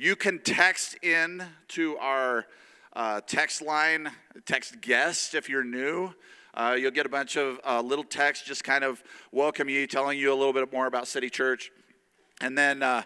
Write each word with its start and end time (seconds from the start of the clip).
You 0.00 0.16
can 0.16 0.38
text 0.38 0.96
in 1.02 1.44
to 1.68 1.98
our 1.98 2.46
uh, 2.94 3.20
text 3.26 3.60
line, 3.60 4.10
text 4.46 4.80
guest 4.80 5.34
if 5.34 5.46
you're 5.46 5.62
new. 5.62 6.14
Uh, 6.54 6.74
you'll 6.78 6.90
get 6.90 7.04
a 7.04 7.10
bunch 7.10 7.36
of 7.36 7.60
uh, 7.66 7.82
little 7.82 8.04
texts 8.04 8.46
just 8.46 8.64
kind 8.64 8.82
of 8.82 9.04
welcome 9.30 9.68
you, 9.68 9.86
telling 9.86 10.18
you 10.18 10.32
a 10.32 10.34
little 10.34 10.54
bit 10.54 10.72
more 10.72 10.86
about 10.86 11.06
City 11.06 11.28
Church. 11.28 11.70
And 12.40 12.56
then 12.56 12.82
uh, 12.82 13.02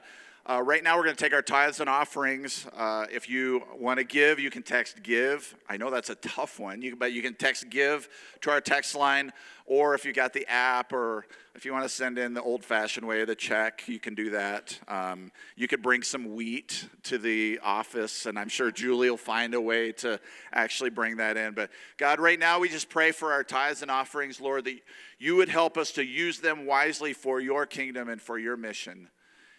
uh, 0.49 0.63
right 0.63 0.85
now, 0.85 0.97
we're 0.97 1.03
going 1.03 1.17
to 1.17 1.25
take 1.25 1.33
our 1.33 1.43
tithes 1.43 1.81
and 1.81 1.91
offerings. 1.91 2.65
Uh, 2.77 3.07
if 3.11 3.29
you 3.29 3.65
want 3.77 3.99
to 3.99 4.05
give, 4.05 4.39
you 4.39 4.51
can 4.51 4.63
text 4.63 5.03
give. 5.03 5.53
I 5.69 5.77
know 5.77 5.91
that's 5.91 6.11
a 6.11 6.15
tough 6.15 6.61
one, 6.61 6.81
you, 6.81 6.95
but 6.95 7.13
you 7.13 7.23
can 7.23 7.35
text 7.35 7.71
give 7.71 8.09
to 8.43 8.51
our 8.51 8.61
text 8.61 8.95
line, 8.95 9.33
or 9.67 9.95
if 9.95 10.05
you 10.05 10.13
got 10.13 10.33
the 10.33 10.47
app, 10.47 10.93
or 10.93 11.25
if 11.55 11.65
you 11.65 11.73
want 11.73 11.85
to 11.85 11.89
send 11.89 12.19
in 12.19 12.35
the 12.35 12.43
old 12.43 12.65
fashioned 12.65 13.07
way, 13.07 13.25
the 13.25 13.35
check, 13.35 13.85
you 13.87 13.99
can 13.99 14.15
do 14.15 14.31
that. 14.31 14.79
Um, 14.89 15.33
you 15.57 15.67
could 15.69 15.83
bring 15.83 16.03
some 16.03 16.35
wheat 16.35 16.87
to 17.05 17.17
the 17.17 17.61
office, 17.63 18.27
and 18.27 18.39
I'm 18.39 18.51
sure 18.51 18.71
Julie 18.71 19.09
will 19.09 19.17
find 19.17 19.55
a 19.55 19.61
way 19.61 19.93
to 19.93 20.21
actually 20.53 20.91
bring 20.91 21.17
that 21.17 21.39
in. 21.39 21.55
But 21.55 21.71
God, 21.97 22.21
right 22.21 22.39
now, 22.39 22.61
we 22.61 22.69
just 22.69 22.91
pray 22.91 23.11
for 23.11 23.33
our 23.33 23.43
tithes 23.43 23.81
and 23.81 23.91
offerings, 23.91 24.41
Lord, 24.41 24.65
that 24.67 24.81
you 25.19 25.37
would 25.37 25.49
help 25.49 25.79
us 25.79 25.93
to 25.93 26.05
use 26.05 26.41
them 26.41 26.67
wisely 26.67 27.15
for 27.15 27.41
your 27.41 27.65
kingdom 27.65 28.11
and 28.11 28.21
for 28.21 28.39
your 28.39 28.59
mission. 28.59 29.09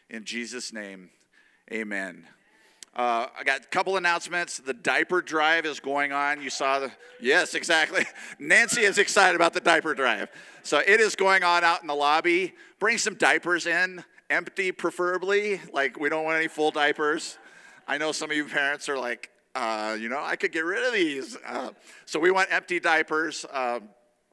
In 0.10 0.24
Jesus' 0.24 0.72
name, 0.72 1.10
amen. 1.72 2.26
Uh, 2.96 3.28
I 3.38 3.44
got 3.44 3.62
a 3.62 3.68
couple 3.68 3.98
announcements. 3.98 4.60
The 4.60 4.74
diaper 4.74 5.22
drive 5.22 5.66
is 5.66 5.82
going 5.82 6.14
on. 6.14 6.42
You 6.42 6.50
saw 6.50 6.80
the, 6.80 6.92
yes, 7.20 7.54
exactly. 7.54 8.06
Nancy 8.40 8.82
is 8.82 8.98
excited 8.98 9.36
about 9.36 9.54
the 9.54 9.60
diaper 9.60 9.94
drive. 9.94 10.30
So 10.64 10.80
it 10.80 11.02
is 11.02 11.16
going 11.16 11.44
on 11.44 11.66
out 11.66 11.82
in 11.82 11.88
the 11.88 11.96
lobby. 11.96 12.54
Bring 12.80 12.98
some 12.98 13.16
diapers 13.16 13.66
in, 13.66 14.04
empty 14.30 14.72
preferably. 14.72 15.60
Like, 15.74 16.00
we 16.00 16.08
don't 16.08 16.24
want 16.24 16.38
any 16.38 16.48
full 16.48 16.72
diapers. 16.72 17.38
I 17.86 17.98
know 17.98 18.14
some 18.14 18.32
of 18.32 18.38
you 18.38 18.46
parents 18.46 18.88
are 18.88 18.98
like, 18.98 19.30
uh, 19.56 19.98
you 20.00 20.08
know, 20.08 20.22
I 20.22 20.38
could 20.38 20.54
get 20.54 20.64
rid 20.64 20.86
of 20.86 20.94
these. 20.94 21.38
Uh, 21.46 21.72
so 22.06 22.20
we 22.20 22.32
want 22.32 22.48
empty 22.52 22.80
diapers. 22.80 23.46
Um, 23.52 23.90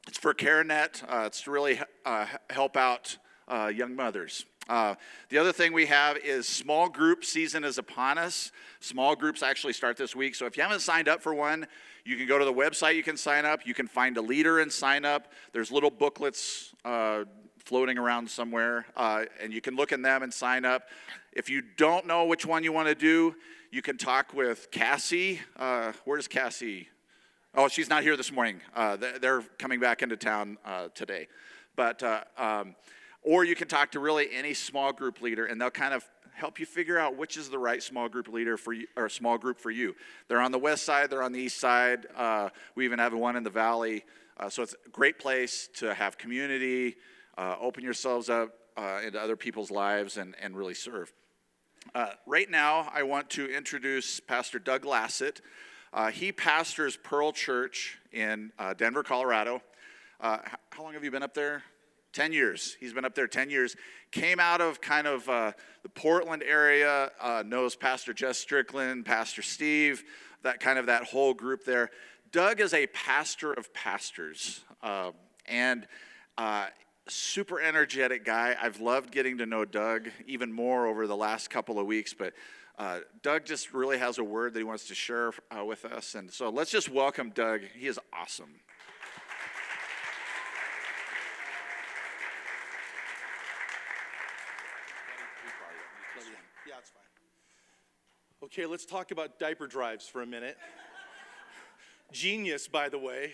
it's 0.07 0.17
for 0.17 0.33
CareNet. 0.33 1.03
Uh, 1.07 1.25
it's 1.25 1.41
to 1.43 1.51
really 1.51 1.81
uh, 2.05 2.25
help 2.49 2.77
out 2.77 3.17
uh, 3.47 3.71
young 3.73 3.95
mothers. 3.95 4.45
Uh, 4.69 4.95
the 5.29 5.37
other 5.37 5.51
thing 5.51 5.73
we 5.73 5.85
have 5.85 6.17
is 6.17 6.47
small 6.47 6.87
group 6.87 7.25
season 7.25 7.63
is 7.63 7.77
upon 7.77 8.17
us. 8.17 8.51
Small 8.79 9.15
groups 9.15 9.43
actually 9.43 9.73
start 9.73 9.97
this 9.97 10.15
week. 10.15 10.35
So 10.35 10.45
if 10.45 10.55
you 10.55 10.63
haven't 10.63 10.79
signed 10.79 11.07
up 11.07 11.21
for 11.21 11.33
one, 11.33 11.67
you 12.05 12.17
can 12.17 12.27
go 12.27 12.37
to 12.37 12.45
the 12.45 12.53
website, 12.53 12.95
you 12.95 13.03
can 13.03 13.17
sign 13.17 13.45
up. 13.45 13.65
You 13.65 13.73
can 13.73 13.87
find 13.87 14.17
a 14.17 14.21
leader 14.21 14.59
and 14.59 14.71
sign 14.71 15.05
up. 15.05 15.31
There's 15.51 15.71
little 15.71 15.91
booklets 15.91 16.73
uh, 16.83 17.23
floating 17.59 17.97
around 17.97 18.29
somewhere, 18.29 18.85
uh, 18.95 19.23
and 19.41 19.53
you 19.53 19.61
can 19.61 19.75
look 19.75 19.91
in 19.91 20.01
them 20.01 20.23
and 20.23 20.33
sign 20.33 20.65
up. 20.65 20.89
If 21.31 21.49
you 21.49 21.61
don't 21.77 22.05
know 22.05 22.25
which 22.25 22.45
one 22.45 22.63
you 22.63 22.73
want 22.73 22.87
to 22.87 22.95
do, 22.95 23.35
you 23.71 23.81
can 23.81 23.97
talk 23.97 24.33
with 24.33 24.69
Cassie. 24.71 25.39
Uh, 25.57 25.93
where's 26.05 26.27
Cassie? 26.27 26.89
Oh, 27.55 27.67
she's 27.67 27.89
not 27.89 28.03
here 28.03 28.17
this 28.17 28.31
morning. 28.31 28.61
Uh, 28.75 28.97
they're 29.21 29.41
coming 29.57 29.79
back 29.79 30.01
into 30.01 30.17
town 30.17 30.57
uh, 30.65 30.89
today. 30.93 31.27
But 31.75 32.03
um, 32.37 32.75
or 33.23 33.43
you 33.43 33.55
can 33.55 33.67
talk 33.67 33.91
to 33.91 33.99
really 33.99 34.27
any 34.33 34.53
small 34.53 34.91
group 34.91 35.21
leader, 35.21 35.45
and 35.45 35.59
they'll 35.59 35.71
kind 35.71 35.93
of 35.93 36.03
help 36.33 36.59
you 36.59 36.65
figure 36.65 36.99
out 36.99 37.15
which 37.15 37.37
is 37.37 37.49
the 37.49 37.59
right 37.59 37.81
small 37.81 38.09
group 38.09 38.27
leader 38.27 38.57
for 38.57 38.73
you, 38.73 38.87
or 38.95 39.07
small 39.07 39.37
group 39.37 39.59
for 39.59 39.71
you. 39.71 39.95
They're 40.27 40.41
on 40.41 40.51
the 40.51 40.59
west 40.59 40.83
side, 40.83 41.09
they're 41.09 41.23
on 41.23 41.31
the 41.31 41.39
east 41.39 41.59
side. 41.59 42.07
Uh, 42.15 42.49
we 42.75 42.85
even 42.85 42.99
have 42.99 43.13
one 43.13 43.35
in 43.35 43.43
the 43.43 43.49
valley. 43.49 44.03
Uh, 44.37 44.49
so 44.49 44.63
it's 44.63 44.75
a 44.85 44.89
great 44.89 45.19
place 45.19 45.69
to 45.75 45.93
have 45.93 46.17
community, 46.17 46.95
uh, 47.37 47.55
open 47.61 47.83
yourselves 47.83 48.29
up 48.29 48.49
uh, 48.75 48.99
into 49.05 49.21
other 49.21 49.35
people's 49.35 49.69
lives, 49.69 50.17
and, 50.17 50.35
and 50.41 50.57
really 50.57 50.73
serve. 50.73 51.13
Uh, 51.93 52.09
right 52.25 52.49
now, 52.49 52.89
I 52.93 53.03
want 53.03 53.29
to 53.31 53.45
introduce 53.45 54.19
Pastor 54.19 54.57
Doug 54.57 54.83
Lassett. 54.83 55.41
Uh, 55.91 56.09
he 56.09 56.31
pastors 56.31 56.97
Pearl 56.97 57.31
Church 57.31 57.99
in 58.11 58.51
Denver, 58.77 59.03
Colorado. 59.03 59.61
how 60.19 60.41
long 60.79 60.93
have 60.93 61.03
you 61.03 61.11
been 61.11 61.21
up 61.21 61.35
there? 61.35 61.63
10 62.13 62.31
years. 62.31 62.77
He's 62.79 62.93
been 62.93 63.05
up 63.05 63.15
there 63.15 63.27
10 63.27 63.49
years. 63.49 63.75
Came 64.11 64.39
out 64.39 64.61
of 64.61 64.79
kind 64.79 65.07
of 65.07 65.27
uh, 65.27 65.51
the 65.81 65.89
Portland 65.89 66.43
area, 66.43 67.11
uh, 67.19 67.43
knows 67.45 67.75
Pastor 67.75 68.13
Jess 68.13 68.37
Strickland, 68.37 69.05
Pastor 69.05 69.41
Steve, 69.41 70.03
that 70.43 70.59
kind 70.59 70.79
of 70.79 70.85
that 70.85 71.03
whole 71.03 71.33
group 71.33 71.65
there. 71.65 71.89
Doug 72.31 72.59
is 72.59 72.73
a 72.73 72.87
pastor 72.87 73.53
of 73.53 73.73
pastors 73.73 74.61
uh, 74.81 75.11
and 75.47 75.87
super 77.07 77.59
energetic 77.59 78.23
guy. 78.23 78.55
I've 78.59 78.79
loved 78.79 79.11
getting 79.11 79.39
to 79.39 79.45
know 79.45 79.65
Doug 79.65 80.09
even 80.25 80.51
more 80.51 80.87
over 80.87 81.07
the 81.07 81.15
last 81.15 81.49
couple 81.49 81.79
of 81.79 81.85
weeks, 81.85 82.13
but 82.13 82.33
uh, 82.77 82.99
Doug 83.21 83.45
just 83.45 83.73
really 83.73 83.97
has 83.99 84.17
a 84.17 84.23
word 84.23 84.53
that 84.53 84.59
he 84.59 84.63
wants 84.63 84.87
to 84.87 84.95
share 84.95 85.31
uh, 85.55 85.63
with 85.63 85.85
us. 85.85 86.15
And 86.15 86.31
so 86.31 86.49
let's 86.49 86.71
just 86.71 86.89
welcome 86.89 87.29
Doug. 87.29 87.61
He 87.75 87.87
is 87.87 87.99
awesome. 88.11 88.55
Okay, 98.53 98.67
let's 98.67 98.85
talk 98.85 99.09
about 99.09 99.39
diaper 99.39 99.65
drives 99.65 100.07
for 100.07 100.21
a 100.21 100.27
minute. 100.27 100.59
Genius, 102.11 102.67
by 102.67 102.87
the 102.87 102.99
way. 102.99 103.31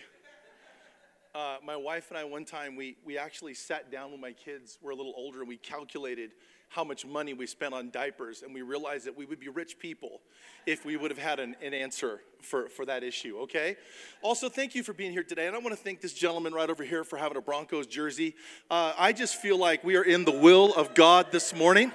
Uh, 1.34 1.58
my 1.62 1.76
wife 1.76 2.06
and 2.08 2.16
I, 2.16 2.24
one 2.24 2.46
time, 2.46 2.74
we, 2.74 2.96
we 3.04 3.18
actually 3.18 3.52
sat 3.52 3.92
down 3.92 4.12
when 4.12 4.20
my 4.22 4.32
kids 4.32 4.78
were 4.80 4.92
a 4.92 4.94
little 4.94 5.12
older 5.14 5.40
and 5.40 5.48
we 5.48 5.58
calculated 5.58 6.30
how 6.70 6.84
much 6.84 7.04
money 7.04 7.34
we 7.34 7.46
spent 7.46 7.74
on 7.74 7.90
diapers, 7.90 8.42
and 8.42 8.54
we 8.54 8.62
realized 8.62 9.04
that 9.04 9.14
we 9.14 9.26
would 9.26 9.40
be 9.40 9.48
rich 9.48 9.78
people 9.78 10.20
if 10.66 10.86
we 10.86 10.96
would 10.96 11.10
have 11.10 11.18
had 11.18 11.38
an, 11.38 11.54
an 11.60 11.74
answer 11.74 12.20
for, 12.40 12.70
for 12.70 12.86
that 12.86 13.02
issue, 13.02 13.40
okay? 13.40 13.76
Also, 14.22 14.48
thank 14.48 14.74
you 14.74 14.82
for 14.82 14.94
being 14.94 15.12
here 15.12 15.24
today. 15.24 15.48
And 15.48 15.54
I 15.54 15.58
want 15.58 15.76
to 15.76 15.82
thank 15.82 16.00
this 16.00 16.14
gentleman 16.14 16.54
right 16.54 16.70
over 16.70 16.84
here 16.84 17.04
for 17.04 17.18
having 17.18 17.36
a 17.36 17.42
Broncos 17.42 17.86
jersey. 17.86 18.36
Uh, 18.70 18.94
I 18.96 19.12
just 19.12 19.34
feel 19.36 19.58
like 19.58 19.84
we 19.84 19.96
are 19.96 20.04
in 20.04 20.24
the 20.24 20.32
will 20.32 20.72
of 20.72 20.94
God 20.94 21.26
this 21.30 21.54
morning. 21.54 21.92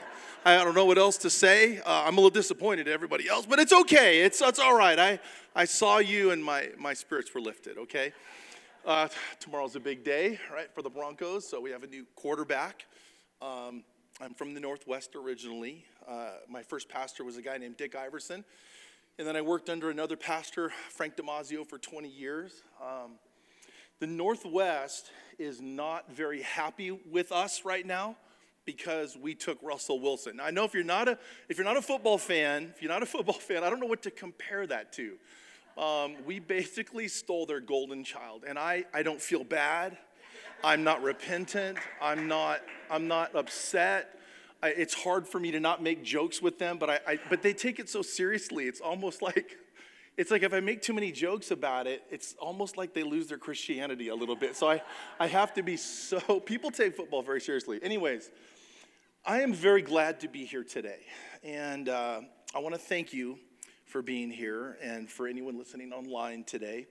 I 0.48 0.64
don't 0.64 0.76
know 0.76 0.86
what 0.86 1.00
else 1.00 1.18
to 1.18 1.30
say. 1.32 1.80
Uh, 1.80 2.04
I'm 2.06 2.14
a 2.14 2.22
little 2.22 2.30
disappointed 2.30 2.88
everybody 2.88 3.28
else, 3.28 3.48
but 3.48 3.58
it's 3.58 3.74
okay. 3.74 4.20
It's, 4.20 4.40
it's 4.44 4.60
all 4.60 4.78
right. 4.78 5.00
I, 5.00 5.20
I 5.56 5.66
saw 5.66 5.98
you 5.98 6.30
and 6.30 6.46
my, 6.46 6.70
my 6.78 6.94
spirits 6.94 7.34
were 7.34 7.42
lifted, 7.42 7.80
okay? 7.80 8.14
Uh, 8.86 9.08
tomorrow's 9.40 9.76
a 9.76 9.80
big 9.80 10.04
day, 10.04 10.38
right, 10.54 10.72
for 10.72 10.84
the 10.84 10.90
Broncos. 10.90 11.50
So 11.50 11.60
we 11.60 11.72
have 11.72 11.82
a 11.82 11.88
new 11.88 12.06
quarterback. 12.16 12.86
Um, 13.42 13.84
I'm 14.22 14.36
from 14.36 14.54
the 14.54 14.60
Northwest 14.60 15.16
originally. 15.16 15.84
Uh, 16.08 16.34
my 16.48 16.62
first 16.62 16.90
pastor 16.90 17.24
was 17.24 17.38
a 17.38 17.42
guy 17.42 17.58
named 17.58 17.78
Dick 17.78 17.96
Iverson. 17.96 18.46
And 19.18 19.28
then 19.28 19.36
I 19.36 19.42
worked 19.42 19.68
under 19.68 19.90
another 19.90 20.16
pastor, 20.16 20.72
Frank 20.92 21.16
Damazio, 21.16 21.68
for 21.68 21.80
20 21.80 22.08
years. 22.08 22.62
Um, 22.80 23.14
the 24.00 24.06
Northwest 24.06 25.10
is 25.40 25.60
not 25.60 26.14
very 26.14 26.44
happy 26.44 26.92
with 26.92 27.32
us 27.32 27.66
right 27.66 27.84
now 27.84 28.16
because 28.66 29.18
we 29.18 29.36
took 29.36 29.58
Russell 29.62 30.00
Wilson. 30.00 30.38
Now, 30.38 30.46
I 30.46 30.52
know 30.52 30.64
if 30.64 30.74
you're 30.74 30.84
not 30.84 31.08
a 31.08 31.18
if 31.50 31.58
you're 31.58 31.66
not 31.66 31.78
a 31.78 31.82
football 31.82 32.18
fan, 32.18 32.74
if 32.76 32.82
you're 32.82 32.92
not 32.92 33.04
a 33.04 33.06
football 33.16 33.36
fan, 33.36 33.64
I 33.64 33.70
don't 33.70 33.80
know 33.80 33.88
what 33.88 34.04
to 34.04 34.12
compare 34.12 34.66
that 34.68 34.94
to. 34.94 35.14
Um, 35.78 36.16
we 36.26 36.40
basically 36.40 37.08
stole 37.08 37.46
their 37.46 37.60
golden 37.60 38.04
child, 38.04 38.44
and 38.48 38.58
I 38.58 38.86
I 38.94 39.04
don't 39.04 39.22
feel 39.22 39.44
bad. 39.44 39.98
I'm 40.64 40.84
not 40.84 41.04
repentant. 41.04 41.78
I'm 42.02 42.28
not 42.28 42.62
I'm 42.90 43.08
not 43.08 43.36
upset. 43.36 44.12
I, 44.64 44.70
it's 44.70 44.94
hard 44.94 45.28
for 45.28 45.40
me 45.40 45.52
to 45.52 45.60
not 45.60 45.84
make 45.84 46.04
jokes 46.04 46.42
with 46.42 46.58
them, 46.58 46.78
but 46.78 46.90
I, 46.90 47.00
I 47.08 47.20
but 47.30 47.42
they 47.42 47.54
take 47.54 47.80
it 47.80 47.90
so 47.90 48.02
seriously. 48.02 48.66
It's 48.66 48.82
almost 48.82 49.22
like 49.22 49.58
it's 50.18 50.32
like 50.32 50.44
if 50.44 50.54
I 50.54 50.62
make 50.62 50.82
too 50.82 50.94
many 50.94 51.12
jokes 51.12 51.52
about 51.52 51.88
it, 51.88 52.04
it's 52.10 52.36
almost 52.40 52.78
like 52.78 52.94
they 52.94 53.04
lose 53.04 53.28
their 53.28 53.38
Christianity 53.38 54.08
a 54.08 54.16
little 54.16 54.36
bit. 54.36 54.56
So 54.56 54.70
I, 54.70 54.82
I 55.20 55.28
have 55.28 55.54
to 55.56 55.64
be 55.64 55.76
so, 55.76 56.40
people 56.40 56.72
take 56.72 56.96
football 56.96 57.22
very 57.22 57.42
seriously. 57.42 57.80
Anyways, 57.84 58.32
I 59.28 59.42
am 59.42 59.54
very 59.56 59.82
glad 59.82 60.20
to 60.20 60.28
be 60.28 60.46
here 60.46 60.64
today. 60.64 61.00
And 61.44 61.90
uh, 61.90 62.22
I 62.54 62.60
want 62.60 62.76
to 62.76 62.80
thank 62.80 63.12
you 63.12 63.40
for 63.88 64.04
being 64.04 64.30
here 64.30 64.78
and 64.84 65.10
for 65.10 65.28
anyone 65.28 65.58
listening 65.58 65.92
online 65.94 66.44
today. 66.44 66.86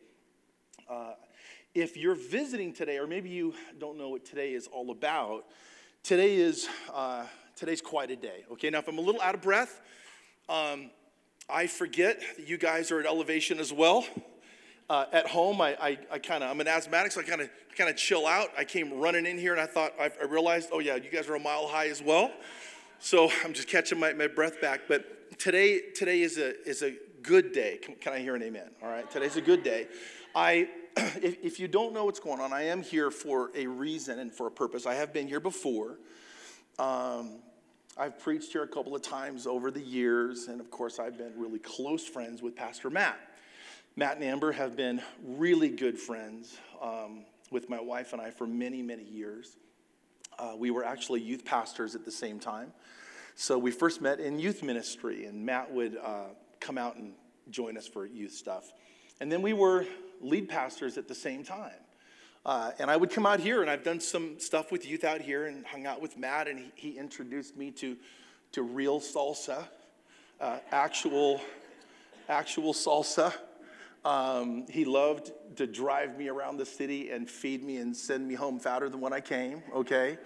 Uh, 0.91 1.13
if 1.77 1.97
you're 1.97 2.17
visiting 2.17 2.73
today, 2.73 2.99
or 2.99 3.07
maybe 3.07 3.31
you 3.31 3.55
don't 3.79 3.97
know 3.97 4.09
what 4.09 4.25
today 4.25 4.53
is 4.53 4.67
all 4.67 4.91
about, 4.91 5.45
today 6.03 6.35
is 6.35 6.69
uh, 6.93 7.25
today's 7.55 7.81
quite 7.81 8.11
a 8.11 8.17
day. 8.17 8.45
Okay, 8.51 8.69
now 8.69 8.81
if 8.81 8.89
I'm 8.89 8.99
a 8.99 9.01
little 9.03 9.21
out 9.21 9.37
of 9.37 9.41
breath, 9.41 9.81
um, 10.49 10.91
I 11.49 11.69
forget 11.69 12.21
that 12.37 12.49
you 12.49 12.59
guys 12.59 12.91
are 12.91 12.99
at 12.99 13.07
elevation 13.07 13.61
as 13.61 13.73
well. 13.73 14.05
Uh, 14.91 15.07
at 15.13 15.27
home, 15.27 15.61
I, 15.63 15.77
I, 15.81 15.99
I 16.11 16.19
kind 16.19 16.45
of, 16.45 16.51
I'm 16.51 16.61
an 16.61 16.69
asthmatic, 16.69 17.13
so 17.13 17.21
I 17.21 17.25
kind 17.25 17.41
of 17.41 17.49
kind 17.77 17.89
of 17.89 17.97
chill 17.97 18.27
out. 18.27 18.51
I 18.57 18.65
came 18.65 18.93
running 18.93 19.27
in 19.27 19.39
here 19.39 19.53
and 19.53 19.61
I 19.61 19.67
thought, 19.67 19.93
I, 19.99 20.11
I 20.21 20.25
realized, 20.27 20.69
oh 20.73 20.79
yeah, 20.79 20.97
you 20.97 21.11
guys 21.11 21.29
are 21.29 21.35
a 21.35 21.41
mile 21.41 21.67
high 21.67 21.89
as 21.89 22.03
well. 22.03 22.31
So 22.99 23.31
I'm 23.45 23.53
just 23.53 23.69
catching 23.69 23.99
my, 23.99 24.13
my 24.13 24.27
breath 24.27 24.61
back. 24.61 24.83
But 24.89 25.39
today, 25.39 25.81
today 25.95 26.21
is 26.23 26.39
a, 26.39 26.61
is 26.69 26.83
a 26.83 26.95
good 27.23 27.53
day. 27.53 27.79
Can, 27.83 27.95
can 27.97 28.13
I 28.13 28.21
hear 28.21 28.35
an 28.35 28.43
amen? 28.43 28.71
All 28.83 28.89
right, 28.89 29.11
today's 29.11 29.37
a 29.37 29.43
good 29.43 29.63
day. 29.63 29.89
I, 30.35 30.69
if, 30.97 31.43
if 31.43 31.61
you 31.61 31.67
don't 31.67 31.93
know 31.93 32.05
what's 32.05 32.21
going 32.21 32.41
on, 32.41 32.53
I 32.53 32.65
am 32.65 32.83
here 32.83 33.11
for 33.11 33.51
a 33.55 33.67
reason 33.67 34.19
and 34.19 34.33
for 34.33 34.47
a 34.47 34.51
purpose. 34.51 34.87
I 34.87 34.95
have 34.95 35.13
been 35.13 35.27
here 35.27 35.41
before. 35.41 35.99
Um, 36.79 37.39
I've 37.97 38.19
preached 38.19 38.53
here 38.53 38.65
a 38.65 38.69
couple 38.69 38.95
of 38.95 39.03
times 39.03 39.47
over 39.47 39.71
the 39.71 39.81
years, 39.81 40.49
and 40.49 40.61
of 40.61 40.71
course, 40.71 40.99
I've 40.99 41.17
been 41.17 41.33
really 41.37 41.61
close 41.61 42.07
friends 42.07 42.43
with 42.43 42.57
Pastor 42.57 42.91
Matt. 42.91 43.19
Matt 43.97 44.17
and 44.17 44.25
Amber 44.25 44.51
have 44.51 44.75
been 44.75 45.01
really 45.23 45.69
good 45.69 45.97
friends 45.97 46.59
um, 46.83 47.25
with 47.53 47.71
my 47.71 47.81
wife 47.81 48.13
and 48.13 48.21
I 48.21 48.31
for 48.31 48.45
many, 48.45 48.83
many 48.83 49.05
years. 49.05 49.57
Uh, 50.37 50.55
we 50.59 50.73
were 50.73 50.85
actually 50.85 51.21
youth 51.21 51.45
pastors 51.45 51.95
at 51.95 52.05
the 52.05 52.11
same 52.11 52.41
time. 52.41 52.73
So 53.37 53.57
we 53.57 53.71
first 53.71 54.03
met 54.03 54.19
in 54.19 54.41
youth 54.41 54.65
ministry, 54.65 55.27
and 55.27 55.47
Matt 55.47 55.73
would 55.73 55.97
uh, 55.97 56.25
come 56.59 56.77
out 56.77 56.97
and 56.97 57.13
join 57.51 57.77
us 57.77 57.87
for 57.87 58.05
youth 58.05 58.33
stuff. 58.33 58.73
And 59.21 59.31
then 59.31 59.43
we 59.43 59.53
were 59.53 59.87
lead 60.21 60.49
pastors 60.49 60.99
at 60.99 61.07
the 61.07 61.15
same 61.15 61.45
time. 61.45 61.71
Uh, 62.45 62.73
and 62.81 62.91
I 62.91 62.97
would 62.97 63.11
come 63.11 63.27
out 63.27 63.39
here, 63.39 63.63
and 63.63 63.71
I've 63.71 63.85
done 63.85 64.01
some 64.01 64.41
stuff 64.41 64.73
with 64.73 64.85
youth 64.89 65.05
out 65.05 65.21
here 65.21 65.47
and 65.47 65.65
hung 65.65 65.87
out 65.87 66.03
with 66.03 66.19
Matt, 66.19 66.49
and 66.49 66.59
he, 66.59 66.73
he 66.75 66.99
introduced 66.99 67.57
me 67.57 67.71
to, 67.71 67.97
to 68.53 68.63
real 68.63 68.99
salsa, 68.99 69.69
uh, 70.41 70.59
actual, 70.73 71.41
actual 72.29 72.75
salsa. 72.75 73.33
Um, 74.05 74.67
he 74.69 74.85
loved 74.85 75.33
to 75.57 75.67
drive 75.67 76.19
me 76.19 76.29
around 76.29 76.59
the 76.59 76.67
city 76.67 77.11
and 77.11 77.29
feed 77.29 77.63
me 77.63 77.79
and 77.79 77.97
send 77.97 78.27
me 78.29 78.35
home 78.35 78.59
fatter 78.59 78.89
than 78.89 79.01
when 79.01 79.13
I 79.13 79.21
came, 79.21 79.63
okay? 79.75 80.19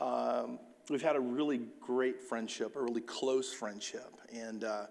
Um, 0.00 0.58
we've 0.90 1.02
had 1.02 1.14
a 1.14 1.20
really 1.20 1.60
great 1.80 2.20
friendship, 2.20 2.74
a 2.74 2.82
really 2.82 3.00
close 3.00 3.52
friendship. 3.52 4.10
And 4.34 4.64
uh, 4.64 4.86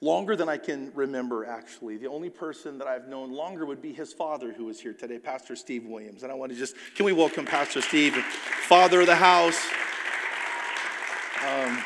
longer 0.00 0.36
than 0.36 0.48
I 0.48 0.58
can 0.58 0.92
remember, 0.94 1.44
actually. 1.44 1.96
The 1.96 2.08
only 2.08 2.30
person 2.30 2.78
that 2.78 2.86
I've 2.86 3.08
known 3.08 3.32
longer 3.32 3.66
would 3.66 3.82
be 3.82 3.92
his 3.92 4.12
father, 4.12 4.52
who 4.52 4.68
is 4.68 4.80
here 4.80 4.92
today, 4.92 5.18
Pastor 5.18 5.56
Steve 5.56 5.84
Williams. 5.86 6.22
And 6.22 6.30
I 6.30 6.34
want 6.34 6.52
to 6.52 6.58
just, 6.58 6.76
can 6.94 7.06
we 7.06 7.12
welcome 7.12 7.44
Pastor 7.44 7.80
Steve, 7.80 8.14
father 8.14 9.00
of 9.00 9.06
the 9.06 9.16
house? 9.16 9.60
Um, 11.44 11.84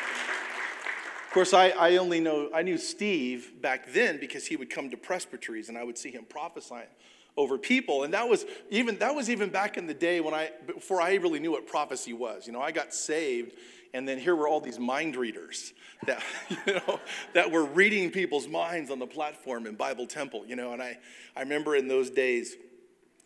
of 1.27 1.33
course, 1.33 1.53
I, 1.53 1.69
I 1.71 1.97
only 1.97 2.21
know, 2.21 2.49
I 2.55 2.61
knew 2.61 2.77
Steve 2.77 3.61
back 3.61 3.91
then 3.91 4.17
because 4.17 4.47
he 4.47 4.55
would 4.55 4.69
come 4.69 4.89
to 4.91 4.97
presbyteries 4.97 5.67
and 5.67 5.77
I 5.77 5.83
would 5.83 5.97
see 5.97 6.09
him 6.09 6.23
prophesying 6.23 6.87
over 7.35 7.57
people. 7.57 8.03
And 8.03 8.13
that 8.13 8.29
was 8.29 8.45
even 8.69 8.97
that 8.99 9.13
was 9.13 9.29
even 9.29 9.49
back 9.49 9.77
in 9.77 9.87
the 9.87 9.93
day 9.93 10.21
when 10.21 10.33
i 10.33 10.51
before 10.65 11.01
i 11.01 11.13
really 11.15 11.39
knew 11.39 11.51
what 11.51 11.67
prophecy 11.67 12.13
was. 12.13 12.47
You 12.47 12.53
know 12.53 12.61
i 12.61 12.71
got 12.71 12.93
saved 12.93 13.51
and 13.93 14.07
then 14.07 14.17
here 14.17 14.35
were 14.37 14.47
all 14.47 14.61
these 14.61 14.79
mind 14.79 15.17
readers 15.17 15.73
that 16.05 16.23
you 16.49 16.73
know 16.73 16.99
that 17.33 17.51
were 17.51 17.65
reading 17.65 18.09
people's 18.09 18.47
minds 18.47 18.89
on 18.89 18.97
the 18.97 19.05
platform 19.05 19.67
in 19.67 19.75
bible 19.75 20.07
temple 20.07 20.45
you 20.47 20.55
know. 20.55 20.71
And 20.71 20.81
i 20.81 20.97
i 21.35 21.41
remember 21.41 21.75
in 21.75 21.89
those 21.89 22.09
days 22.09 22.55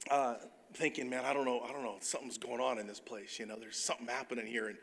uh, 0.10 0.36
thinking 0.74 1.08
man 1.08 1.24
i 1.24 1.34
don't 1.34 1.46
know 1.46 1.62
i 1.62 1.72
don't 1.72 1.84
know 1.84 1.98
something's 2.02 2.40
going 2.40 2.60
on 2.60 2.80
in 2.80 2.88
this 2.88 3.00
place 3.00 3.40
you 3.40 3.46
know 3.46 3.58
there's 3.60 3.78
something 3.78 4.08
happening 4.08 4.48
here. 4.48 4.68
And 4.68 4.78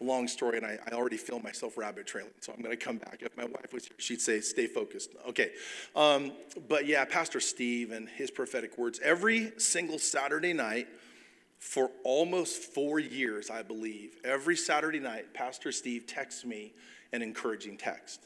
long 0.00 0.28
story, 0.28 0.58
and 0.58 0.66
I, 0.66 0.78
I, 0.90 0.94
already 0.94 1.16
feel 1.16 1.40
myself 1.40 1.76
rabbit 1.76 2.06
trailing, 2.06 2.32
so 2.40 2.52
I'm 2.52 2.62
going 2.62 2.76
to 2.76 2.84
come 2.84 2.98
back. 2.98 3.18
If 3.20 3.36
my 3.36 3.44
wife 3.44 3.72
was 3.72 3.86
here, 3.86 3.96
she'd 3.98 4.20
say, 4.20 4.40
stay 4.40 4.66
focused. 4.66 5.10
Okay. 5.28 5.50
Um, 5.96 6.32
but 6.68 6.86
yeah, 6.86 7.04
Pastor 7.04 7.40
Steve 7.40 7.92
and 7.92 8.08
his 8.08 8.30
prophetic 8.30 8.78
words. 8.78 9.00
Every 9.02 9.52
single 9.58 9.98
Saturday 9.98 10.52
night, 10.52 10.88
for 11.58 11.90
almost 12.04 12.62
four 12.62 12.98
years, 12.98 13.50
I 13.50 13.62
believe, 13.62 14.16
every 14.24 14.56
Saturday 14.56 15.00
night, 15.00 15.34
Pastor 15.34 15.72
Steve 15.72 16.06
texts 16.06 16.44
me 16.44 16.72
an 17.12 17.20
encouraging 17.20 17.76
text. 17.76 18.20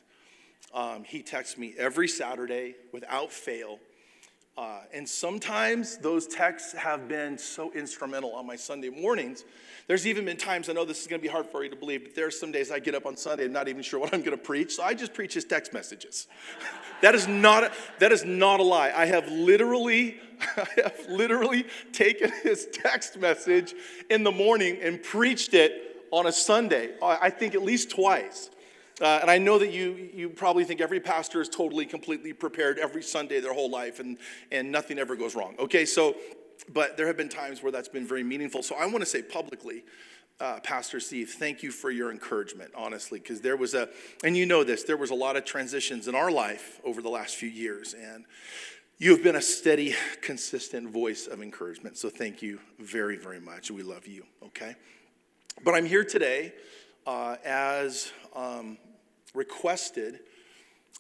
Um, 0.75 1.05
he 1.05 1.23
texts 1.23 1.59
me 1.59 1.75
every 1.79 2.09
Saturday 2.09 2.75
without 2.93 3.33
fail. 3.33 3.79
Uh, 4.57 4.81
and 4.93 5.09
sometimes 5.09 5.97
those 5.97 6.27
texts 6.27 6.75
have 6.75 7.09
been 7.09 7.39
so 7.39 7.73
instrumental 7.73 8.33
on 8.35 8.47
my 8.47 8.55
Sunday 8.55 8.91
mornings. 8.91 9.45
There's 9.87 10.07
even 10.07 10.27
been 10.27 10.37
times, 10.37 10.69
I 10.69 10.75
know 10.75 10.85
this 10.85 11.01
is 11.01 11.07
going 11.07 11.21
to 11.21 11.27
be 11.27 11.33
hard 11.33 11.47
for 11.47 11.65
you 11.65 11.71
to 11.71 11.77
believe, 11.77 12.05
but 12.05 12.15
there 12.15 12.27
are 12.27 12.31
some 12.31 12.53
days 12.53 12.71
I 12.71 12.79
get 12.79 12.95
up 12.95 13.07
on 13.07 13.17
Sunday 13.17 13.45
and 13.45 13.53
not 13.53 13.69
even 13.69 13.83
sure 13.83 13.99
what 14.01 14.13
I'm 14.13 14.21
going 14.21 14.37
to 14.37 14.43
preach, 14.43 14.75
so 14.75 14.83
I 14.83 14.93
just 14.93 15.15
preach 15.15 15.33
his 15.33 15.47
text 15.47 15.73
messages. 15.73 16.27
that, 17.01 17.15
is 17.15 17.27
not 17.27 17.65
a, 17.65 17.73
that 17.99 18.13
is 18.13 18.27
not 18.27 18.61
a 18.61 18.63
lie. 18.63 18.93
I 18.95 19.07
have 19.07 19.27
literally, 19.29 20.21
I 20.57 20.67
have 20.83 21.01
literally 21.09 21.65
taken 21.93 22.31
his 22.43 22.69
text 22.73 23.19
message 23.19 23.75
in 24.11 24.23
the 24.23 24.33
morning 24.33 24.79
and 24.83 25.03
preached 25.03 25.55
it 25.55 26.05
on 26.11 26.27
a 26.27 26.33
Sunday, 26.33 26.91
I 27.01 27.31
think 27.31 27.55
at 27.55 27.63
least 27.63 27.91
twice. 27.91 28.51
Uh, 29.03 29.19
and 29.21 29.29
I 29.29 29.39
know 29.39 29.59
that 29.59 29.73
you, 29.73 30.11
you 30.15 30.29
probably 30.29 30.65
think 30.65 30.81
every 30.81 31.01
pastor 31.01 31.41
is 31.41 31.49
totally, 31.49 31.87
completely 31.87 32.33
prepared 32.33 32.79
every 32.79 33.03
Sunday 33.03 33.41
their 33.41 33.53
whole 33.53 33.69
life 33.69 33.99
and, 33.99 34.17
and 34.53 34.71
nothing 34.71 34.97
ever 34.97 35.17
goes 35.17 35.35
wrong. 35.35 35.57
Okay, 35.59 35.85
so, 35.85 36.15
but 36.73 36.97
there 36.97 37.09
have 37.09 37.17
been 37.17 37.29
times 37.29 37.65
where 37.65 37.73
that's 37.73 37.89
been 37.89 38.07
very 38.07 38.23
meaningful. 38.23 38.63
So 38.63 38.77
I 38.77 38.87
want 38.87 39.01
to 39.01 39.07
say 39.07 39.21
publicly, 39.21 39.83
uh, 40.39 40.61
Pastor 40.61 41.01
Steve, 41.01 41.31
thank 41.31 41.65
you 41.65 41.73
for 41.73 41.91
your 41.91 42.13
encouragement, 42.13 42.71
honestly, 42.77 43.19
because 43.19 43.41
there 43.41 43.57
was 43.57 43.75
a, 43.75 43.89
and 44.23 44.37
you 44.37 44.47
know 44.47 44.63
this, 44.63 44.85
there 44.85 44.97
was 44.97 45.11
a 45.11 45.17
lot 45.17 45.37
of 45.37 45.45
transitions 45.45 46.07
in 46.07 46.15
our 46.15 46.31
life 46.31 46.81
over 46.85 47.03
the 47.03 47.11
last 47.11 47.35
few 47.35 47.49
years. 47.49 47.95
And 47.95 48.25
you 48.99 49.11
have 49.11 49.25
been 49.25 49.37
a 49.37 49.43
steady, 49.43 49.97
consistent 50.21 50.91
voice 50.91 51.27
of 51.27 51.43
encouragement. 51.43 51.97
So 51.97 52.09
thank 52.09 52.41
you 52.41 52.61
very, 52.79 53.17
very 53.17 53.41
much. 53.41 53.69
We 53.69 53.83
love 53.83 54.07
you, 54.07 54.25
okay? 54.45 54.77
But 55.65 55.75
I'm 55.75 55.87
here 55.87 56.05
today 56.05 56.53
uh, 57.05 57.37
as 57.45 58.13
um, 58.35 58.79
requested 59.35 60.21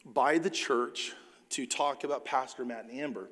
by 0.06 0.38
the 0.38 0.50
church 0.50 1.12
to 1.50 1.66
talk 1.66 2.04
about 2.04 2.24
Pastor 2.24 2.64
Matt 2.64 2.84
and 2.84 2.98
Amber. 2.98 3.28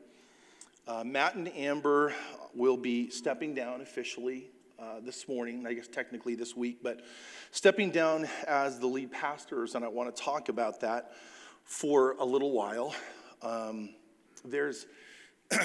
Uh, 0.86 1.04
Matt 1.04 1.34
and 1.34 1.48
Amber 1.48 2.14
will 2.54 2.76
be 2.76 3.10
stepping 3.10 3.54
down 3.54 3.80
officially 3.80 4.46
uh, 4.78 5.00
this 5.02 5.28
morning, 5.28 5.66
I 5.66 5.74
guess 5.74 5.88
technically 5.88 6.34
this 6.34 6.56
week, 6.56 6.78
but 6.82 7.00
stepping 7.50 7.90
down 7.90 8.28
as 8.46 8.78
the 8.78 8.86
lead 8.86 9.10
pastors, 9.12 9.74
and 9.74 9.84
I 9.84 9.88
want 9.88 10.14
to 10.14 10.22
talk 10.22 10.48
about 10.48 10.80
that 10.80 11.12
for 11.64 12.12
a 12.18 12.24
little 12.24 12.52
while. 12.52 12.94
Um, 13.42 13.90
there's, 14.44 14.86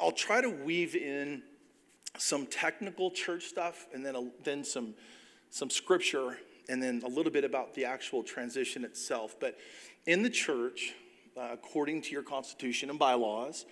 I'll 0.00 0.12
try 0.12 0.40
to 0.40 0.50
weave 0.50 0.94
in 0.96 1.42
some 2.16 2.46
technical 2.46 3.10
church 3.10 3.44
stuff 3.44 3.86
and 3.92 4.04
then, 4.04 4.16
a, 4.16 4.30
then 4.42 4.64
some, 4.64 4.94
some 5.50 5.70
scripture 5.70 6.38
and 6.68 6.82
then 6.82 7.02
a 7.04 7.08
little 7.08 7.32
bit 7.32 7.44
about 7.44 7.74
the 7.74 7.84
actual 7.84 8.22
transition 8.22 8.84
itself. 8.84 9.36
But 9.38 9.58
in 10.06 10.22
the 10.22 10.30
church, 10.30 10.94
uh, 11.36 11.48
according 11.52 12.02
to 12.02 12.10
your 12.10 12.22
constitution 12.22 12.90
and 12.90 12.98
bylaws, 12.98 13.66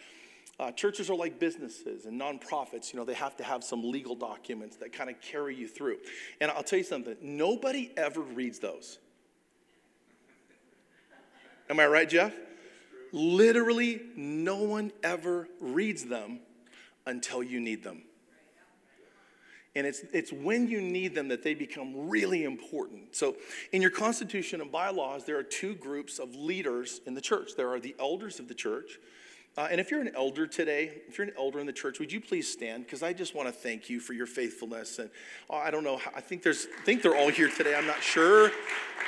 uh, 0.61 0.71
churches 0.71 1.11
are 1.11 1.15
like 1.17 1.39
businesses 1.39 2.05
and 2.05 2.21
nonprofits. 2.21 2.93
You 2.93 2.99
know, 2.99 3.05
they 3.05 3.15
have 3.15 3.37
to 3.37 3.45
have 3.45 3.65
some 3.65 3.83
legal 3.91 4.15
documents 4.15 4.77
that 4.77 4.93
kind 4.93 5.11
of 5.11 5.21
carry 5.21 5.57
you 5.57 5.67
through. 5.67 5.99
And 6.41 6.51
I'll 6.51 6.63
tell 6.63 6.79
you 6.79 6.85
something 6.85 7.17
nobody 7.21 7.91
ever 7.97 8.21
reads 8.21 8.59
those. 8.59 8.99
Am 11.69 11.81
I 11.81 11.87
right, 11.87 12.09
Jeff? 12.09 12.35
Literally, 13.13 14.03
no 14.17 14.63
one 14.63 14.93
ever 15.03 15.49
reads 15.61 16.05
them 16.05 16.41
until 17.07 17.43
you 17.43 17.61
need 17.61 17.83
them. 17.83 18.03
And 19.75 19.87
it's, 19.87 20.03
it's 20.13 20.33
when 20.33 20.69
you 20.69 20.83
need 20.83 21.15
them 21.15 21.29
that 21.29 21.43
they 21.43 21.55
become 21.55 22.11
really 22.11 22.45
important. 22.45 23.17
So, 23.17 23.37
in 23.73 23.81
your 23.81 23.91
constitution 23.91 24.61
and 24.61 24.71
bylaws, 24.71 25.25
there 25.25 25.39
are 25.39 25.43
two 25.43 25.75
groups 25.75 26.19
of 26.19 26.35
leaders 26.35 27.01
in 27.07 27.15
the 27.15 27.23
church 27.23 27.53
there 27.57 27.71
are 27.71 27.81
the 27.81 27.95
elders 27.99 28.39
of 28.39 28.49
the 28.49 28.55
church. 28.55 28.99
Uh, 29.57 29.69
and 29.71 29.79
if 29.79 29.91
you're 29.91 30.01
an 30.01 30.13
elder 30.17 30.47
today, 30.47 31.03
if 31.09 31.19
you're 31.19 31.27
an 31.27 31.35
elder 31.37 31.61
in 31.61 31.67
the 31.67 31.73
church, 31.75 31.99
would 31.99 32.11
you 32.11 32.23
please 32.23 32.51
stand? 32.51 32.85
Because 32.85 33.03
I 33.03 33.13
just 33.13 33.35
want 33.35 33.49
to 33.49 33.53
thank 33.53 33.91
you 33.91 34.01
for 34.01 34.15
your 34.15 34.25
faithfulness. 34.25 34.99
And 34.99 35.11
oh, 35.51 35.57
I 35.57 35.71
don't 35.71 35.85
know, 35.85 36.01
I 36.17 36.23
think 36.23 36.43
there's, 36.43 36.67
I 36.81 36.85
think 36.85 37.03
they're 37.03 37.17
all 37.17 37.29
here 37.29 37.51
today. 37.51 37.75
I'm 37.75 37.87
not 37.87 38.03
sure. 38.03 38.51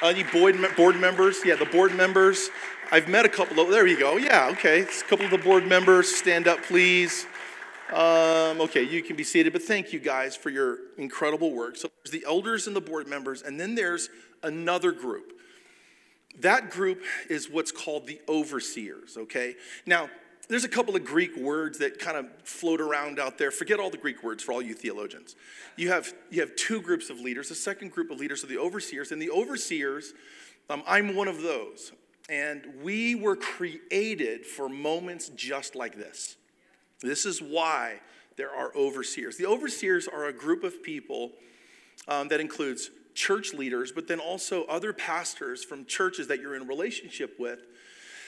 Uh, 0.02 0.08
any 0.08 0.22
board, 0.22 0.56
board 0.76 1.00
members? 1.00 1.38
Yeah, 1.46 1.54
the 1.54 1.64
board 1.64 1.94
members. 1.94 2.50
I've 2.92 3.08
met 3.08 3.24
a 3.24 3.28
couple 3.30 3.58
of, 3.58 3.70
there 3.70 3.86
you 3.86 3.98
go. 3.98 4.18
Yeah, 4.18 4.50
okay. 4.52 4.82
a 4.82 4.86
couple 5.08 5.24
of 5.24 5.30
the 5.30 5.38
board 5.38 5.66
members. 5.66 6.14
Stand 6.14 6.46
up, 6.46 6.62
please. 6.62 7.26
Um, 7.92 8.60
okay, 8.62 8.82
you 8.82 9.02
can 9.02 9.14
be 9.14 9.24
seated, 9.24 9.52
but 9.52 9.62
thank 9.62 9.92
you 9.92 9.98
guys 9.98 10.34
for 10.34 10.50
your 10.50 10.78
incredible 10.96 11.52
work. 11.52 11.76
So 11.76 11.88
there's 12.02 12.12
the 12.12 12.24
elders 12.26 12.66
and 12.66 12.74
the 12.74 12.80
board 12.80 13.06
members, 13.06 13.42
and 13.42 13.60
then 13.60 13.74
there's 13.74 14.08
another 14.42 14.90
group. 14.90 15.32
That 16.40 16.70
group 16.70 17.02
is 17.28 17.48
what's 17.48 17.70
called 17.70 18.06
the 18.06 18.20
overseers, 18.28 19.16
okay? 19.16 19.54
Now, 19.86 20.08
there's 20.48 20.64
a 20.64 20.68
couple 20.68 20.96
of 20.96 21.04
Greek 21.04 21.36
words 21.36 21.78
that 21.78 21.98
kind 21.98 22.16
of 22.16 22.26
float 22.42 22.80
around 22.80 23.18
out 23.18 23.38
there. 23.38 23.50
Forget 23.50 23.80
all 23.80 23.90
the 23.90 23.96
Greek 23.96 24.22
words 24.22 24.42
for 24.42 24.52
all 24.52 24.60
you 24.60 24.74
theologians. 24.74 25.36
You 25.76 25.90
have, 25.90 26.12
you 26.30 26.40
have 26.40 26.54
two 26.56 26.82
groups 26.82 27.10
of 27.10 27.20
leaders. 27.20 27.48
The 27.48 27.54
second 27.54 27.92
group 27.92 28.10
of 28.10 28.18
leaders 28.18 28.42
are 28.44 28.46
the 28.46 28.58
overseers, 28.58 29.12
and 29.12 29.20
the 29.22 29.30
overseers, 29.30 30.12
um, 30.68 30.82
I'm 30.86 31.14
one 31.14 31.28
of 31.28 31.42
those. 31.42 31.92
And 32.28 32.64
we 32.82 33.14
were 33.14 33.36
created 33.36 34.46
for 34.46 34.68
moments 34.68 35.28
just 35.30 35.74
like 35.76 35.96
this. 35.96 36.36
This 37.00 37.26
is 37.26 37.40
why 37.40 38.00
there 38.36 38.50
are 38.50 38.74
overseers. 38.74 39.36
The 39.36 39.46
overseers 39.46 40.08
are 40.08 40.26
a 40.26 40.32
group 40.32 40.64
of 40.64 40.82
people 40.82 41.32
um, 42.08 42.28
that 42.28 42.40
includes 42.40 42.90
church 43.14 43.54
leaders, 43.54 43.92
but 43.92 44.08
then 44.08 44.18
also 44.18 44.64
other 44.64 44.92
pastors 44.92 45.64
from 45.64 45.84
churches 45.84 46.26
that 46.28 46.40
you're 46.40 46.56
in 46.56 46.66
relationship 46.66 47.38
with, 47.38 47.60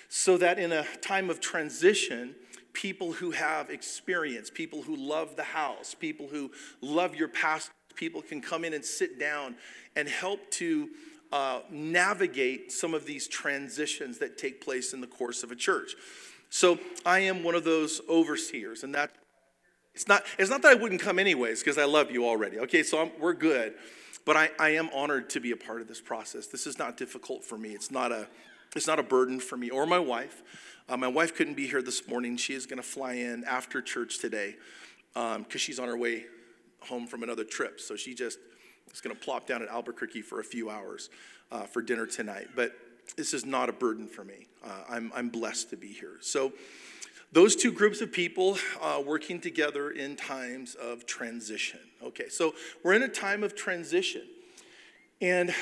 so 0.09 0.39
that 0.39 0.59
in 0.59 0.73
a 0.73 0.85
time 1.01 1.29
of 1.29 1.41
transition, 1.41 2.35
people 2.73 3.13
who 3.13 3.33
have 3.33 3.71
experience, 3.71 4.51
people 4.51 4.83
who 4.83 4.95
love 4.95 5.35
the 5.35 5.43
house, 5.43 5.95
people 5.95 6.29
who 6.29 6.51
love 6.81 7.15
your 7.17 7.29
past, 7.29 7.71
people 7.97 8.23
can 8.23 8.41
come 8.41 8.65
in 8.65 8.75
and 8.75 8.85
sit 8.85 9.19
down 9.19 9.57
and 9.97 10.09
help 10.09 10.51
to 10.51 10.91
uh, 11.33 11.61
navigate 11.71 12.73
some 12.73 12.95
of 12.95 13.07
these 13.07 13.29
transitions 13.29 14.19
that 14.19 14.39
take 14.39 14.65
place 14.65 14.93
in 14.93 15.01
the 15.01 15.07
course 15.07 15.43
of 15.43 15.51
a 15.51 15.57
church. 15.57 15.95
So 16.51 16.79
I 17.05 17.21
am 17.21 17.43
one 17.43 17.55
of 17.55 17.65
those 17.65 18.01
overseers, 18.09 18.83
and 18.85 18.95
that 18.95 19.11
it's 19.95 20.07
not, 20.07 20.25
it's 20.39 20.51
not 20.51 20.63
that 20.63 20.73
I 20.73 20.75
wouldn't 20.75 21.01
come 21.01 21.19
anyways, 21.19 21.61
because 21.61 21.79
I 21.79 21.85
love 21.85 22.11
you 22.11 22.27
already. 22.27 22.59
Okay, 22.61 22.83
so 22.83 23.01
I'm, 23.01 23.11
we're 23.19 23.33
good. 23.33 23.75
But 24.25 24.37
I, 24.37 24.51
I 24.59 24.71
am 24.71 24.91
honored 24.93 25.31
to 25.31 25.41
be 25.41 25.53
a 25.53 25.57
part 25.57 25.81
of 25.81 25.89
this 25.89 26.01
process. 26.01 26.49
This 26.49 26.67
is 26.67 26.79
not 26.79 26.97
difficult 26.97 27.45
for 27.45 27.57
me. 27.57 27.71
It's 27.71 27.91
not 27.91 28.11
a, 28.13 28.29
it's 28.75 28.87
not 28.87 28.99
a 28.99 29.03
burden 29.03 29.39
for 29.41 29.57
me 29.57 29.71
or 29.71 29.87
my 29.87 30.01
wife. 30.01 30.43
Uh, 30.89 30.97
my 30.97 31.09
wife 31.09 31.35
couldn't 31.35 31.55
be 31.55 31.67
here 31.67 31.81
this 31.81 32.07
morning. 32.09 32.37
She 32.37 32.53
is 32.53 32.67
going 32.67 32.79
to 32.79 32.83
fly 32.83 33.15
in 33.15 33.45
after 33.45 33.81
church 33.81 34.19
today 34.19 34.57
because 35.15 35.37
um, 35.37 35.47
she's 35.49 35.79
on 35.79 35.89
her 35.89 35.97
way 35.97 36.27
home 36.81 37.07
from 37.07 37.23
another 37.23 37.45
trip. 37.45 37.81
So 37.81 37.97
she 37.97 38.15
just 38.15 38.39
is 38.93 39.01
going 39.01 39.15
to 39.15 39.23
plop 39.23 39.47
down 39.47 39.63
at 39.63 39.69
Albuquerque 39.69 40.23
for 40.23 40.41
a 40.41 40.45
few 40.45 40.71
hours 40.71 41.11
uh, 41.51 41.63
for 41.63 41.83
dinner 41.83 42.07
tonight. 42.07 42.49
But 42.55 42.73
this 43.17 43.35
is 43.35 43.45
not 43.45 43.69
a 43.69 43.73
burden 43.73 44.09
for 44.09 44.25
me. 44.25 44.49
Uh, 44.65 44.83
I'm, 44.89 45.13
I'm 45.15 45.29
blessed 45.29 45.71
to 45.71 45.77
be 45.77 45.89
here. 45.89 46.19
So 46.21 46.53
those 47.33 47.57
two 47.57 47.73
groups 47.73 48.01
of 48.01 48.13
people 48.13 48.59
uh, 48.81 49.03
working 49.05 49.41
together 49.41 49.91
in 49.91 50.17
times 50.17 50.75
of 50.75 51.07
transition. 51.07 51.81
Okay, 52.03 52.29
so 52.29 52.55
we're 52.83 52.95
in 52.95 53.03
a 53.03 53.09
time 53.09 53.43
of 53.43 53.55
transition. 53.55 54.23
And 55.21 55.55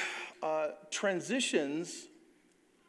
uh, 0.43 0.69
transitions, 0.91 2.07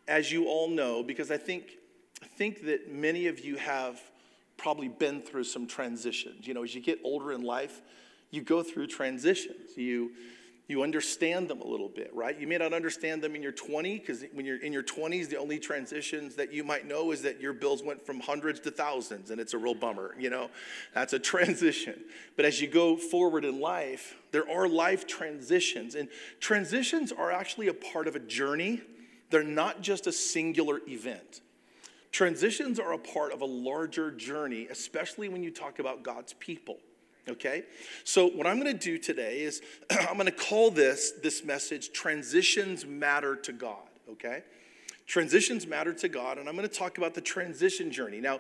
as 0.08 0.32
you 0.32 0.48
all 0.48 0.70
know, 0.70 1.04
because 1.04 1.32
I 1.32 1.38
think, 1.38 1.77
I 2.22 2.27
think 2.27 2.65
that 2.65 2.92
many 2.92 3.27
of 3.27 3.39
you 3.39 3.56
have 3.58 4.01
probably 4.58 4.88
been 4.88 5.22
through 5.22 5.44
some 5.46 5.68
transitions. 5.68 6.48
You 6.48 6.54
know, 6.54 6.63
as 6.63 6.74
you 6.74 6.82
get 6.82 7.00
older 7.04 7.32
in 7.32 7.42
life, 7.42 7.82
you 8.36 8.42
go 8.42 8.62
through 8.62 8.88
transitions. 8.88 9.77
You, 9.77 10.12
you 10.68 10.84
understand 10.84 11.48
them 11.48 11.62
a 11.62 11.68
little 11.68 11.89
bit, 11.89 12.12
right? 12.13 12.38
You 12.38 12.48
may 12.48 12.58
not 12.58 12.74
understand 12.74 13.22
them 13.22 13.36
in 13.36 13.44
your 13.44 13.51
20s, 13.51 14.01
because 14.01 14.25
when 14.34 14.46
you're 14.46 14.62
in 14.62 14.74
your 14.74 14.84
20s, 14.84 15.30
the 15.30 15.38
only 15.38 15.60
transitions 15.60 16.36
that 16.36 16.51
you 16.51 16.63
might 16.63 16.88
know 16.88 17.12
is 17.12 17.22
that 17.22 17.39
your 17.39 17.54
bills 17.54 17.84
went 17.84 18.06
from 18.06 18.20
hundreds 18.20 18.60
to 18.62 18.72
thousands, 18.72 19.32
and 19.32 19.39
it's 19.39 19.54
a 19.54 19.58
real 19.58 19.75
bummer, 19.75 20.15
you 20.20 20.30
know? 20.30 20.50
That's 20.94 21.13
a 21.13 21.20
transition. 21.20 22.04
But 22.36 22.46
as 22.46 22.60
you 22.60 22.68
go 22.68 22.98
forward 22.98 23.46
in 23.46 23.60
life, 23.62 24.15
there 24.32 24.50
are 24.50 24.68
life 24.68 25.06
transitions, 25.06 25.96
and 25.96 26.10
transitions 26.39 27.12
are 27.12 27.32
actually 27.32 27.68
a 27.68 27.74
part 27.74 28.08
of 28.08 28.15
a 28.15 28.20
journey. 28.20 28.82
They're 29.30 29.44
not 29.44 29.82
just 29.82 30.08
a 30.08 30.12
singular 30.12 30.82
event. 30.88 31.42
Transitions 32.12 32.80
are 32.80 32.94
a 32.94 32.98
part 32.98 33.34
of 33.34 33.42
a 33.42 33.46
larger 33.46 34.10
journey, 34.10 34.68
especially 34.72 35.30
when 35.30 35.44
you 35.44 35.51
talk 35.51 35.80
about 35.80 36.01
God's 36.01 36.34
people 36.34 36.77
okay? 37.27 37.63
So 38.03 38.27
what 38.27 38.48
i'm 38.48 38.58
to 38.63 38.74
do 38.74 38.98
today 38.98 39.41
is 39.41 39.62
i'm 40.10 40.17
to 40.17 40.32
call 40.32 40.72
this 40.72 41.13
this 41.24 41.44
message 41.44 41.91
transitions 41.91 42.86
matter 42.86 43.36
to 43.36 43.51
god 43.51 43.89
okay? 44.12 44.44
Transitions 45.08 45.67
matter 45.67 45.94
to 45.94 46.08
god 46.08 46.38
and 46.38 46.48
i'm 46.48 46.55
to 46.58 46.67
talk 46.67 46.98
about 46.98 47.13
the 47.13 47.22
transition 47.22 47.91
journey. 47.91 48.20
Now 48.20 48.39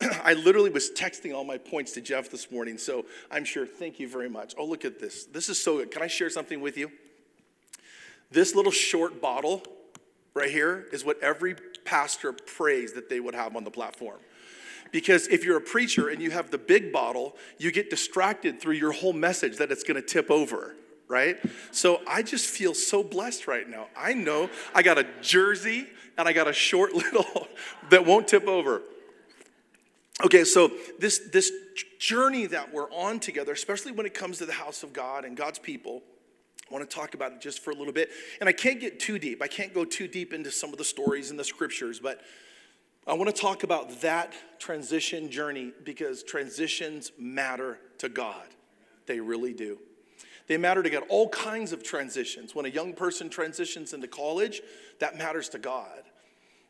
i 0.24 0.34
literally 0.34 0.70
was 0.70 0.90
texting 0.90 1.34
all 1.34 1.44
my 1.44 1.58
points 1.58 1.92
to 1.92 2.00
jeff 2.00 2.30
this 2.30 2.50
morning 2.50 2.78
so 2.78 3.06
i'm 3.30 3.44
sure 3.44 3.66
thank 3.66 3.98
you 3.98 4.08
very 4.08 4.28
much. 4.28 4.54
Oh 4.58 4.64
look 4.64 4.84
at 4.84 4.98
this. 4.98 5.24
This 5.24 5.48
is 5.48 5.62
so 5.62 5.78
good. 5.78 5.90
Can 5.90 6.02
i 6.02 6.06
share 6.06 6.30
something 6.30 6.60
with 6.60 6.76
you? 6.76 6.90
This 8.30 8.54
little 8.54 8.72
short 8.72 9.20
bottle 9.20 9.62
right 10.34 10.50
here 10.50 10.86
is 10.92 11.04
what 11.04 11.20
every 11.22 11.54
pastor 11.84 12.32
prays 12.32 12.92
that 12.92 13.08
they 13.08 13.20
would 13.20 13.34
have 13.34 13.56
on 13.56 13.64
the 13.64 13.70
platform 13.70 14.18
because 14.92 15.28
if 15.28 15.44
you're 15.44 15.56
a 15.56 15.62
preacher 15.62 16.08
and 16.08 16.20
you 16.20 16.30
have 16.30 16.50
the 16.50 16.58
big 16.58 16.92
bottle, 16.92 17.36
you 17.58 17.70
get 17.70 17.90
distracted 17.90 18.60
through 18.60 18.74
your 18.74 18.92
whole 18.92 19.12
message 19.12 19.56
that 19.58 19.70
it's 19.70 19.82
going 19.82 20.00
to 20.00 20.06
tip 20.06 20.30
over, 20.30 20.74
right? 21.08 21.38
So 21.70 22.00
I 22.06 22.22
just 22.22 22.46
feel 22.46 22.74
so 22.74 23.02
blessed 23.02 23.46
right 23.46 23.68
now. 23.68 23.88
I 23.96 24.14
know 24.14 24.50
I 24.74 24.82
got 24.82 24.98
a 24.98 25.06
jersey 25.20 25.86
and 26.18 26.28
I 26.28 26.32
got 26.32 26.48
a 26.48 26.52
short 26.52 26.94
little 26.94 27.48
that 27.90 28.06
won't 28.06 28.28
tip 28.28 28.46
over. 28.46 28.82
Okay, 30.24 30.44
so 30.44 30.70
this 30.98 31.20
this 31.30 31.52
journey 31.98 32.46
that 32.46 32.72
we're 32.72 32.90
on 32.90 33.20
together, 33.20 33.52
especially 33.52 33.92
when 33.92 34.06
it 34.06 34.14
comes 34.14 34.38
to 34.38 34.46
the 34.46 34.52
house 34.52 34.82
of 34.82 34.94
God 34.94 35.26
and 35.26 35.36
God's 35.36 35.58
people, 35.58 36.02
I 36.70 36.74
want 36.74 36.88
to 36.88 36.94
talk 36.94 37.14
about 37.14 37.32
it 37.32 37.40
just 37.40 37.60
for 37.60 37.70
a 37.70 37.74
little 37.74 37.92
bit. 37.92 38.08
And 38.40 38.48
I 38.48 38.52
can't 38.52 38.80
get 38.80 38.98
too 38.98 39.18
deep. 39.18 39.42
I 39.42 39.46
can't 39.46 39.74
go 39.74 39.84
too 39.84 40.08
deep 40.08 40.32
into 40.32 40.50
some 40.50 40.72
of 40.72 40.78
the 40.78 40.84
stories 40.84 41.30
in 41.30 41.36
the 41.36 41.44
scriptures, 41.44 42.00
but 42.00 42.20
I 43.06 43.14
want 43.14 43.34
to 43.34 43.40
talk 43.40 43.62
about 43.62 44.00
that 44.00 44.32
transition 44.58 45.30
journey 45.30 45.72
because 45.84 46.24
transitions 46.24 47.12
matter 47.16 47.78
to 47.98 48.08
God. 48.08 48.46
They 49.06 49.20
really 49.20 49.52
do. 49.52 49.78
They 50.48 50.56
matter 50.56 50.82
to 50.82 50.90
God. 50.90 51.04
All 51.08 51.28
kinds 51.28 51.72
of 51.72 51.84
transitions. 51.84 52.54
When 52.54 52.66
a 52.66 52.68
young 52.68 52.92
person 52.94 53.28
transitions 53.28 53.92
into 53.92 54.08
college, 54.08 54.60
that 54.98 55.16
matters 55.16 55.48
to 55.50 55.58
God. 55.58 56.02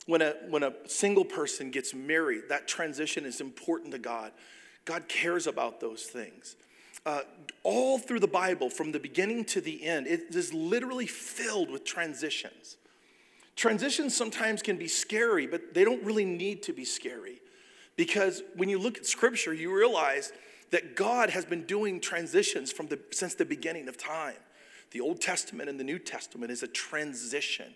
When 0.06 0.20
a, 0.20 0.34
when 0.48 0.62
a 0.62 0.72
single 0.86 1.24
person 1.24 1.70
gets 1.70 1.94
married, 1.94 2.44
that 2.50 2.68
transition 2.68 3.24
is 3.24 3.40
important 3.40 3.92
to 3.92 3.98
God. 3.98 4.32
God 4.84 5.08
cares 5.08 5.46
about 5.46 5.80
those 5.80 6.04
things. 6.04 6.56
Uh, 7.06 7.20
all 7.62 7.98
through 7.98 8.20
the 8.20 8.28
Bible, 8.28 8.68
from 8.68 8.92
the 8.92 9.00
beginning 9.00 9.44
to 9.46 9.60
the 9.60 9.84
end, 9.84 10.06
it 10.06 10.34
is 10.34 10.52
literally 10.52 11.06
filled 11.06 11.70
with 11.70 11.84
transitions. 11.84 12.76
Transitions 13.56 14.14
sometimes 14.14 14.62
can 14.62 14.76
be 14.76 14.86
scary, 14.86 15.46
but 15.46 15.72
they 15.72 15.82
don't 15.82 16.04
really 16.04 16.26
need 16.26 16.62
to 16.64 16.72
be 16.72 16.84
scary. 16.84 17.40
Because 17.96 18.42
when 18.54 18.68
you 18.68 18.78
look 18.78 18.98
at 18.98 19.06
scripture, 19.06 19.54
you 19.54 19.74
realize 19.74 20.32
that 20.70 20.94
God 20.94 21.30
has 21.30 21.46
been 21.46 21.64
doing 21.64 22.00
transitions 22.00 22.70
from 22.70 22.88
the, 22.88 22.98
since 23.10 23.34
the 23.34 23.46
beginning 23.46 23.88
of 23.88 23.96
time. 23.96 24.36
The 24.90 25.00
Old 25.00 25.20
Testament 25.20 25.70
and 25.70 25.80
the 25.80 25.84
New 25.84 25.98
Testament 25.98 26.52
is 26.52 26.62
a 26.62 26.68
transition. 26.68 27.74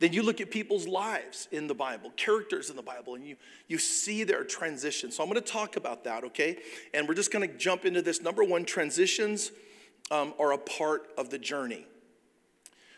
Then 0.00 0.12
you 0.12 0.22
look 0.22 0.40
at 0.40 0.50
people's 0.50 0.88
lives 0.88 1.46
in 1.52 1.66
the 1.66 1.74
Bible, 1.74 2.10
characters 2.16 2.70
in 2.70 2.76
the 2.76 2.82
Bible, 2.82 3.14
and 3.14 3.24
you, 3.24 3.36
you 3.68 3.78
see 3.78 4.24
their 4.24 4.44
transition. 4.44 5.12
So 5.12 5.22
I'm 5.22 5.28
going 5.28 5.40
to 5.40 5.46
talk 5.46 5.76
about 5.76 6.04
that, 6.04 6.24
okay? 6.24 6.58
And 6.94 7.06
we're 7.06 7.14
just 7.14 7.30
going 7.30 7.48
to 7.48 7.54
jump 7.56 7.84
into 7.84 8.02
this. 8.02 8.20
Number 8.20 8.42
one, 8.42 8.64
transitions 8.64 9.52
um, 10.10 10.34
are 10.40 10.52
a 10.52 10.58
part 10.58 11.10
of 11.18 11.30
the 11.30 11.38
journey. 11.38 11.86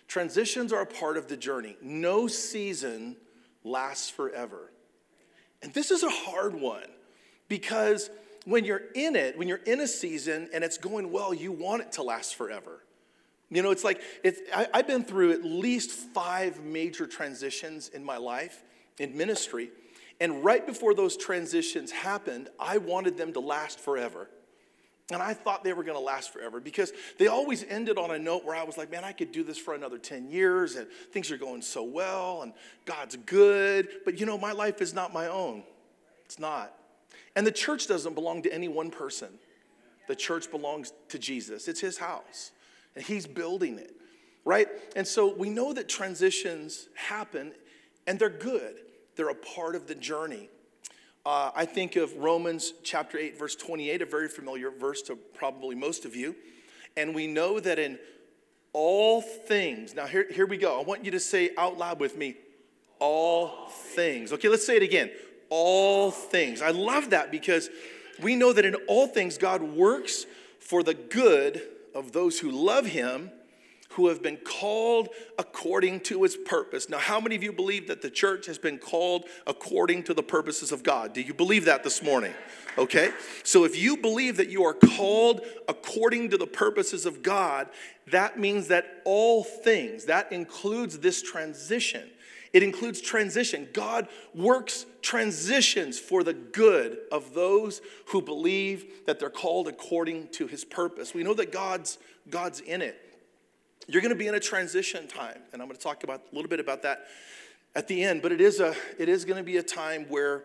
Transitions 0.09 0.73
are 0.73 0.83
a 0.83 0.87
part 0.87 1.17
of 1.17 1.29
the 1.29 1.37
journey. 1.37 1.77
No 1.81 2.27
season 2.27 3.17
lasts 3.65 4.11
forever. 4.11 4.71
And 5.63 5.73
this 5.73 5.91
is 5.91 6.03
a 6.03 6.11
hard 6.11 6.55
one 6.55 6.89
because 7.49 8.11
when 8.45 8.65
you're 8.65 8.83
in 8.95 9.15
it, 9.15 9.39
when 9.39 9.49
you're 9.49 9.59
in 9.59 9.81
a 9.81 9.87
season 9.87 10.49
and 10.53 10.65
it's 10.65 10.79
going 10.79 11.13
well, 11.13 11.33
you 11.33 11.53
want 11.53 11.83
it 11.83 11.93
to 11.93 12.03
last 12.03 12.35
forever. 12.35 12.83
You 13.51 13.63
know, 13.63 13.71
it's 13.71 13.85
like 13.85 14.01
it's, 14.25 14.41
I, 14.55 14.67
I've 14.73 14.87
been 14.87 15.05
through 15.05 15.33
at 15.33 15.45
least 15.45 15.91
five 15.91 16.63
major 16.63 17.07
transitions 17.07 17.89
in 17.89 18.03
my 18.03 18.17
life 18.17 18.65
in 18.99 19.17
ministry. 19.17 19.71
And 20.21 20.45
right 20.45 20.67
before 20.67 20.95
those 20.95 21.17
transitions 21.17 21.91
happened, 21.91 22.49
I 22.59 22.79
wanted 22.79 23.17
them 23.17 23.33
to 23.35 23.41
last 23.41 23.79
forever. 23.79 24.29
And 25.11 25.21
I 25.23 25.35
thought 25.35 25.65
they 25.65 25.73
were 25.73 25.83
going 25.83 25.97
to 25.97 26.03
last 26.03 26.33
forever 26.33 26.61
because 26.61 26.93
they 27.19 27.27
always 27.27 27.65
ended 27.65 27.99
on 27.99 28.13
a 28.13 28.19
note 28.19 28.45
where 28.45 28.57
I 28.57 28.63
was 28.63 28.79
like, 28.79 28.91
man, 28.91 29.05
I 29.05 29.13
could 29.13 29.33
do 29.33 29.43
this 29.43 29.59
for 29.59 29.75
another 29.75 29.99
10 29.99 30.31
years 30.31 30.77
and 30.77 30.87
things 31.13 31.31
are 31.31 31.37
going 31.37 31.61
so 31.61 31.83
well 31.83 32.43
and 32.43 32.53
God's 32.85 33.17
good. 33.17 33.89
But 34.05 34.19
you 34.19 34.27
know, 34.27 34.39
my 34.39 34.53
life 34.53 34.81
is 34.81 34.95
not 34.95 35.13
my 35.13 35.27
own. 35.27 35.65
It's 36.25 36.39
not. 36.39 36.75
And 37.35 37.47
the 37.47 37.53
church 37.53 37.89
doesn't 37.89 38.15
belong 38.15 38.43
to 38.43 38.53
any 38.53 38.69
one 38.69 38.91
person, 38.91 39.29
the 40.09 40.17
church 40.17 40.51
belongs 40.51 40.93
to 41.09 41.19
Jesus. 41.19 41.69
It's 41.69 41.81
his 41.81 41.99
house 41.99 42.53
and 42.95 43.05
he's 43.05 43.27
building 43.27 43.79
it, 43.79 43.95
right? 44.45 44.69
And 44.97 45.07
so 45.07 45.35
we 45.35 45.51
know 45.51 45.73
that 45.73 45.89
transitions 45.89 46.89
happen 46.95 47.53
and 48.07 48.19
they're 48.19 48.31
good, 48.31 48.77
they're 49.17 49.31
a 49.31 49.35
part 49.35 49.75
of 49.75 49.87
the 49.87 49.95
journey. 49.95 50.49
Uh, 51.25 51.53
I 51.55 51.67
think 51.67 51.95
of 51.95 52.17
Romans 52.17 52.75
chapter 52.83 53.17
8, 53.17 53.39
verse 53.39 53.55
28, 53.55 54.03
a 54.03 54.07
very 54.07 54.29
familiar 54.29 54.73
verse 54.73 55.03
to 55.03 55.15
probably 55.15 55.77
most 55.77 56.05
of 56.05 56.17
you. 56.17 56.35
And 56.97 57.15
we 57.15 57.29
know 57.29 57.61
that 57.61 57.79
in 57.79 58.01
all 58.73 59.23
things, 59.23 59.95
now 59.95 60.07
here, 60.07 60.27
here 60.33 60.47
we 60.47 60.57
go. 60.57 60.81
I 60.81 60.83
want 60.83 61.05
you 61.05 61.13
to 61.13 61.21
say 61.21 61.51
out 61.57 61.79
loud 61.79 62.01
with 62.01 62.17
me, 62.17 62.35
all 62.99 63.69
things. 63.69 64.33
Okay, 64.33 64.49
let's 64.49 64.67
say 64.67 64.77
it 64.77 64.83
again. 64.83 65.13
All 65.49 66.11
things. 66.11 66.61
I 66.61 66.71
love 66.71 67.11
that 67.11 67.31
because 67.31 67.71
we 68.21 68.35
know 68.35 68.53
that 68.53 68.65
in 68.65 68.75
all 68.89 69.07
things, 69.07 69.39
God 69.39 69.63
works 69.63 70.27
for 70.59 70.83
the 70.83 70.95
good 70.95 71.63
of 71.95 72.11
those 72.11 72.41
who 72.41 72.51
love 72.51 72.87
Him 72.87 73.31
who 73.93 74.09
have 74.09 74.23
been 74.23 74.39
called 74.39 75.09
according 75.39 76.01
to 76.01 76.23
his 76.23 76.37
purpose. 76.37 76.89
Now, 76.89 76.99
how 76.99 77.21
many 77.21 77.35
of 77.35 77.43
you 77.43 77.53
believe 77.53 77.89
that 77.89 78.03
the 78.03 78.11
church 78.11 78.47
has 78.47 78.59
been 78.59 78.79
called 78.79 79.25
according 79.47 80.05
to 80.05 80.15
the 80.15 80.23
purposes 80.23 80.73
of 80.73 80.83
God? 80.83 81.13
Do 81.13 81.21
you 81.21 81.35
believe 81.35 81.65
that 81.67 81.85
this 81.85 82.03
morning? 82.03 82.33
Okay? 82.79 83.11
So, 83.43 83.65
if 83.65 83.77
you 83.77 83.97
believe 83.97 84.37
that 84.39 84.49
you 84.49 84.65
are 84.65 84.75
called 84.75 85.43
according 85.69 86.31
to 86.31 86.39
the 86.39 86.47
purposes 86.47 87.07
of 87.07 87.23
God, 87.23 87.69
that 88.11 88.39
means 88.39 88.69
that 88.69 89.03
all 89.05 89.45
things, 89.45 90.07
that 90.07 90.33
includes 90.33 90.99
this 90.99 91.23
transition. 91.23 92.09
It 92.53 92.63
includes 92.63 93.01
transition. 93.01 93.69
God 93.73 94.09
works 94.35 94.85
transitions 95.01 95.99
for 95.99 96.23
the 96.23 96.35
good 96.35 96.99
of 97.11 97.33
those 97.35 97.81
who 98.07 98.21
believe 98.21 99.07
that 99.07 99.19
they're 99.19 99.31
called 99.31 99.69
according 99.69 100.29
to 100.29 100.47
his 100.47 100.65
purpose. 100.65 101.15
We 101.15 101.23
know 101.23 101.35
that 101.35 101.51
God's 101.51 101.99
God's 102.29 102.61
in 102.61 102.83
it. 102.83 103.12
You're 103.89 104.03
going 104.03 104.15
to 104.15 104.19
be 104.19 104.29
in 104.29 104.35
a 104.35 104.41
transition 104.41 105.09
time, 105.09 105.41
and 105.53 105.61
I'm 105.61 105.69
going 105.69 105.77
to 105.77 105.83
talk 105.83 106.05
about 106.05 106.23
a 106.31 106.35
little 106.35 106.49
bit 106.49 106.61
about 106.61 106.83
that 106.83 107.07
at 107.75 107.89
the 107.89 108.03
end. 108.03 108.23
But 108.23 108.33
it 108.33 108.41
is 108.41 108.61
a 108.61 108.75
it 108.99 109.09
is 109.09 109.25
going 109.25 109.39
to 109.39 109.45
be 109.45 109.57
a 109.57 109.63
time 109.63 110.07
where 110.09 110.45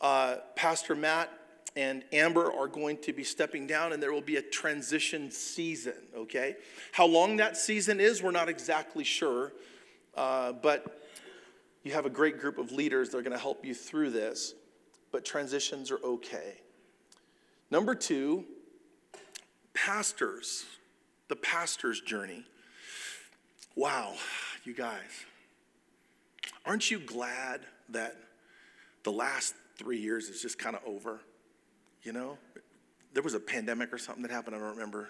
uh, 0.00 0.36
Pastor 0.56 0.94
Matt 0.94 1.30
and 1.76 2.04
Amber 2.12 2.52
are 2.52 2.68
going 2.68 2.98
to 2.98 3.12
be 3.12 3.24
stepping 3.24 3.66
down, 3.66 3.92
and 3.92 4.02
there 4.02 4.12
will 4.12 4.20
be 4.20 4.36
a 4.36 4.42
transition 4.42 5.30
season. 5.30 5.94
Okay, 6.16 6.56
how 6.92 7.06
long 7.06 7.36
that 7.36 7.56
season 7.56 8.00
is, 8.00 8.22
we're 8.22 8.30
not 8.30 8.48
exactly 8.48 9.04
sure, 9.04 9.52
uh, 10.16 10.52
but 10.52 11.02
you 11.82 11.92
have 11.92 12.06
a 12.06 12.10
great 12.10 12.40
group 12.40 12.58
of 12.58 12.72
leaders 12.72 13.10
that 13.10 13.18
are 13.18 13.22
going 13.22 13.32
to 13.32 13.38
help 13.38 13.64
you 13.64 13.74
through 13.74 14.10
this. 14.10 14.54
But 15.12 15.24
transitions 15.24 15.92
are 15.92 16.00
okay. 16.02 16.54
Number 17.70 17.94
two, 17.94 18.44
pastors, 19.74 20.64
the 21.28 21.36
pastor's 21.36 22.00
journey. 22.00 22.44
Wow, 23.76 24.14
you 24.62 24.72
guys, 24.72 25.24
aren't 26.64 26.92
you 26.92 27.00
glad 27.00 27.60
that 27.88 28.14
the 29.02 29.10
last 29.10 29.52
three 29.76 29.98
years 29.98 30.28
is 30.28 30.40
just 30.40 30.60
kind 30.60 30.76
of 30.76 30.82
over? 30.86 31.18
You 32.04 32.12
know, 32.12 32.38
there 33.14 33.22
was 33.24 33.34
a 33.34 33.40
pandemic 33.40 33.92
or 33.92 33.98
something 33.98 34.22
that 34.22 34.30
happened, 34.30 34.54
I 34.54 34.60
don't 34.60 34.70
remember. 34.70 35.08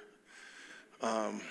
Um, 1.03 1.43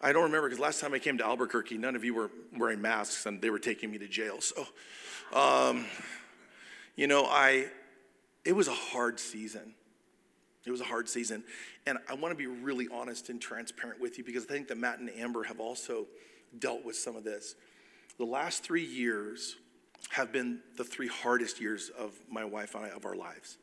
I 0.00 0.14
don't 0.14 0.22
remember 0.22 0.48
because 0.48 0.58
last 0.58 0.80
time 0.80 0.94
I 0.94 0.98
came 0.98 1.18
to 1.18 1.26
Albuquerque, 1.26 1.76
none 1.76 1.94
of 1.94 2.04
you 2.04 2.14
were 2.14 2.30
wearing 2.56 2.80
masks 2.80 3.26
and 3.26 3.42
they 3.42 3.50
were 3.50 3.58
taking 3.58 3.90
me 3.90 3.98
to 3.98 4.08
jail. 4.08 4.40
So, 4.40 4.66
um, 5.34 5.84
you 6.96 7.06
know, 7.06 7.26
I, 7.26 7.66
it 8.46 8.56
was 8.56 8.66
a 8.66 8.74
hard 8.74 9.20
season. 9.20 9.74
It 10.66 10.70
was 10.70 10.80
a 10.80 10.84
hard 10.84 11.08
season. 11.08 11.42
And 11.86 11.98
I 12.08 12.14
want 12.14 12.32
to 12.32 12.36
be 12.36 12.46
really 12.46 12.88
honest 12.92 13.30
and 13.30 13.40
transparent 13.40 14.00
with 14.00 14.18
you 14.18 14.24
because 14.24 14.44
I 14.44 14.48
think 14.48 14.68
that 14.68 14.78
Matt 14.78 14.98
and 14.98 15.10
Amber 15.10 15.44
have 15.44 15.60
also 15.60 16.06
dealt 16.58 16.84
with 16.84 16.96
some 16.96 17.16
of 17.16 17.24
this. 17.24 17.54
The 18.18 18.24
last 18.24 18.62
three 18.62 18.84
years 18.84 19.56
have 20.10 20.32
been 20.32 20.60
the 20.76 20.84
three 20.84 21.08
hardest 21.08 21.60
years 21.60 21.90
of 21.98 22.12
my 22.30 22.44
wife 22.44 22.74
and 22.74 22.84
I 22.84 22.88
of 22.88 23.06
our 23.06 23.14
lives. 23.14 23.58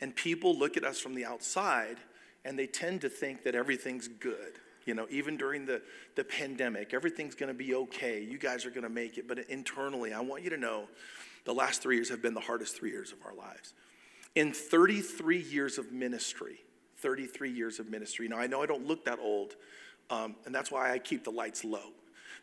And 0.00 0.14
people 0.14 0.56
look 0.56 0.76
at 0.76 0.84
us 0.84 1.00
from 1.00 1.14
the 1.14 1.24
outside 1.24 1.98
and 2.44 2.58
they 2.58 2.66
tend 2.66 3.00
to 3.02 3.08
think 3.08 3.42
that 3.44 3.54
everything's 3.54 4.08
good. 4.08 4.52
You 4.86 4.94
know, 4.94 5.06
even 5.10 5.36
during 5.36 5.66
the, 5.66 5.82
the 6.14 6.24
pandemic, 6.24 6.94
everything's 6.94 7.34
gonna 7.34 7.52
be 7.52 7.74
okay. 7.74 8.22
You 8.22 8.38
guys 8.38 8.64
are 8.64 8.70
gonna 8.70 8.88
make 8.88 9.18
it. 9.18 9.28
But 9.28 9.40
internally, 9.50 10.14
I 10.14 10.20
want 10.20 10.44
you 10.44 10.50
to 10.50 10.56
know 10.56 10.88
the 11.44 11.52
last 11.52 11.82
three 11.82 11.96
years 11.96 12.08
have 12.08 12.22
been 12.22 12.34
the 12.34 12.40
hardest 12.40 12.76
three 12.76 12.90
years 12.90 13.12
of 13.12 13.18
our 13.26 13.34
lives. 13.34 13.74
In 14.38 14.52
33 14.52 15.40
years 15.40 15.78
of 15.78 15.90
ministry, 15.90 16.60
33 16.98 17.50
years 17.50 17.80
of 17.80 17.90
ministry. 17.90 18.28
Now, 18.28 18.38
I 18.38 18.46
know 18.46 18.62
I 18.62 18.66
don't 18.66 18.86
look 18.86 19.04
that 19.06 19.18
old, 19.18 19.56
um, 20.10 20.36
and 20.46 20.54
that's 20.54 20.70
why 20.70 20.92
I 20.92 21.00
keep 21.00 21.24
the 21.24 21.32
lights 21.32 21.64
low, 21.64 21.90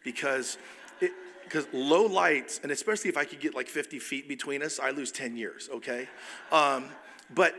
because 0.03 0.57
because 0.99 1.67
low 1.71 2.01
lights, 2.05 2.59
and 2.63 2.69
especially 2.69 3.09
if 3.09 3.15
I 3.15 3.23
could 3.23 3.39
get 3.39 3.55
like 3.55 3.69
50 3.69 3.99
feet 3.99 4.27
between 4.27 4.61
us, 4.61 4.77
I 4.77 4.89
lose 4.89 5.09
10 5.09 5.37
years. 5.37 5.69
Okay, 5.73 6.09
um, 6.51 6.89
but 7.33 7.55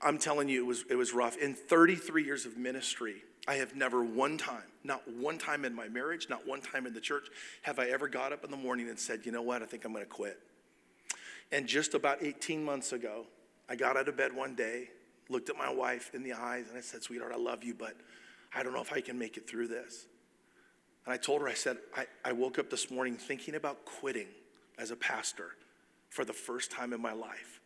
I'm 0.00 0.16
telling 0.16 0.48
you, 0.48 0.62
it 0.62 0.66
was 0.66 0.86
it 0.88 0.94
was 0.94 1.12
rough. 1.12 1.36
In 1.36 1.52
33 1.52 2.24
years 2.24 2.46
of 2.46 2.56
ministry, 2.56 3.16
I 3.46 3.56
have 3.56 3.76
never 3.76 4.02
one 4.02 4.38
time, 4.38 4.70
not 4.82 5.02
one 5.12 5.36
time 5.36 5.66
in 5.66 5.74
my 5.74 5.88
marriage, 5.88 6.28
not 6.30 6.48
one 6.48 6.62
time 6.62 6.86
in 6.86 6.94
the 6.94 7.02
church, 7.02 7.28
have 7.60 7.78
I 7.78 7.88
ever 7.88 8.08
got 8.08 8.32
up 8.32 8.44
in 8.46 8.50
the 8.50 8.56
morning 8.56 8.88
and 8.88 8.98
said, 8.98 9.26
you 9.26 9.32
know 9.32 9.42
what, 9.42 9.62
I 9.62 9.66
think 9.66 9.84
I'm 9.84 9.92
to 9.92 10.06
quit. 10.06 10.40
And 11.52 11.66
just 11.66 11.92
about 11.92 12.22
18 12.22 12.64
months 12.64 12.94
ago, 12.94 13.26
I 13.68 13.76
got 13.76 13.96
out 13.96 14.08
of 14.08 14.16
bed 14.16 14.34
one 14.34 14.54
day, 14.54 14.88
looked 15.28 15.50
at 15.50 15.56
my 15.56 15.72
wife 15.72 16.10
in 16.14 16.22
the 16.22 16.32
eyes, 16.32 16.66
and 16.68 16.78
I 16.78 16.80
said, 16.80 17.02
Sweetheart, 17.02 17.32
I 17.34 17.38
love 17.38 17.62
you, 17.62 17.74
but 17.74 17.94
I 18.54 18.62
don't 18.62 18.72
know 18.72 18.80
if 18.80 18.92
I 18.92 19.00
can 19.00 19.18
make 19.18 19.36
it 19.36 19.48
through 19.48 19.68
this. 19.68 20.06
And 21.04 21.12
I 21.12 21.16
told 21.16 21.42
her, 21.42 21.48
I 21.48 21.54
said, 21.54 21.78
I, 21.96 22.06
I 22.24 22.32
woke 22.32 22.58
up 22.58 22.70
this 22.70 22.90
morning 22.90 23.16
thinking 23.16 23.54
about 23.54 23.84
quitting 23.84 24.28
as 24.78 24.90
a 24.90 24.96
pastor 24.96 25.54
for 26.10 26.24
the 26.24 26.32
first 26.32 26.70
time 26.70 26.92
in 26.92 27.00
my 27.00 27.12
life. 27.12 27.60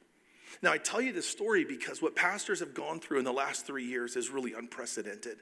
Now, 0.61 0.73
I 0.73 0.79
tell 0.79 1.01
you 1.01 1.13
this 1.13 1.29
story 1.29 1.65
because 1.65 2.03
what 2.03 2.15
pastors 2.15 2.61
have 2.61 2.75
gone 2.75 3.01
through 3.01 3.19
in 3.19 3.25
the 3.25 3.33
last 3.33 3.67
three 3.67 3.85
years 3.85 4.17
is 4.17 4.29
really 4.29 4.53
unprecedented. 4.53 5.39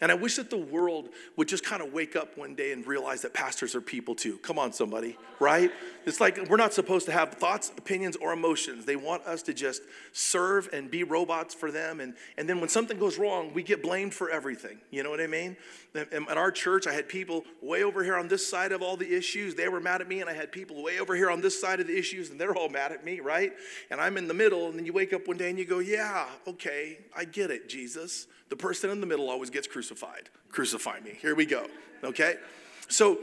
And 0.00 0.12
I 0.12 0.14
wish 0.14 0.36
that 0.36 0.50
the 0.50 0.58
world 0.58 1.08
would 1.36 1.48
just 1.48 1.64
kind 1.64 1.82
of 1.82 1.92
wake 1.92 2.16
up 2.16 2.36
one 2.36 2.54
day 2.54 2.72
and 2.72 2.86
realize 2.86 3.22
that 3.22 3.32
pastors 3.32 3.74
are 3.74 3.80
people 3.80 4.14
too. 4.14 4.36
Come 4.38 4.58
on, 4.58 4.72
somebody, 4.72 5.16
right? 5.40 5.70
It's 6.04 6.20
like 6.20 6.38
we're 6.50 6.58
not 6.58 6.74
supposed 6.74 7.06
to 7.06 7.12
have 7.12 7.34
thoughts, 7.34 7.72
opinions, 7.78 8.16
or 8.16 8.32
emotions. 8.32 8.84
They 8.84 8.96
want 8.96 9.24
us 9.24 9.42
to 9.44 9.54
just 9.54 9.82
serve 10.12 10.68
and 10.72 10.90
be 10.90 11.02
robots 11.02 11.54
for 11.54 11.70
them. 11.70 12.00
And, 12.00 12.14
and 12.36 12.48
then 12.48 12.60
when 12.60 12.68
something 12.68 12.98
goes 12.98 13.18
wrong, 13.18 13.52
we 13.54 13.62
get 13.62 13.82
blamed 13.82 14.12
for 14.12 14.30
everything. 14.30 14.78
You 14.90 15.02
know 15.02 15.10
what 15.10 15.20
I 15.20 15.26
mean? 15.26 15.56
In 15.94 16.26
our 16.28 16.50
church, 16.50 16.86
I 16.86 16.92
had 16.92 17.08
people 17.08 17.44
way 17.62 17.82
over 17.82 18.04
here 18.04 18.16
on 18.16 18.28
this 18.28 18.46
side 18.46 18.72
of 18.72 18.82
all 18.82 18.98
the 18.98 19.10
issues. 19.16 19.54
They 19.54 19.68
were 19.68 19.80
mad 19.80 20.02
at 20.02 20.08
me. 20.08 20.20
And 20.20 20.28
I 20.28 20.34
had 20.34 20.52
people 20.52 20.82
way 20.82 21.00
over 21.00 21.14
here 21.14 21.30
on 21.30 21.40
this 21.40 21.58
side 21.58 21.80
of 21.80 21.86
the 21.86 21.96
issues, 21.96 22.30
and 22.30 22.38
they're 22.38 22.54
all 22.54 22.68
mad 22.68 22.92
at 22.92 23.02
me, 23.04 23.20
right? 23.20 23.52
And 23.90 23.98
I'm 23.98 24.18
in 24.18 24.28
the 24.28 24.34
middle. 24.34 24.66
And 24.66 24.78
then 24.78 24.84
you 24.84 24.92
wake 24.92 25.14
up 25.14 25.26
one 25.26 25.38
day 25.38 25.48
and 25.48 25.58
you 25.58 25.64
go, 25.64 25.78
Yeah, 25.78 26.26
okay, 26.46 26.98
I 27.16 27.24
get 27.24 27.50
it, 27.50 27.68
Jesus. 27.68 28.26
The 28.48 28.56
person 28.56 28.90
in 28.90 29.00
the 29.00 29.06
middle 29.06 29.28
always 29.28 29.50
gets 29.50 29.66
crucified. 29.66 30.28
Crucify 30.50 31.00
me. 31.00 31.12
Here 31.20 31.34
we 31.34 31.46
go. 31.46 31.66
Okay? 32.04 32.36
So 32.88 33.18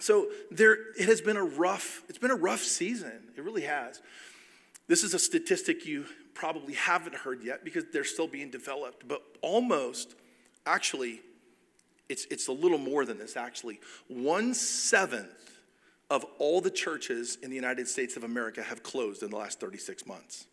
so 0.00 0.28
there 0.50 0.76
it 0.98 1.06
has 1.08 1.20
been 1.20 1.36
a 1.36 1.44
rough 1.44 2.02
it's 2.08 2.18
been 2.18 2.30
a 2.30 2.36
rough 2.36 2.62
season. 2.62 3.28
It 3.36 3.42
really 3.42 3.62
has. 3.62 4.00
This 4.86 5.02
is 5.02 5.14
a 5.14 5.18
statistic 5.18 5.86
you 5.86 6.04
probably 6.34 6.74
haven't 6.74 7.14
heard 7.14 7.42
yet 7.42 7.64
because 7.64 7.84
they're 7.92 8.04
still 8.04 8.26
being 8.26 8.50
developed, 8.50 9.06
but 9.08 9.22
almost 9.40 10.14
actually 10.66 11.20
it's 12.08 12.26
it's 12.30 12.48
a 12.48 12.52
little 12.52 12.78
more 12.78 13.04
than 13.04 13.18
this 13.18 13.36
actually. 13.36 13.80
One 14.08 14.54
seventh 14.54 15.60
of 16.10 16.24
all 16.38 16.60
the 16.60 16.70
churches 16.70 17.38
in 17.42 17.48
the 17.48 17.56
United 17.56 17.88
States 17.88 18.16
of 18.16 18.24
America 18.24 18.62
have 18.62 18.82
closed 18.82 19.22
in 19.22 19.30
the 19.30 19.36
last 19.36 19.58
36 19.58 20.06
months. 20.06 20.46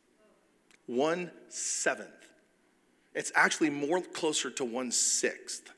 One 0.86 1.32
seventh. 1.49 2.10
It's 3.13 3.32
actually 3.36 3.69
more 3.69 4.02
closer 4.02 4.50
to 4.52 4.65
one 4.65 4.91
sixth. 4.91 5.71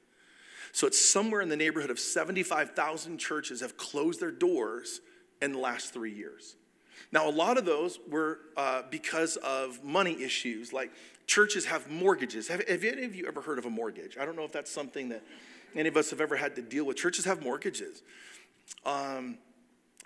So 0.71 0.87
it's 0.87 0.99
somewhere 0.99 1.41
in 1.41 1.49
the 1.49 1.55
neighborhood 1.55 1.91
of 1.91 1.99
75,000 1.99 3.19
churches 3.19 3.61
have 3.61 3.77
closed 3.77 4.19
their 4.19 4.31
doors 4.31 5.01
in 5.41 5.51
the 5.51 5.59
last 5.59 5.93
three 5.93 6.11
years. 6.11 6.55
Now, 7.11 7.29
a 7.29 7.31
lot 7.31 7.59
of 7.59 7.65
those 7.65 7.99
were 8.09 8.39
uh, 8.57 8.81
because 8.89 9.35
of 9.37 9.83
money 9.83 10.23
issues, 10.23 10.73
like 10.73 10.91
churches 11.27 11.65
have 11.65 11.89
mortgages. 11.91 12.47
Have, 12.47 12.67
have 12.67 12.83
any 12.83 13.03
of 13.03 13.15
you 13.15 13.27
ever 13.27 13.41
heard 13.41 13.59
of 13.59 13.65
a 13.65 13.69
mortgage? 13.69 14.17
I 14.17 14.25
don't 14.25 14.35
know 14.35 14.45
if 14.45 14.51
that's 14.51 14.71
something 14.71 15.09
that 15.09 15.23
any 15.75 15.89
of 15.89 15.95
us 15.95 16.09
have 16.09 16.21
ever 16.21 16.35
had 16.35 16.55
to 16.55 16.63
deal 16.63 16.85
with. 16.85 16.97
Churches 16.97 17.25
have 17.25 17.43
mortgages. 17.43 18.01
Um, 18.83 19.37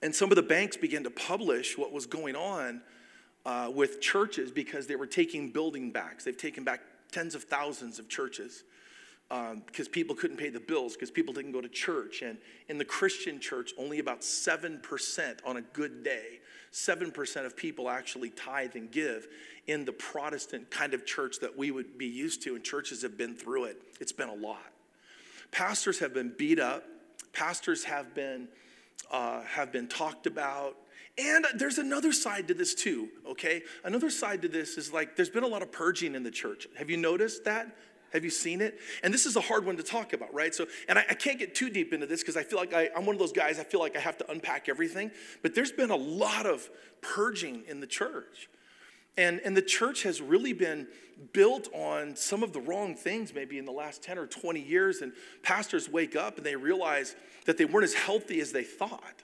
and 0.02 0.14
some 0.14 0.32
of 0.32 0.36
the 0.36 0.44
banks 0.44 0.76
began 0.76 1.04
to 1.04 1.10
publish 1.10 1.78
what 1.78 1.94
was 1.94 2.06
going 2.06 2.36
on 2.36 2.82
uh, 3.46 3.72
with 3.74 4.02
churches 4.02 4.52
because 4.52 4.88
they 4.88 4.98
were 4.98 5.08
taking 5.08 5.50
building 5.50 5.92
backs. 5.92 6.26
They've 6.26 6.38
taken 6.38 6.66
back 6.66 6.82
tens 7.12 7.36
of 7.36 7.44
thousands 7.44 8.00
of 8.00 8.10
churches 8.10 8.64
um, 9.30 9.64
because 9.66 9.88
people 9.88 10.16
couldn't 10.16 10.38
pay 10.38 10.50
the 10.50 10.60
bills 10.60 10.94
because 10.94 11.12
people 11.12 11.34
didn't 11.34 11.52
go 11.52 11.62
to 11.62 11.70
church. 11.70 12.22
And 12.22 12.38
in 12.70 12.78
the 12.78 12.86
Christian 12.86 13.40
church, 13.40 13.74
only 13.78 14.00
about 14.00 14.22
7% 14.22 15.38
on 15.46 15.58
a 15.58 15.62
good 15.62 16.04
day, 16.04 16.40
7% 16.72 17.46
of 17.46 17.58
people 17.58 17.90
actually 17.90 18.30
tithe 18.30 18.76
and 18.76 18.90
give. 18.90 19.28
In 19.68 19.84
the 19.84 19.92
Protestant 19.92 20.72
kind 20.72 20.94
of 20.94 21.06
church 21.06 21.40
that 21.40 21.58
we 21.58 21.72
would 21.72 21.98
be 21.98 22.06
used 22.06 22.42
to, 22.44 22.56
and 22.56 22.64
churches 22.64 23.02
have 23.02 23.18
been 23.18 23.36
through 23.36 23.66
it, 23.66 23.82
it's 24.00 24.14
been 24.14 24.30
a 24.30 24.36
lot. 24.36 24.72
Pastors 25.52 26.00
have 26.00 26.14
been 26.14 26.34
beat 26.38 26.60
up, 26.60 26.86
pastors 27.34 27.84
have 27.84 28.14
been, 28.14 28.48
uh, 29.12 29.42
have 29.42 29.74
been 29.74 29.88
talked 29.88 30.26
about. 30.26 30.78
And 31.18 31.46
there's 31.56 31.80
another 31.80 32.12
side 32.12 32.48
to 32.50 32.54
this 32.54 32.76
too, 32.76 33.10
okay? 33.28 33.64
Another 33.84 34.10
side 34.10 34.44
to 34.44 34.48
this 34.48 34.78
is 34.78 34.94
like 34.94 35.16
there's 35.16 35.30
been 35.30 35.44
a 35.44 35.48
lot 35.48 35.64
of 35.64 35.72
purging 35.72 36.14
in 36.14 36.24
the 36.24 36.32
church. 36.32 36.68
Have 36.78 36.90
you 36.90 36.98
noticed 36.98 37.46
that? 37.46 37.76
Have 38.14 38.24
you 38.24 38.30
seen 38.30 38.62
it? 38.62 38.80
And 39.04 39.14
this 39.14 39.26
is 39.26 39.36
a 39.36 39.42
hard 39.42 39.66
one 39.66 39.78
to 39.78 39.84
talk 39.84 40.14
about, 40.14 40.34
right? 40.34 40.54
So, 40.54 40.68
and 40.88 40.98
I, 40.98 41.06
I 41.10 41.14
can't 41.14 41.40
get 41.40 41.56
too 41.56 41.70
deep 41.70 41.92
into 41.92 42.06
this 42.06 42.22
because 42.22 42.38
I 42.38 42.44
feel 42.44 42.58
like 42.58 42.74
I, 42.74 42.90
I'm 42.96 43.06
one 43.06 43.16
of 43.16 43.20
those 43.20 43.34
guys, 43.34 43.60
I 43.60 43.64
feel 43.64 43.80
like 43.80 43.98
I 43.98 44.00
have 44.00 44.18
to 44.20 44.32
unpack 44.32 44.70
everything. 44.70 45.12
But 45.42 45.56
there's 45.56 45.72
been 45.72 45.90
a 45.90 45.98
lot 45.98 46.46
of 46.46 46.70
purging 47.02 47.64
in 47.68 47.80
the 47.80 47.88
church. 47.88 48.50
And, 49.18 49.42
and 49.44 49.58
the 49.58 49.64
church 49.64 50.04
has 50.04 50.22
really 50.22 50.54
been 50.54 50.88
built 51.34 51.68
on 51.74 52.16
some 52.16 52.44
of 52.44 52.54
the 52.54 52.62
wrong 52.62 52.96
things 52.96 53.34
maybe 53.34 53.58
in 53.58 53.66
the 53.66 53.72
last 53.72 54.04
10 54.04 54.20
or 54.20 54.28
20 54.28 54.62
years. 54.62 55.02
And 55.02 55.12
pastors 55.44 55.90
wake 55.90 56.16
up 56.16 56.38
and 56.38 56.46
they 56.46 56.56
realize 56.56 57.16
that 57.46 57.58
they 57.58 57.66
weren't 57.66 57.86
as 57.86 57.96
healthy 57.96 58.40
as 58.40 58.52
they 58.52 58.64
thought. 58.64 59.24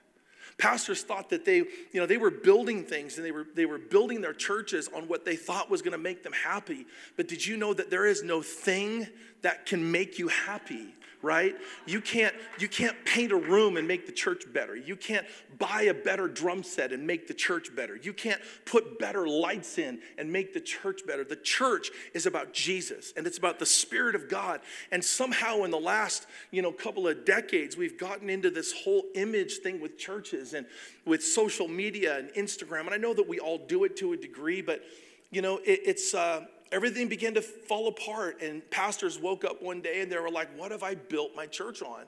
Pastors 0.58 1.02
thought 1.02 1.30
that 1.30 1.44
they, 1.44 1.56
you 1.56 1.68
know, 1.94 2.06
they 2.06 2.16
were 2.16 2.30
building 2.30 2.84
things 2.84 3.16
and 3.16 3.26
they 3.26 3.32
were, 3.32 3.46
they 3.54 3.66
were 3.66 3.78
building 3.78 4.20
their 4.20 4.32
churches 4.32 4.88
on 4.94 5.08
what 5.08 5.24
they 5.24 5.36
thought 5.36 5.70
was 5.70 5.82
going 5.82 5.92
to 5.92 5.98
make 5.98 6.22
them 6.22 6.32
happy. 6.32 6.86
But 7.16 7.28
did 7.28 7.44
you 7.44 7.56
know 7.56 7.74
that 7.74 7.90
there 7.90 8.06
is 8.06 8.22
no 8.22 8.40
thing 8.40 9.08
that 9.42 9.66
can 9.66 9.90
make 9.90 10.18
you 10.18 10.28
happy 10.28 10.94
right? 11.24 11.56
You 11.86 12.00
can't 12.00 12.34
you 12.58 12.68
can't 12.68 12.96
paint 13.04 13.32
a 13.32 13.36
room 13.36 13.76
and 13.76 13.88
make 13.88 14.06
the 14.06 14.12
church 14.12 14.44
better. 14.52 14.76
You 14.76 14.94
can't 14.94 15.26
buy 15.58 15.82
a 15.82 15.94
better 15.94 16.28
drum 16.28 16.62
set 16.62 16.92
and 16.92 17.06
make 17.06 17.26
the 17.26 17.34
church 17.34 17.74
better. 17.74 17.96
You 17.96 18.12
can't 18.12 18.40
put 18.66 18.98
better 18.98 19.26
lights 19.26 19.78
in 19.78 20.00
and 20.18 20.30
make 20.30 20.52
the 20.52 20.60
church 20.60 21.00
better. 21.06 21.24
The 21.24 21.36
church 21.36 21.90
is 22.12 22.26
about 22.26 22.52
Jesus 22.52 23.12
and 23.16 23.26
it's 23.26 23.38
about 23.38 23.58
the 23.58 23.66
spirit 23.66 24.14
of 24.14 24.28
God. 24.28 24.60
And 24.92 25.02
somehow 25.02 25.64
in 25.64 25.70
the 25.70 25.80
last, 25.80 26.26
you 26.50 26.62
know, 26.62 26.70
couple 26.70 27.08
of 27.08 27.24
decades 27.24 27.76
we've 27.76 27.98
gotten 27.98 28.28
into 28.28 28.50
this 28.50 28.72
whole 28.72 29.04
image 29.14 29.58
thing 29.58 29.80
with 29.80 29.96
churches 29.96 30.52
and 30.52 30.66
with 31.06 31.24
social 31.24 31.66
media 31.66 32.18
and 32.18 32.28
Instagram. 32.30 32.80
And 32.80 32.90
I 32.90 32.98
know 32.98 33.14
that 33.14 33.26
we 33.26 33.38
all 33.38 33.58
do 33.58 33.84
it 33.84 33.96
to 33.96 34.12
a 34.12 34.16
degree, 34.16 34.60
but 34.60 34.82
you 35.30 35.42
know, 35.42 35.56
it, 35.64 35.80
it's 35.84 36.14
uh, 36.14 36.46
everything 36.74 37.08
began 37.08 37.34
to 37.34 37.40
fall 37.40 37.86
apart. 37.86 38.42
And 38.42 38.68
pastors 38.70 39.18
woke 39.18 39.44
up 39.44 39.62
one 39.62 39.80
day 39.80 40.02
and 40.02 40.10
they 40.10 40.18
were 40.18 40.30
like, 40.30 40.48
What 40.58 40.72
have 40.72 40.82
I 40.82 40.94
built 40.94 41.30
my 41.34 41.46
church 41.46 41.80
on? 41.80 42.04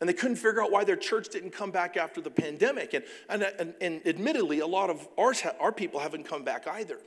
And 0.00 0.08
they 0.08 0.14
couldn't 0.14 0.36
figure 0.36 0.62
out 0.62 0.72
why 0.72 0.82
their 0.84 0.96
church 0.96 1.28
didn't 1.28 1.50
come 1.50 1.70
back 1.70 1.98
after 1.98 2.22
the 2.22 2.30
pandemic. 2.30 2.94
And, 2.94 3.04
and, 3.28 3.42
and, 3.42 3.74
and 3.82 4.06
admittedly, 4.06 4.60
a 4.60 4.66
lot 4.66 4.88
of 4.88 5.06
ours, 5.18 5.42
our 5.60 5.72
people 5.72 6.00
haven't 6.00 6.24
come 6.24 6.42
back 6.42 6.66
either. 6.66 6.98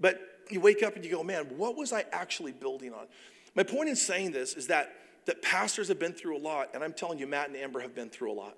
But 0.00 0.20
you 0.50 0.60
wake 0.60 0.82
up 0.82 0.96
and 0.96 1.04
you 1.04 1.10
go, 1.12 1.22
Man, 1.22 1.46
what 1.56 1.76
was 1.76 1.92
I 1.92 2.04
actually 2.12 2.52
building 2.52 2.92
on? 2.92 3.06
My 3.54 3.62
point 3.62 3.88
in 3.88 3.96
saying 3.96 4.32
this 4.32 4.54
is 4.54 4.66
that, 4.66 4.92
that 5.26 5.42
pastors 5.42 5.88
have 5.88 6.00
been 6.00 6.12
through 6.12 6.36
a 6.36 6.42
lot. 6.42 6.70
And 6.74 6.82
I'm 6.82 6.92
telling 6.92 7.18
you, 7.18 7.26
Matt 7.26 7.48
and 7.48 7.56
Amber 7.56 7.80
have 7.80 7.94
been 7.94 8.10
through 8.10 8.32
a 8.32 8.34
lot. 8.34 8.56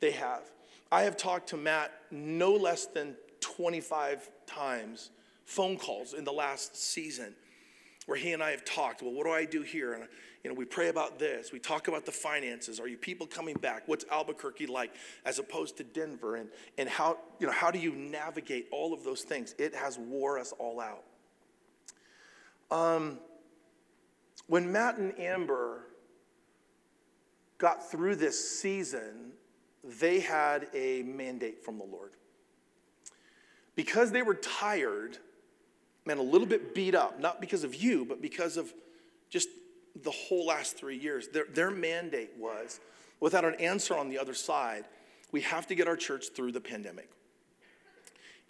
They 0.00 0.12
have. 0.12 0.42
I 0.92 1.02
have 1.02 1.16
talked 1.16 1.50
to 1.50 1.56
Matt 1.56 1.92
no 2.10 2.52
less 2.52 2.86
than 2.86 3.16
25 3.40 4.28
times 4.46 5.10
phone 5.50 5.76
calls 5.76 6.14
in 6.14 6.22
the 6.24 6.32
last 6.32 6.76
season 6.76 7.34
where 8.06 8.16
he 8.16 8.32
and 8.32 8.42
I 8.42 8.52
have 8.52 8.64
talked. 8.64 9.02
Well, 9.02 9.12
what 9.12 9.24
do 9.24 9.32
I 9.32 9.44
do 9.44 9.62
here? 9.62 9.94
And 9.94 10.04
you 10.44 10.50
know, 10.50 10.54
we 10.54 10.64
pray 10.64 10.88
about 10.88 11.18
this. 11.18 11.52
We 11.52 11.58
talk 11.58 11.88
about 11.88 12.06
the 12.06 12.12
finances. 12.12 12.78
Are 12.78 12.86
you 12.86 12.96
people 12.96 13.26
coming 13.26 13.56
back? 13.56 13.82
What's 13.86 14.04
Albuquerque 14.10 14.66
like 14.66 14.94
as 15.24 15.40
opposed 15.40 15.76
to 15.78 15.84
Denver? 15.84 16.36
And 16.36 16.48
and 16.78 16.88
how 16.88 17.18
you 17.40 17.48
know 17.48 17.52
how 17.52 17.72
do 17.72 17.80
you 17.80 17.94
navigate 17.94 18.68
all 18.70 18.94
of 18.94 19.02
those 19.02 19.22
things? 19.22 19.56
It 19.58 19.74
has 19.74 19.98
wore 19.98 20.38
us 20.38 20.54
all 20.58 20.80
out. 20.80 21.04
Um, 22.70 23.18
when 24.46 24.70
Matt 24.70 24.98
and 24.98 25.18
Amber 25.18 25.82
got 27.58 27.90
through 27.90 28.16
this 28.16 28.60
season, 28.60 29.32
they 29.82 30.20
had 30.20 30.68
a 30.74 31.02
mandate 31.02 31.64
from 31.64 31.76
the 31.76 31.84
Lord. 31.84 32.12
Because 33.74 34.12
they 34.12 34.22
were 34.22 34.34
tired, 34.34 35.18
man, 36.10 36.18
a 36.18 36.28
little 36.28 36.46
bit 36.46 36.74
beat 36.74 36.94
up, 36.94 37.20
not 37.20 37.40
because 37.40 37.62
of 37.62 37.74
you, 37.74 38.04
but 38.04 38.20
because 38.20 38.56
of 38.56 38.72
just 39.28 39.48
the 40.02 40.10
whole 40.10 40.46
last 40.46 40.76
three 40.76 40.96
years. 40.96 41.28
Their, 41.28 41.44
their 41.44 41.70
mandate 41.70 42.32
was 42.36 42.80
without 43.20 43.44
an 43.44 43.54
answer 43.54 43.96
on 43.96 44.08
the 44.08 44.18
other 44.18 44.34
side, 44.34 44.86
we 45.30 45.42
have 45.42 45.68
to 45.68 45.76
get 45.76 45.86
our 45.86 45.96
church 45.96 46.30
through 46.34 46.50
the 46.50 46.60
pandemic. 46.60 47.08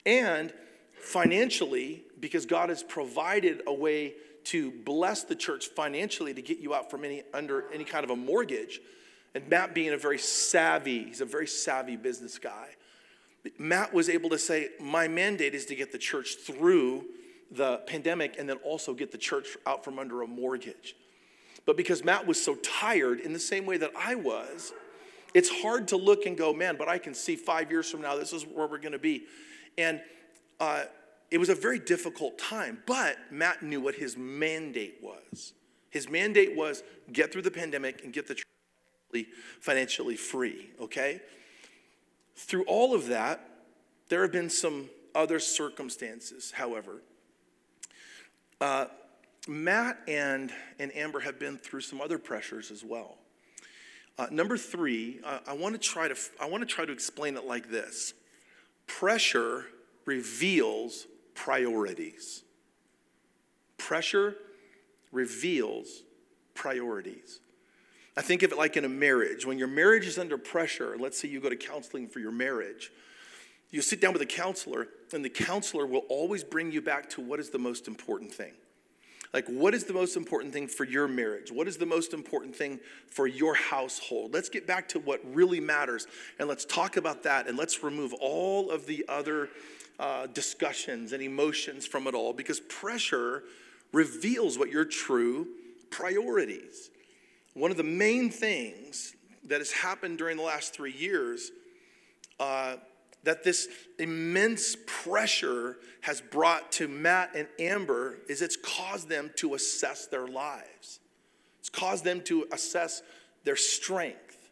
And 0.07 0.55
financially, 0.95 2.05
because 2.19 2.47
God 2.47 2.71
has 2.71 2.83
provided 2.83 3.63
a 3.67 3.75
way 3.75 4.15
to 4.45 4.71
bless 4.71 5.25
the 5.25 5.35
church 5.35 5.67
financially 5.67 6.33
to 6.33 6.41
get 6.41 6.61
you 6.61 6.75
out 6.75 6.91
from 6.91 7.05
any 7.05 7.23
under 7.35 7.71
any 7.75 7.85
kind 7.85 8.05
of 8.05 8.11
a 8.11 8.17
mortgage. 8.17 8.81
And 9.35 9.47
Matt 9.49 9.75
being 9.75 9.91
a 9.91 9.99
very 9.99 10.19
savvy, 10.19 11.05
he's 11.05 11.21
a 11.21 11.27
very 11.27 11.47
savvy 11.47 11.97
business 11.97 12.39
guy. 12.39 12.69
Matt 13.59 13.93
was 13.93 14.09
able 14.09 14.31
to 14.31 14.39
say, 14.39 14.71
My 14.81 15.09
mandate 15.09 15.55
is 15.55 15.67
to 15.67 15.75
get 15.75 15.93
the 15.93 15.99
church 15.99 16.37
through 16.37 17.05
the 17.51 17.79
pandemic 17.87 18.37
and 18.39 18.49
then 18.49 18.57
also 18.59 18.95
get 18.95 19.11
the 19.11 19.19
church 19.19 19.57
out 19.67 19.85
from 19.85 19.99
under 19.99 20.23
a 20.23 20.27
mortgage. 20.27 20.95
But 21.67 21.77
because 21.77 22.05
Matt 22.05 22.27
was 22.27 22.43
so 22.43 22.55
tired 22.57 23.21
in 23.21 23.33
the 23.33 23.39
same 23.39 23.67
way 23.67 23.77
that 23.79 23.93
I 23.97 24.15
was, 24.15 24.73
it's 25.35 25.51
hard 25.63 25.89
to 25.89 25.97
look 25.97 26.27
and 26.27 26.37
go, 26.37 26.53
man, 26.53 26.77
but 26.77 26.89
I 26.89 26.99
can 26.99 27.15
see 27.15 27.37
five 27.37 27.71
years 27.71 27.91
from 27.91 28.03
now, 28.03 28.17
this 28.17 28.33
is 28.33 28.45
where 28.45 28.67
we're 28.67 28.79
gonna 28.79 28.99
be. 28.99 29.25
And 29.79 30.01
uh, 30.59 30.85
it 31.31 31.39
was 31.39 31.49
a 31.49 31.55
very 31.55 31.79
difficult 31.79 32.39
time, 32.39 32.83
but 32.87 33.17
Matt 33.31 33.63
knew 33.63 33.81
what 33.81 33.95
his 33.95 34.17
mandate 34.17 34.99
was. 35.03 35.53
His 35.91 36.09
mandate 36.09 36.57
was 36.57 36.83
get 37.13 37.33
through 37.33 37.43
the 37.43 37.51
pandemic 37.51 38.03
and 38.05 38.13
get 38.13 38.27
the 38.27 38.35
church 38.35 39.27
financially 39.61 40.17
free, 40.17 40.71
okay? 40.81 41.21
Through 42.37 42.65
all 42.65 42.95
of 42.95 43.09
that, 43.09 43.41
there 44.09 44.23
have 44.23 44.33
been 44.33 44.51
some 44.51 44.89
other 45.15 45.39
circumstances, 45.39 46.53
however, 46.53 47.03
uh, 48.61 48.87
Matt 49.49 49.99
and, 50.07 50.53
and 50.79 50.95
Amber 50.95 51.21
have 51.21 51.39
been 51.39 51.57
through 51.57 51.81
some 51.81 52.01
other 52.01 52.19
pressures 52.19 52.71
as 52.71 52.85
well. 52.85 53.19
Uh, 54.19 54.27
number 54.31 54.59
three, 54.59 55.19
I 55.47 55.55
want 55.55 55.75
to 55.75 55.79
try 55.81 56.07
to 56.07 56.15
I 56.39 56.47
want 56.47 56.61
to 56.61 56.67
try 56.67 56.85
to 56.85 56.93
explain 56.93 57.37
it 57.37 57.45
like 57.45 57.71
this: 57.71 58.13
pressure 58.87 59.65
reveals 60.05 61.07
priorities. 61.35 62.43
Pressure 63.79 64.37
reveals 65.11 66.03
priorities. 66.55 67.41
I 68.15 68.21
think 68.21 68.43
of 68.43 68.53
it 68.53 68.59
like 68.59 68.77
in 68.77 68.85
a 68.85 68.91
marriage. 68.91 69.47
When 69.47 69.59
your 69.59 69.69
marriage 69.69 70.07
is 70.07 70.19
under 70.19 70.37
pressure, 70.37 70.97
let's 70.99 71.19
say 71.19 71.29
you 71.29 71.41
go 71.41 71.49
to 71.49 71.57
counseling 71.57 72.07
for 72.07 72.19
your 72.19 72.33
marriage, 72.33 72.93
you 73.71 73.83
sit 73.83 74.01
down 74.01 74.13
with 74.13 74.23
a 74.23 74.27
counselor, 74.27 74.89
and 75.13 75.25
the 75.25 75.31
counselor 75.31 75.87
will 75.87 76.05
always 76.09 76.43
bring 76.43 76.73
you 76.73 76.81
back 76.81 77.09
to 77.11 77.21
what 77.21 77.41
is 77.41 77.51
the 77.51 77.59
most 77.59 77.89
important 77.89 78.33
thing. 78.33 78.53
Like, 79.33 79.47
what 79.47 79.75
is 79.75 79.85
the 79.85 79.93
most 79.93 80.17
important 80.17 80.53
thing 80.53 80.67
for 80.67 80.85
your 80.85 81.07
marriage? 81.07 81.53
What 81.53 81.69
is 81.69 81.77
the 81.77 81.87
most 81.87 82.13
important 82.13 82.55
thing 82.57 82.81
for 83.07 83.29
your 83.29 83.55
household? 83.55 84.35
Let's 84.35 84.49
get 84.49 84.67
back 84.67 84.89
to 84.89 84.99
what 84.99 85.21
really 85.25 85.61
matters 85.61 86.09
and 86.39 86.49
let's 86.49 86.65
talk 86.65 86.97
about 86.97 87.23
that 87.23 87.47
and 87.47 87.57
let's 87.57 87.85
remove 87.85 88.13
all 88.15 88.71
of 88.73 88.87
the 88.87 89.05
other 89.09 89.49
uh, 90.01 90.27
discussions 90.27 91.13
and 91.13 91.23
emotions 91.23 91.87
from 91.87 92.09
it 92.09 92.15
all 92.15 92.33
because 92.33 92.59
pressure 92.59 93.45
reveals 93.93 94.59
what 94.59 94.71
your 94.71 94.85
true 94.85 95.47
priorities. 95.91 96.91
One 97.55 97.71
of 97.71 97.77
the 97.77 97.85
main 97.85 98.31
things 98.31 99.15
that 99.45 99.59
has 99.59 99.71
happened 99.71 100.19
during 100.19 100.37
the 100.37 100.43
last 100.43 100.75
three 100.75 100.93
years 100.93 101.53
uh, 102.41 102.77
that 103.25 103.45
this 103.45 103.69
immense 103.99 104.77
pressure 104.87 105.77
has 106.03 106.21
brought 106.21 106.73
to 106.73 106.89
Matt 106.89 107.35
and 107.35 107.49
Amber 107.59 108.19
is 108.29 108.43
it's 108.43 108.57
caused 108.57 109.09
them 109.09 109.31
to 109.37 109.55
assess 109.55 110.07
their 110.07 110.27
lives. 110.27 111.01
It's 111.59 111.69
caused 111.69 112.05
them 112.05 112.23
to 112.23 112.47
assess 112.53 113.03
their 113.45 113.57
strength. 113.57 114.51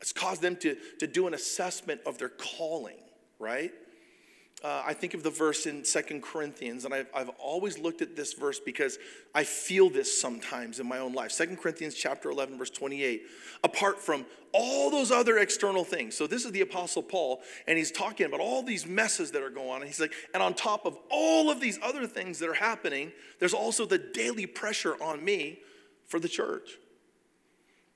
It's 0.00 0.12
caused 0.12 0.42
them 0.42 0.56
to, 0.56 0.76
to 1.00 1.06
do 1.06 1.26
an 1.26 1.34
assessment 1.34 2.02
of 2.04 2.18
their 2.18 2.28
calling, 2.28 3.00
right? 3.38 3.72
Uh, 4.64 4.82
I 4.86 4.94
think 4.94 5.12
of 5.12 5.22
the 5.22 5.30
verse 5.30 5.66
in 5.66 5.84
Second 5.84 6.22
Corinthians, 6.22 6.86
and 6.86 6.94
I've, 6.94 7.08
I've 7.14 7.28
always 7.38 7.78
looked 7.78 8.00
at 8.00 8.16
this 8.16 8.32
verse 8.32 8.58
because 8.58 8.98
I 9.34 9.44
feel 9.44 9.90
this 9.90 10.18
sometimes 10.18 10.80
in 10.80 10.88
my 10.88 10.98
own 10.98 11.12
life. 11.12 11.30
Second 11.30 11.58
Corinthians 11.58 11.94
chapter 11.94 12.30
11, 12.30 12.56
verse 12.56 12.70
28. 12.70 13.22
Apart 13.62 14.00
from 14.00 14.24
all 14.52 14.90
those 14.90 15.10
other 15.10 15.36
external 15.38 15.84
things. 15.84 16.16
So 16.16 16.26
this 16.26 16.46
is 16.46 16.52
the 16.52 16.62
Apostle 16.62 17.02
Paul, 17.02 17.42
and 17.66 17.76
he's 17.76 17.90
talking 17.90 18.24
about 18.24 18.40
all 18.40 18.62
these 18.62 18.86
messes 18.86 19.30
that 19.32 19.42
are 19.42 19.50
going 19.50 19.68
on. 19.68 19.76
And 19.82 19.86
he's 19.86 20.00
like, 20.00 20.14
and 20.32 20.42
on 20.42 20.54
top 20.54 20.86
of 20.86 20.96
all 21.10 21.50
of 21.50 21.60
these 21.60 21.78
other 21.82 22.06
things 22.06 22.38
that 22.38 22.48
are 22.48 22.54
happening, 22.54 23.12
there's 23.38 23.54
also 23.54 23.84
the 23.84 23.98
daily 23.98 24.46
pressure 24.46 24.94
on 25.02 25.22
me 25.22 25.58
for 26.06 26.18
the 26.18 26.28
church. 26.28 26.78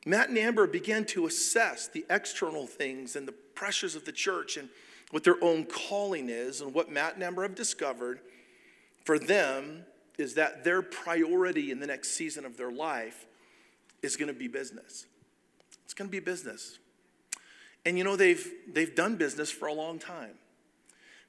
Matt 0.05 0.29
and 0.29 0.37
Amber 0.37 0.67
began 0.67 1.05
to 1.07 1.27
assess 1.27 1.89
the 1.89 2.05
external 2.11 2.67
things 2.67 3.17
and 3.17 3.27
the 3.27 3.33
pressures 3.33 3.95
of 3.95 4.05
the 4.05 4.13
church 4.13 4.57
and 4.57 4.69
what 5.11 5.25
their 5.25 5.43
own 5.43 5.65
calling 5.65 6.29
is 6.29 6.61
and 6.61 6.73
what 6.73 6.91
Matt 6.91 7.15
and 7.15 7.23
Amber 7.23 7.43
have 7.43 7.55
discovered 7.55 8.21
for 9.05 9.19
them 9.19 9.85
is 10.19 10.35
that 10.35 10.65
their 10.65 10.83
priority 10.83 11.71
in 11.71 11.81
the 11.81 11.87
next 11.87 12.11
season 12.13 12.45
of 12.45 12.57
their 12.57 12.71
life 12.71 13.27
is 14.03 14.17
going 14.17 14.29
to 14.29 14.39
be 14.39 14.49
business. 14.49 15.07
It's 15.85 15.95
going 15.95 16.09
to 16.09 16.13
be 16.13 16.21
business. 16.21 16.79
And 17.85 17.97
you 17.99 18.05
know, 18.05 18.17
they've, 18.17 18.47
they've 18.73 18.95
done 18.95 19.17
business 19.17 19.51
for 19.51 19.67
a 19.67 19.73
long 19.73 19.99
time. 19.99 20.35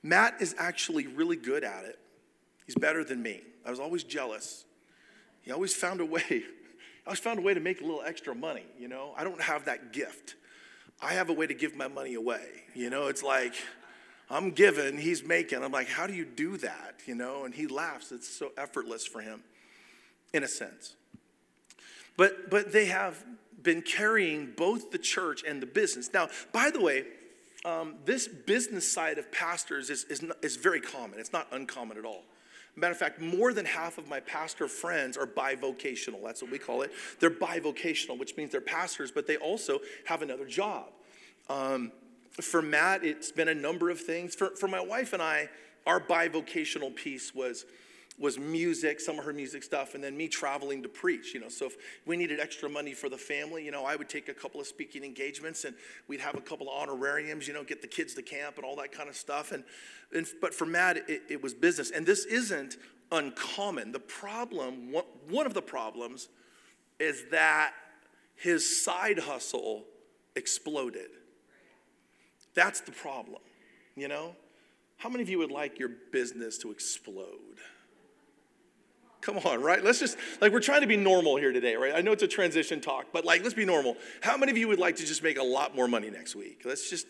Matt 0.03 0.41
is 0.41 0.55
actually 0.57 1.07
really 1.07 1.35
good 1.35 1.63
at 1.63 1.85
it. 1.85 1.99
He's 2.65 2.75
better 2.75 3.03
than 3.03 3.21
me. 3.21 3.41
I 3.65 3.69
was 3.69 3.79
always 3.79 4.03
jealous. 4.03 4.65
He 5.41 5.51
always 5.51 5.73
found 5.73 6.01
a 6.01 6.05
way. 6.05 6.23
I 6.29 6.43
always 7.07 7.19
found 7.19 7.39
a 7.39 7.41
way 7.41 7.53
to 7.53 7.59
make 7.59 7.81
a 7.81 7.83
little 7.83 8.03
extra 8.03 8.35
money, 8.35 8.65
you 8.79 8.87
know? 8.87 9.13
I 9.17 9.23
don't 9.23 9.41
have 9.41 9.65
that 9.65 9.93
gift. 9.93 10.35
I 11.01 11.13
have 11.13 11.29
a 11.29 11.33
way 11.33 11.47
to 11.47 11.53
give 11.53 11.75
my 11.75 11.87
money 11.87 12.13
away. 12.13 12.45
You 12.75 12.89
know, 12.89 13.07
it's 13.07 13.23
like 13.23 13.55
I'm 14.29 14.51
giving, 14.51 14.97
he's 14.97 15.23
making. 15.23 15.63
I'm 15.63 15.71
like, 15.71 15.89
how 15.89 16.07
do 16.07 16.13
you 16.13 16.25
do 16.25 16.57
that? 16.57 16.95
You 17.05 17.15
know, 17.15 17.45
and 17.45 17.53
he 17.53 17.67
laughs. 17.67 18.11
It's 18.11 18.29
so 18.29 18.51
effortless 18.57 19.05
for 19.05 19.21
him, 19.21 19.41
in 20.33 20.43
a 20.43 20.47
sense. 20.47 20.95
But 22.17 22.49
but 22.49 22.71
they 22.71 22.85
have 22.85 23.23
been 23.61 23.81
carrying 23.81 24.53
both 24.55 24.91
the 24.91 24.97
church 24.97 25.43
and 25.47 25.61
the 25.61 25.65
business. 25.65 26.09
Now, 26.13 26.29
by 26.51 26.71
the 26.71 26.81
way, 26.81 27.05
um, 27.65 27.95
this 28.05 28.27
business 28.27 28.91
side 28.91 29.17
of 29.17 29.31
pastors 29.31 29.89
is, 29.89 30.03
is, 30.05 30.23
is 30.41 30.55
very 30.55 30.81
common. 30.81 31.19
It's 31.19 31.33
not 31.33 31.47
uncommon 31.51 31.97
at 31.97 32.05
all. 32.05 32.23
Matter 32.75 32.93
of 32.93 32.97
fact, 32.97 33.19
more 33.19 33.53
than 33.53 33.65
half 33.65 33.97
of 33.97 34.07
my 34.07 34.21
pastor 34.21 34.67
friends 34.67 35.17
are 35.17 35.27
bivocational. 35.27 36.23
That's 36.23 36.41
what 36.41 36.51
we 36.51 36.57
call 36.57 36.83
it. 36.83 36.91
They're 37.19 37.29
bivocational, 37.29 38.17
which 38.17 38.37
means 38.37 38.51
they're 38.51 38.61
pastors, 38.61 39.11
but 39.11 39.27
they 39.27 39.37
also 39.37 39.79
have 40.05 40.21
another 40.21 40.45
job. 40.45 40.85
Um, 41.49 41.91
for 42.39 42.61
Matt, 42.61 43.03
it's 43.03 43.31
been 43.31 43.49
a 43.49 43.53
number 43.53 43.89
of 43.89 43.99
things. 43.99 44.35
For, 44.35 44.55
for 44.55 44.67
my 44.67 44.79
wife 44.79 45.11
and 45.11 45.21
I, 45.21 45.49
our 45.85 45.99
bivocational 45.99 46.95
piece 46.95 47.35
was 47.35 47.65
was 48.19 48.37
music, 48.37 48.99
some 48.99 49.17
of 49.17 49.25
her 49.25 49.33
music 49.33 49.63
stuff, 49.63 49.95
and 49.95 50.03
then 50.03 50.15
me 50.15 50.27
traveling 50.27 50.83
to 50.83 50.89
preach. 50.89 51.33
You 51.33 51.39
know, 51.39 51.49
so 51.49 51.65
if 51.65 51.75
we 52.05 52.17
needed 52.17 52.39
extra 52.39 52.69
money 52.69 52.93
for 52.93 53.09
the 53.09 53.17
family, 53.17 53.65
you 53.65 53.71
know, 53.71 53.85
I 53.85 53.95
would 53.95 54.09
take 54.09 54.29
a 54.29 54.33
couple 54.33 54.61
of 54.61 54.67
speaking 54.67 55.03
engagements, 55.03 55.63
and 55.65 55.75
we'd 56.07 56.19
have 56.19 56.35
a 56.35 56.41
couple 56.41 56.67
of 56.69 56.73
honorariums. 56.73 57.47
You 57.47 57.53
know, 57.53 57.63
get 57.63 57.81
the 57.81 57.87
kids 57.87 58.13
to 58.15 58.21
camp 58.21 58.57
and 58.57 58.65
all 58.65 58.75
that 58.77 58.91
kind 58.91 59.09
of 59.09 59.15
stuff. 59.15 59.51
And, 59.51 59.63
and 60.13 60.27
but 60.39 60.53
for 60.53 60.65
Matt, 60.65 60.97
it, 61.09 61.23
it 61.29 61.41
was 61.41 61.53
business, 61.53 61.91
and 61.91 62.05
this 62.05 62.25
isn't 62.25 62.77
uncommon. 63.11 63.91
The 63.91 63.99
problem, 63.99 64.93
one 65.29 65.45
of 65.45 65.53
the 65.53 65.61
problems, 65.61 66.29
is 66.99 67.25
that 67.31 67.73
his 68.35 68.83
side 68.83 69.19
hustle 69.19 69.85
exploded. 70.35 71.09
That's 72.53 72.81
the 72.81 72.91
problem, 72.91 73.41
you 73.95 74.07
know? 74.07 74.35
How 74.97 75.09
many 75.09 75.23
of 75.23 75.29
you 75.29 75.39
would 75.39 75.51
like 75.51 75.79
your 75.79 75.89
business 76.11 76.57
to 76.59 76.71
explode? 76.71 77.57
Come 79.21 79.37
on, 79.37 79.61
right? 79.61 79.83
Let's 79.83 79.99
just, 79.99 80.17
like, 80.41 80.51
we're 80.51 80.59
trying 80.59 80.81
to 80.81 80.87
be 80.87 80.97
normal 80.97 81.37
here 81.37 81.51
today, 81.51 81.75
right? 81.75 81.93
I 81.95 82.01
know 82.01 82.11
it's 82.11 82.23
a 82.23 82.27
transition 82.27 82.81
talk, 82.81 83.07
but 83.13 83.23
like, 83.23 83.43
let's 83.43 83.53
be 83.53 83.65
normal. 83.65 83.95
How 84.21 84.35
many 84.35 84.51
of 84.51 84.57
you 84.57 84.67
would 84.67 84.79
like 84.79 84.95
to 84.97 85.05
just 85.05 85.21
make 85.21 85.37
a 85.37 85.43
lot 85.43 85.75
more 85.75 85.87
money 85.87 86.09
next 86.09 86.35
week? 86.35 86.61
Let's 86.65 86.89
just, 86.89 87.05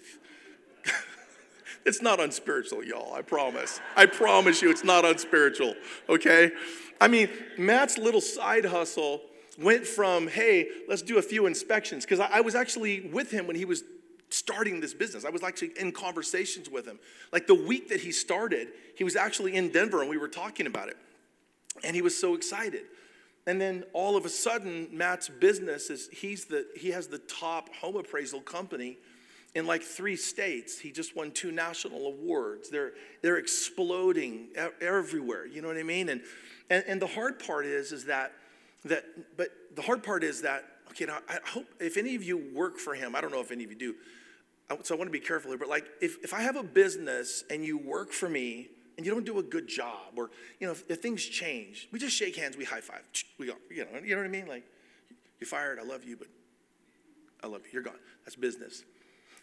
it's 1.85 2.01
not 2.01 2.19
unspiritual, 2.19 2.83
y'all, 2.83 3.13
I 3.13 3.21
promise. 3.21 3.79
I 3.95 4.07
promise 4.07 4.61
you 4.61 4.69
it's 4.69 4.83
not 4.83 5.05
unspiritual, 5.05 5.75
okay? 6.09 6.51
I 6.99 7.07
mean, 7.07 7.29
Matt's 7.57 7.97
little 7.97 8.21
side 8.21 8.65
hustle 8.65 9.21
went 9.57 9.87
from, 9.87 10.27
hey, 10.27 10.67
let's 10.89 11.01
do 11.01 11.17
a 11.17 11.21
few 11.21 11.45
inspections, 11.45 12.03
because 12.03 12.19
I, 12.19 12.27
I 12.27 12.41
was 12.41 12.55
actually 12.55 13.09
with 13.13 13.31
him 13.31 13.47
when 13.47 13.55
he 13.55 13.63
was 13.63 13.85
starting 14.33 14.81
this 14.81 14.93
business. 14.93 15.23
I 15.23 15.29
was 15.29 15.43
actually 15.43 15.71
in 15.77 15.93
conversations 15.93 16.69
with 16.69 16.85
him. 16.85 16.99
Like 17.31 17.47
the 17.47 17.55
week 17.55 17.89
that 17.89 18.01
he 18.01 18.11
started, 18.11 18.69
he 18.95 19.03
was 19.03 19.15
actually 19.15 19.55
in 19.55 19.69
Denver 19.69 20.01
and 20.01 20.09
we 20.09 20.17
were 20.17 20.27
talking 20.27 20.67
about 20.67 20.89
it. 20.89 20.97
And 21.83 21.95
he 21.95 22.01
was 22.01 22.17
so 22.17 22.35
excited. 22.35 22.83
And 23.47 23.59
then 23.59 23.83
all 23.93 24.15
of 24.15 24.25
a 24.25 24.29
sudden, 24.29 24.87
Matt's 24.91 25.29
business 25.29 25.89
is 25.89 26.09
he's 26.11 26.45
the 26.45 26.67
he 26.75 26.91
has 26.91 27.07
the 27.07 27.17
top 27.17 27.73
home 27.75 27.95
appraisal 27.95 28.41
company 28.41 28.97
in 29.55 29.65
like 29.65 29.81
three 29.81 30.15
states. 30.15 30.79
He 30.79 30.91
just 30.91 31.15
won 31.15 31.31
two 31.31 31.51
national 31.51 32.05
awards. 32.05 32.69
They're 32.69 32.91
they're 33.21 33.37
exploding 33.37 34.49
everywhere. 34.79 35.45
You 35.47 35.61
know 35.61 35.67
what 35.67 35.77
I 35.77 35.83
mean? 35.83 36.09
And 36.09 36.21
and, 36.69 36.83
and 36.87 37.01
the 37.01 37.07
hard 37.07 37.39
part 37.39 37.65
is 37.65 37.91
is 37.91 38.05
that 38.05 38.33
that 38.85 39.05
but 39.37 39.49
the 39.75 39.81
hard 39.81 40.03
part 40.03 40.23
is 40.23 40.43
that 40.43 40.63
okay. 40.91 41.05
Now 41.05 41.19
I 41.27 41.39
hope 41.45 41.65
if 41.79 41.97
any 41.97 42.15
of 42.15 42.23
you 42.23 42.37
work 42.53 42.77
for 42.77 42.93
him, 42.93 43.15
I 43.15 43.21
don't 43.21 43.31
know 43.31 43.41
if 43.41 43.51
any 43.51 43.63
of 43.63 43.71
you 43.71 43.77
do. 43.77 43.95
So 44.83 44.95
I 44.95 44.97
want 44.97 45.09
to 45.09 45.11
be 45.11 45.19
careful 45.19 45.51
here. 45.51 45.57
But 45.57 45.67
like 45.67 45.85
if 45.99 46.23
if 46.23 46.33
I 46.33 46.41
have 46.41 46.55
a 46.55 46.63
business 46.63 47.43
and 47.49 47.65
you 47.65 47.77
work 47.77 48.11
for 48.11 48.29
me 48.29 48.69
and 48.97 49.05
you 49.05 49.11
don't 49.11 49.25
do 49.25 49.39
a 49.39 49.43
good 49.43 49.67
job, 49.67 50.13
or 50.15 50.31
you 50.59 50.67
know, 50.67 50.73
if, 50.73 50.83
if, 50.89 51.01
things 51.01 51.23
change, 51.23 51.87
we 51.91 51.99
just 51.99 52.15
shake 52.15 52.35
hands, 52.35 52.57
we 52.57 52.65
high 52.65 52.81
five, 52.81 53.01
we 53.37 53.47
go, 53.47 53.53
you 53.69 53.85
know, 53.85 53.99
you 54.03 54.15
know 54.15 54.21
what 54.21 54.27
I 54.27 54.29
mean? 54.29 54.47
Like, 54.47 54.63
you're 55.39 55.47
fired, 55.47 55.79
I 55.79 55.83
love 55.83 56.03
you, 56.03 56.17
but 56.17 56.27
I 57.43 57.47
love 57.47 57.61
you, 57.65 57.69
you're 57.73 57.83
gone. 57.83 57.99
That's 58.25 58.35
business. 58.35 58.83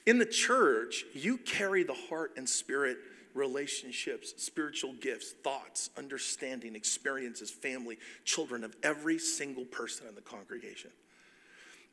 In 0.06 0.18
the 0.18 0.26
church, 0.26 1.04
you 1.12 1.38
carry 1.38 1.82
the 1.82 1.96
heart 2.08 2.32
and 2.37 2.48
spirit 2.48 2.98
relationships, 3.34 4.34
spiritual 4.37 4.94
gifts, 4.94 5.32
thoughts, 5.44 5.90
understanding, 5.96 6.74
experiences, 6.74 7.50
family, 7.50 7.98
children 8.24 8.64
of 8.64 8.74
every 8.82 9.18
single 9.18 9.64
person 9.64 10.06
in 10.08 10.14
the 10.14 10.20
congregation. 10.20 10.90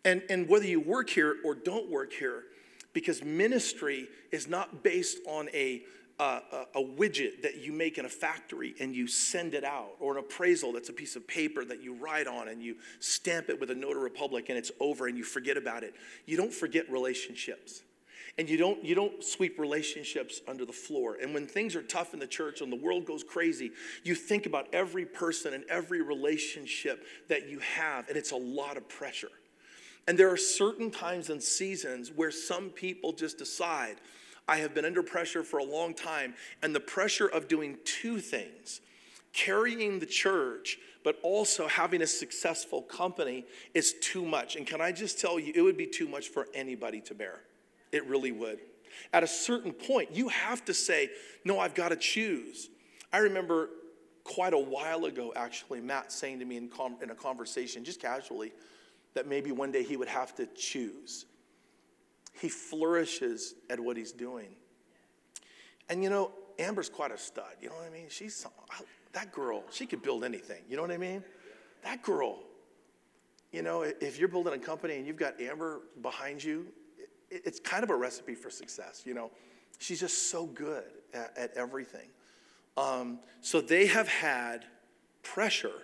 And, 0.04 0.24
and 0.30 0.48
whether 0.48 0.66
you 0.66 0.80
work 0.80 1.10
here 1.10 1.38
or 1.44 1.56
don't 1.56 1.90
work 1.90 2.14
here, 2.14 2.44
because 2.94 3.24
ministry 3.24 4.08
is 4.32 4.48
not 4.48 4.84
based 4.84 5.20
on 5.28 5.50
a 5.54 5.84
a, 6.20 6.42
a, 6.76 6.82
widget 6.82 7.42
that 7.42 7.58
you 7.58 7.74
make 7.74 7.98
in 7.98 8.06
a 8.06 8.10
factory 8.10 8.74
and 8.80 8.96
you 8.96 9.08
send 9.08 9.54
it 9.54 9.64
out, 9.64 9.92
or 10.00 10.14
an 10.14 10.20
appraisal 10.20 10.72
that's 10.72 10.90
a 10.90 10.94
piece 10.94 11.16
of 11.16 11.28
paper 11.28 11.66
that 11.66 11.84
you 11.84 11.94
write 11.94 12.28
on 12.28 12.48
and 12.48 12.62
you 12.62 12.76
stamp 13.00 13.50
it 13.50 13.60
with 13.60 13.70
a 13.72 13.76
notary 13.76 14.10
public 14.10 14.50
and 14.50 14.58
it's 14.58 14.72
over 14.80 15.08
and 15.08 15.18
you 15.18 15.24
forget 15.24 15.58
about 15.58 15.84
it. 15.84 15.94
You 16.26 16.38
don't 16.38 16.54
forget 16.54 16.90
relationships. 16.90 17.82
And 18.38 18.50
you 18.50 18.58
don't, 18.58 18.84
you 18.84 18.96
don't 18.96 19.24
sweep 19.24 19.58
relationships 19.58 20.42
under 20.48 20.66
the 20.66 20.74
floor. 20.74 21.18
And 21.22 21.34
when 21.34 21.48
things 21.48 21.74
are 21.76 21.82
tough 21.82 22.14
in 22.14 22.20
the 22.20 22.28
church 22.28 22.60
and 22.60 22.70
the 22.70 22.78
world 22.78 23.06
goes 23.06 23.24
crazy, 23.24 23.72
you 24.04 24.14
think 24.14 24.46
about 24.46 24.68
every 24.74 25.06
person 25.06 25.54
and 25.54 25.64
every 25.70 26.02
relationship 26.02 27.06
that 27.30 27.48
you 27.48 27.60
have, 27.60 28.10
and 28.10 28.18
it's 28.18 28.32
a 28.32 28.38
lot 28.38 28.76
of 28.76 28.90
pressure. 28.90 29.30
And 30.08 30.20
there 30.20 30.30
are 30.32 30.38
certain 30.38 30.92
times 30.92 31.30
and 31.30 31.42
seasons 31.42 32.12
where 32.14 32.30
some 32.32 32.70
people 32.70 33.14
just 33.14 33.38
decide, 33.38 33.96
I 34.48 34.58
have 34.58 34.74
been 34.74 34.86
under 34.86 35.04
pressure 35.04 35.44
for 35.44 35.58
a 35.58 35.64
long 35.64 35.94
time, 35.94 36.36
and 36.62 36.76
the 36.76 36.80
pressure 36.80 37.28
of 37.28 37.48
doing 37.48 37.78
two 37.84 38.20
things 38.20 38.82
carrying 39.36 40.00
the 40.00 40.06
church, 40.06 40.80
but 41.04 41.20
also 41.22 41.68
having 41.68 42.02
a 42.02 42.08
successful 42.08 42.82
company 42.82 43.44
is 43.74 43.94
too 44.02 44.26
much. 44.26 44.56
And 44.56 44.66
can 44.66 44.80
I 44.80 44.94
just 44.94 45.20
tell 45.20 45.38
you, 45.38 45.52
it 45.54 45.62
would 45.62 45.78
be 45.78 45.86
too 45.86 46.08
much 46.08 46.30
for 46.30 46.48
anybody 46.54 47.02
to 47.02 47.14
bear. 47.14 47.42
It 47.92 48.06
really 48.08 48.32
would. 48.32 48.60
At 49.12 49.24
a 49.24 49.28
certain 49.28 49.74
point, 49.74 50.12
you 50.14 50.30
have 50.30 50.64
to 50.66 50.74
say, 50.74 51.10
No, 51.44 51.60
I've 51.60 51.76
got 51.76 51.90
to 51.90 51.98
choose. 51.98 52.70
I 53.12 53.18
remember 53.18 53.70
quite 54.24 54.54
a 54.54 54.60
while 54.60 55.06
ago, 55.06 55.34
actually, 55.36 55.82
Matt 55.82 56.12
saying 56.12 56.40
to 56.40 56.46
me 56.46 56.56
in, 56.58 56.70
com- 56.70 56.98
in 57.04 57.10
a 57.10 57.16
conversation, 57.16 57.84
just 57.84 58.02
casually, 58.02 58.54
that 59.16 59.28
maybe 59.28 59.52
one 59.52 59.72
day 59.72 59.84
he 59.84 59.98
would 59.98 60.08
have 60.08 60.34
to 60.36 60.48
choose 60.56 61.26
he 62.42 62.50
flourishes 62.50 63.56
at 63.70 63.80
what 63.80 63.98
he's 63.98 64.12
doing. 64.12 64.56
And 65.90 66.04
you 66.04 66.10
know, 66.10 66.32
Amber's 66.60 66.90
quite 66.90 67.12
a 67.12 67.18
stud. 67.18 67.56
You 67.62 67.70
know 67.70 67.76
what 67.76 67.88
I 67.88 67.90
mean? 67.90 68.08
She's 68.10 68.46
that 69.14 69.32
girl. 69.32 69.64
She 69.72 69.86
could 69.86 70.02
build 70.02 70.24
anything. 70.24 70.62
You 70.70 70.76
know 70.76 70.82
what 70.82 70.92
I 70.92 70.98
mean? 70.98 71.24
That 71.84 72.02
girl. 72.02 72.40
You 73.52 73.62
know, 73.62 73.84
if 73.84 74.20
you're 74.20 74.28
building 74.28 74.54
a 74.54 74.58
company 74.58 74.98
and 74.98 75.08
you've 75.08 75.18
got 75.18 75.40
Amber 75.40 75.82
behind 76.02 76.44
you, 76.44 76.68
it's 77.30 77.60
kind 77.60 77.84
of 77.84 77.90
a 77.90 77.96
recipe 77.96 78.36
for 78.36 78.50
success. 78.50 79.04
You 79.06 79.14
know, 79.14 79.32
she's 79.80 80.00
just 80.00 80.30
so 80.30 80.46
good 80.46 80.84
at, 81.14 81.38
at 81.38 81.54
everything. 81.56 82.08
Um, 82.76 83.20
so 83.40 83.62
they 83.62 83.88
have 83.88 84.10
had 84.10 84.66
pressure, 85.24 85.84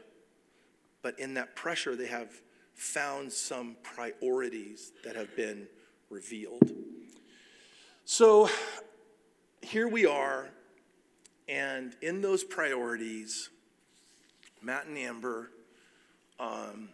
but 1.01 1.17
in 1.17 1.35
that 1.35 1.55
pressure, 1.55 1.95
they 1.95 2.07
have 2.07 2.29
found 2.73 3.31
some 3.31 3.77
priorities 3.83 4.91
that 5.05 5.15
have 5.15 5.33
been 5.35 5.67
revealed. 6.11 6.69
So 8.05 8.49
here 9.61 9.87
we 9.87 10.05
are, 10.05 10.49
and 11.47 11.95
in 12.01 12.21
those 12.21 12.43
priorities, 12.43 13.49
Matt 14.61 14.85
and 14.85 14.97
Amber, 14.97 15.49
um, 16.39 16.89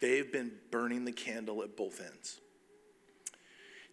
they've 0.00 0.30
been 0.30 0.52
burning 0.70 1.04
the 1.04 1.12
candle 1.12 1.62
at 1.62 1.76
both 1.76 2.00
ends. 2.00 2.40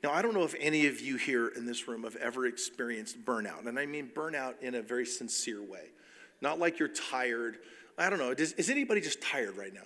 Now, 0.04 0.12
I 0.12 0.22
don't 0.22 0.34
know 0.34 0.44
if 0.44 0.54
any 0.60 0.86
of 0.86 1.02
you 1.02 1.18
here 1.18 1.48
in 1.48 1.66
this 1.66 1.88
room 1.88 2.04
have 2.04 2.16
ever 2.18 2.46
experienced 2.46 3.26
burnout, 3.26 3.66
and 3.66 3.80
I 3.80 3.86
mean 3.86 4.12
burnout 4.14 4.62
in 4.62 4.76
a 4.76 4.82
very 4.82 5.06
sincere 5.06 5.62
way. 5.62 5.90
Not 6.40 6.60
like 6.60 6.78
you're 6.78 6.88
tired. 6.90 7.58
I 7.98 8.10
don't 8.10 8.20
know. 8.20 8.32
Is, 8.32 8.54
is 8.54 8.70
anybody 8.70 9.02
just 9.02 9.22
tired 9.22 9.58
right 9.58 9.74
now? 9.74 9.82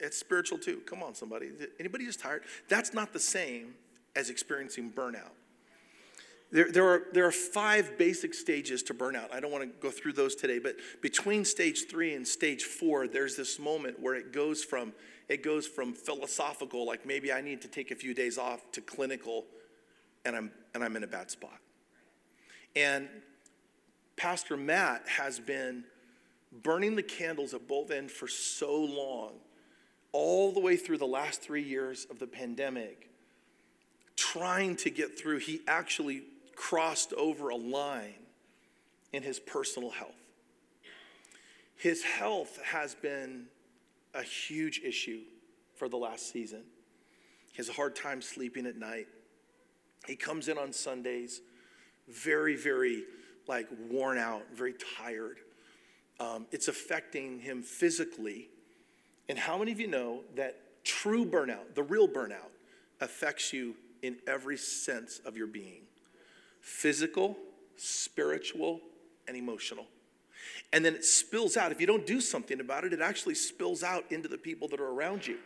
It's 0.00 0.16
spiritual 0.16 0.58
too. 0.58 0.80
Come 0.86 1.02
on, 1.02 1.14
somebody. 1.14 1.50
Anybody 1.78 2.06
just 2.06 2.20
tired? 2.20 2.42
That's 2.68 2.94
not 2.94 3.12
the 3.12 3.20
same 3.20 3.74
as 4.16 4.30
experiencing 4.30 4.90
burnout. 4.90 5.32
There, 6.52 6.70
there, 6.72 6.84
are, 6.84 7.02
there 7.12 7.26
are 7.26 7.32
five 7.32 7.96
basic 7.96 8.34
stages 8.34 8.82
to 8.84 8.94
burnout. 8.94 9.32
I 9.32 9.38
don't 9.38 9.52
want 9.52 9.62
to 9.62 9.70
go 9.80 9.90
through 9.90 10.14
those 10.14 10.34
today, 10.34 10.58
but 10.58 10.76
between 11.00 11.44
stage 11.44 11.84
three 11.88 12.14
and 12.14 12.26
stage 12.26 12.64
four, 12.64 13.06
there's 13.06 13.36
this 13.36 13.60
moment 13.60 14.00
where 14.00 14.14
it 14.14 14.32
goes 14.32 14.64
from 14.64 14.92
it 15.28 15.44
goes 15.44 15.64
from 15.64 15.94
philosophical, 15.94 16.84
like 16.84 17.06
maybe 17.06 17.32
I 17.32 17.40
need 17.40 17.62
to 17.62 17.68
take 17.68 17.92
a 17.92 17.94
few 17.94 18.14
days 18.14 18.36
off, 18.36 18.72
to 18.72 18.80
clinical, 18.80 19.44
and 20.24 20.34
I'm 20.34 20.50
and 20.74 20.82
I'm 20.82 20.96
in 20.96 21.04
a 21.04 21.06
bad 21.06 21.30
spot. 21.30 21.60
And 22.74 23.08
Pastor 24.16 24.56
Matt 24.56 25.06
has 25.06 25.38
been 25.38 25.84
burning 26.64 26.96
the 26.96 27.02
candles 27.04 27.54
at 27.54 27.68
both 27.68 27.92
ends 27.92 28.12
for 28.12 28.26
so 28.26 28.74
long 28.74 29.34
all 30.12 30.52
the 30.52 30.60
way 30.60 30.76
through 30.76 30.98
the 30.98 31.06
last 31.06 31.42
three 31.42 31.62
years 31.62 32.06
of 32.10 32.18
the 32.18 32.26
pandemic, 32.26 33.10
trying 34.16 34.76
to 34.76 34.90
get 34.90 35.18
through, 35.18 35.38
he 35.38 35.60
actually 35.66 36.22
crossed 36.56 37.12
over 37.14 37.48
a 37.48 37.56
line 37.56 38.14
in 39.12 39.22
his 39.22 39.38
personal 39.38 39.90
health. 39.90 40.14
His 41.76 42.02
health 42.02 42.58
has 42.62 42.94
been 42.94 43.46
a 44.14 44.22
huge 44.22 44.80
issue 44.84 45.20
for 45.74 45.88
the 45.88 45.96
last 45.96 46.30
season. 46.30 46.62
He 47.52 47.56
has 47.56 47.68
a 47.68 47.72
hard 47.72 47.96
time 47.96 48.20
sleeping 48.20 48.66
at 48.66 48.76
night. 48.76 49.06
He 50.06 50.16
comes 50.16 50.48
in 50.48 50.58
on 50.58 50.72
Sundays 50.72 51.40
very, 52.08 52.56
very 52.56 53.04
like 53.46 53.68
worn 53.88 54.18
out, 54.18 54.42
very 54.54 54.74
tired. 54.98 55.38
Um, 56.18 56.46
it's 56.52 56.68
affecting 56.68 57.40
him 57.40 57.62
physically. 57.62 58.48
And 59.30 59.38
how 59.38 59.56
many 59.56 59.70
of 59.70 59.78
you 59.78 59.86
know 59.86 60.22
that 60.34 60.56
true 60.82 61.24
burnout, 61.24 61.76
the 61.76 61.84
real 61.84 62.08
burnout, 62.08 62.50
affects 63.00 63.52
you 63.52 63.76
in 64.02 64.16
every 64.26 64.56
sense 64.56 65.20
of 65.24 65.36
your 65.36 65.46
being 65.46 65.82
physical, 66.60 67.36
spiritual, 67.76 68.80
and 69.28 69.36
emotional? 69.36 69.86
And 70.72 70.84
then 70.84 70.96
it 70.96 71.04
spills 71.04 71.56
out. 71.56 71.70
If 71.70 71.80
you 71.80 71.86
don't 71.86 72.04
do 72.04 72.20
something 72.20 72.58
about 72.58 72.82
it, 72.82 72.92
it 72.92 73.00
actually 73.00 73.36
spills 73.36 73.84
out 73.84 74.04
into 74.10 74.26
the 74.26 74.36
people 74.36 74.66
that 74.66 74.80
are 74.80 74.90
around 74.90 75.28
you. 75.28 75.38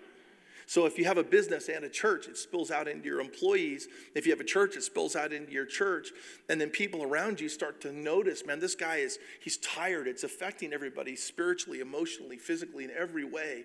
So 0.66 0.86
if 0.86 0.98
you 0.98 1.04
have 1.04 1.18
a 1.18 1.24
business 1.24 1.68
and 1.68 1.84
a 1.84 1.88
church, 1.88 2.26
it 2.26 2.36
spills 2.36 2.70
out 2.70 2.88
into 2.88 3.06
your 3.06 3.20
employees. 3.20 3.88
If 4.14 4.26
you 4.26 4.32
have 4.32 4.40
a 4.40 4.44
church, 4.44 4.76
it 4.76 4.82
spills 4.82 5.14
out 5.14 5.32
into 5.32 5.52
your 5.52 5.66
church. 5.66 6.08
And 6.48 6.60
then 6.60 6.70
people 6.70 7.02
around 7.02 7.40
you 7.40 7.48
start 7.48 7.80
to 7.82 7.92
notice, 7.92 8.46
man, 8.46 8.60
this 8.60 8.74
guy 8.74 8.96
is, 8.96 9.18
he's 9.40 9.58
tired. 9.58 10.06
It's 10.06 10.24
affecting 10.24 10.72
everybody 10.72 11.16
spiritually, 11.16 11.80
emotionally, 11.80 12.38
physically, 12.38 12.84
in 12.84 12.90
every 12.90 13.24
way. 13.24 13.64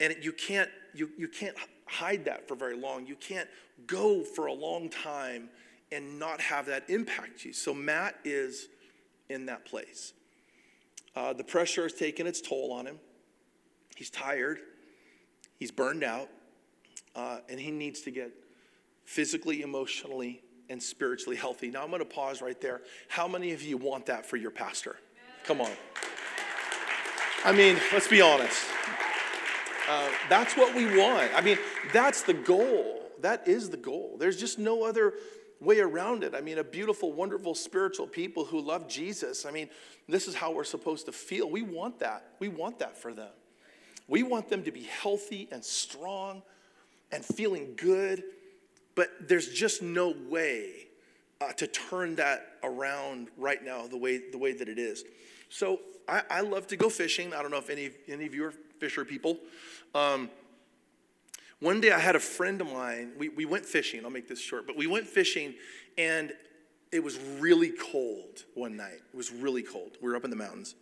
And 0.00 0.16
you 0.20 0.32
can't, 0.32 0.70
you, 0.92 1.10
you 1.16 1.28
can't 1.28 1.56
hide 1.86 2.24
that 2.24 2.48
for 2.48 2.56
very 2.56 2.76
long. 2.76 3.06
You 3.06 3.16
can't 3.16 3.48
go 3.86 4.24
for 4.24 4.46
a 4.46 4.52
long 4.52 4.88
time 4.88 5.50
and 5.92 6.18
not 6.18 6.40
have 6.40 6.66
that 6.66 6.90
impact 6.90 7.44
you. 7.44 7.52
So 7.52 7.72
Matt 7.72 8.16
is 8.24 8.68
in 9.28 9.46
that 9.46 9.64
place. 9.64 10.12
Uh, 11.14 11.32
the 11.32 11.44
pressure 11.44 11.84
has 11.84 11.92
taken 11.92 12.26
its 12.26 12.40
toll 12.40 12.72
on 12.72 12.86
him. 12.86 12.98
He's 13.94 14.10
tired. 14.10 14.58
He's 15.58 15.70
burned 15.70 16.04
out. 16.04 16.28
Uh, 17.14 17.38
and 17.48 17.60
he 17.60 17.70
needs 17.70 18.00
to 18.02 18.10
get 18.10 18.32
physically, 19.04 19.62
emotionally, 19.62 20.42
and 20.68 20.82
spiritually 20.82 21.36
healthy. 21.36 21.70
Now, 21.70 21.82
I'm 21.82 21.90
going 21.90 22.00
to 22.00 22.04
pause 22.04 22.42
right 22.42 22.60
there. 22.60 22.80
How 23.08 23.28
many 23.28 23.52
of 23.52 23.62
you 23.62 23.76
want 23.76 24.06
that 24.06 24.26
for 24.26 24.36
your 24.36 24.50
pastor? 24.50 24.96
Come 25.44 25.60
on. 25.60 25.70
I 27.44 27.52
mean, 27.52 27.76
let's 27.92 28.08
be 28.08 28.20
honest. 28.20 28.64
Uh, 29.88 30.08
that's 30.28 30.56
what 30.56 30.74
we 30.74 30.86
want. 30.98 31.30
I 31.34 31.42
mean, 31.42 31.58
that's 31.92 32.22
the 32.22 32.32
goal. 32.32 33.02
That 33.20 33.46
is 33.46 33.70
the 33.70 33.76
goal. 33.76 34.16
There's 34.18 34.38
just 34.38 34.58
no 34.58 34.84
other 34.84 35.14
way 35.60 35.80
around 35.80 36.24
it. 36.24 36.34
I 36.34 36.40
mean, 36.40 36.58
a 36.58 36.64
beautiful, 36.64 37.12
wonderful, 37.12 37.54
spiritual 37.54 38.06
people 38.06 38.46
who 38.46 38.60
love 38.60 38.88
Jesus. 38.88 39.44
I 39.44 39.50
mean, 39.50 39.68
this 40.08 40.26
is 40.26 40.34
how 40.34 40.52
we're 40.52 40.64
supposed 40.64 41.06
to 41.06 41.12
feel. 41.12 41.48
We 41.48 41.62
want 41.62 42.00
that. 42.00 42.32
We 42.38 42.48
want 42.48 42.78
that 42.78 42.96
for 42.96 43.12
them. 43.12 43.30
We 44.08 44.22
want 44.22 44.48
them 44.48 44.62
to 44.64 44.70
be 44.70 44.82
healthy 44.82 45.48
and 45.50 45.64
strong 45.64 46.42
and 47.10 47.24
feeling 47.24 47.74
good, 47.76 48.22
but 48.94 49.08
there's 49.28 49.48
just 49.48 49.82
no 49.82 50.14
way 50.28 50.88
uh, 51.40 51.52
to 51.52 51.66
turn 51.66 52.16
that 52.16 52.56
around 52.62 53.28
right 53.36 53.64
now 53.64 53.86
the 53.86 53.96
way, 53.96 54.18
the 54.30 54.38
way 54.38 54.52
that 54.52 54.68
it 54.68 54.78
is. 54.78 55.04
So 55.48 55.80
I, 56.08 56.22
I 56.30 56.40
love 56.40 56.66
to 56.68 56.76
go 56.76 56.88
fishing. 56.88 57.32
I 57.32 57.42
don't 57.42 57.50
know 57.50 57.58
if 57.58 57.70
any, 57.70 57.90
any 58.08 58.26
of 58.26 58.34
you 58.34 58.44
are 58.46 58.54
fisher 58.78 59.04
people. 59.04 59.38
Um, 59.94 60.30
one 61.60 61.80
day 61.80 61.92
I 61.92 61.98
had 61.98 62.16
a 62.16 62.20
friend 62.20 62.60
of 62.60 62.70
mine, 62.70 63.12
we, 63.16 63.30
we 63.30 63.44
went 63.44 63.64
fishing, 63.64 64.04
I'll 64.04 64.10
make 64.10 64.28
this 64.28 64.40
short, 64.40 64.66
but 64.66 64.76
we 64.76 64.86
went 64.86 65.06
fishing 65.06 65.54
and 65.96 66.32
it 66.92 67.02
was 67.02 67.18
really 67.38 67.70
cold 67.70 68.44
one 68.54 68.76
night. 68.76 69.00
It 69.12 69.16
was 69.16 69.32
really 69.32 69.62
cold. 69.62 69.96
We 70.00 70.08
were 70.08 70.16
up 70.16 70.24
in 70.24 70.30
the 70.30 70.36
mountains. 70.36 70.74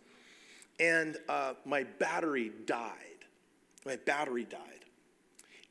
And 0.79 1.17
uh, 1.29 1.53
my 1.65 1.83
battery 1.83 2.51
died. 2.65 3.12
My 3.85 3.97
battery 3.97 4.45
died. 4.45 4.59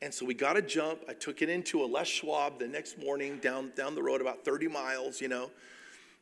And 0.01 0.13
so 0.13 0.25
we 0.25 0.33
got 0.33 0.57
a 0.57 0.61
jump. 0.61 0.99
I 1.07 1.13
took 1.13 1.41
it 1.41 1.49
into 1.49 1.83
a 1.83 1.85
Les 1.85 2.07
Schwab 2.07 2.59
the 2.59 2.67
next 2.67 2.99
morning 2.99 3.37
down, 3.37 3.71
down 3.75 3.95
the 3.95 4.03
road 4.03 4.19
about 4.19 4.43
30 4.43 4.67
miles, 4.67 5.21
you 5.21 5.29
know. 5.29 5.49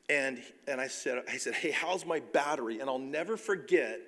And, 0.08 0.42
and 0.68 0.80
I, 0.80 0.88
said, 0.88 1.24
I 1.28 1.38
said, 1.38 1.54
hey, 1.56 1.72
how's 1.72 2.06
my 2.06 2.20
battery? 2.20 2.80
And 2.80 2.90
I'll 2.90 3.00
never 3.00 3.38
forget 3.38 4.00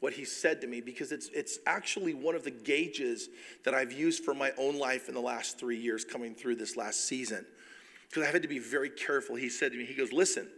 what 0.00 0.14
he 0.14 0.24
said 0.24 0.60
to 0.62 0.66
me 0.66 0.80
because 0.80 1.12
it's, 1.12 1.28
it's 1.28 1.58
actually 1.66 2.14
one 2.14 2.34
of 2.34 2.42
the 2.42 2.50
gauges 2.50 3.28
that 3.64 3.74
I've 3.74 3.92
used 3.92 4.24
for 4.24 4.34
my 4.34 4.52
own 4.58 4.78
life 4.78 5.08
in 5.08 5.14
the 5.14 5.20
last 5.20 5.58
three 5.58 5.78
years 5.78 6.04
coming 6.04 6.34
through 6.34 6.56
this 6.56 6.76
last 6.76 7.06
season. 7.06 7.46
Because 8.08 8.26
I 8.26 8.32
had 8.32 8.42
to 8.42 8.48
be 8.48 8.58
very 8.58 8.90
careful. 8.90 9.36
He 9.36 9.48
said 9.48 9.72
to 9.72 9.78
me, 9.78 9.84
he 9.84 9.94
goes, 9.94 10.12
listen, 10.12 10.48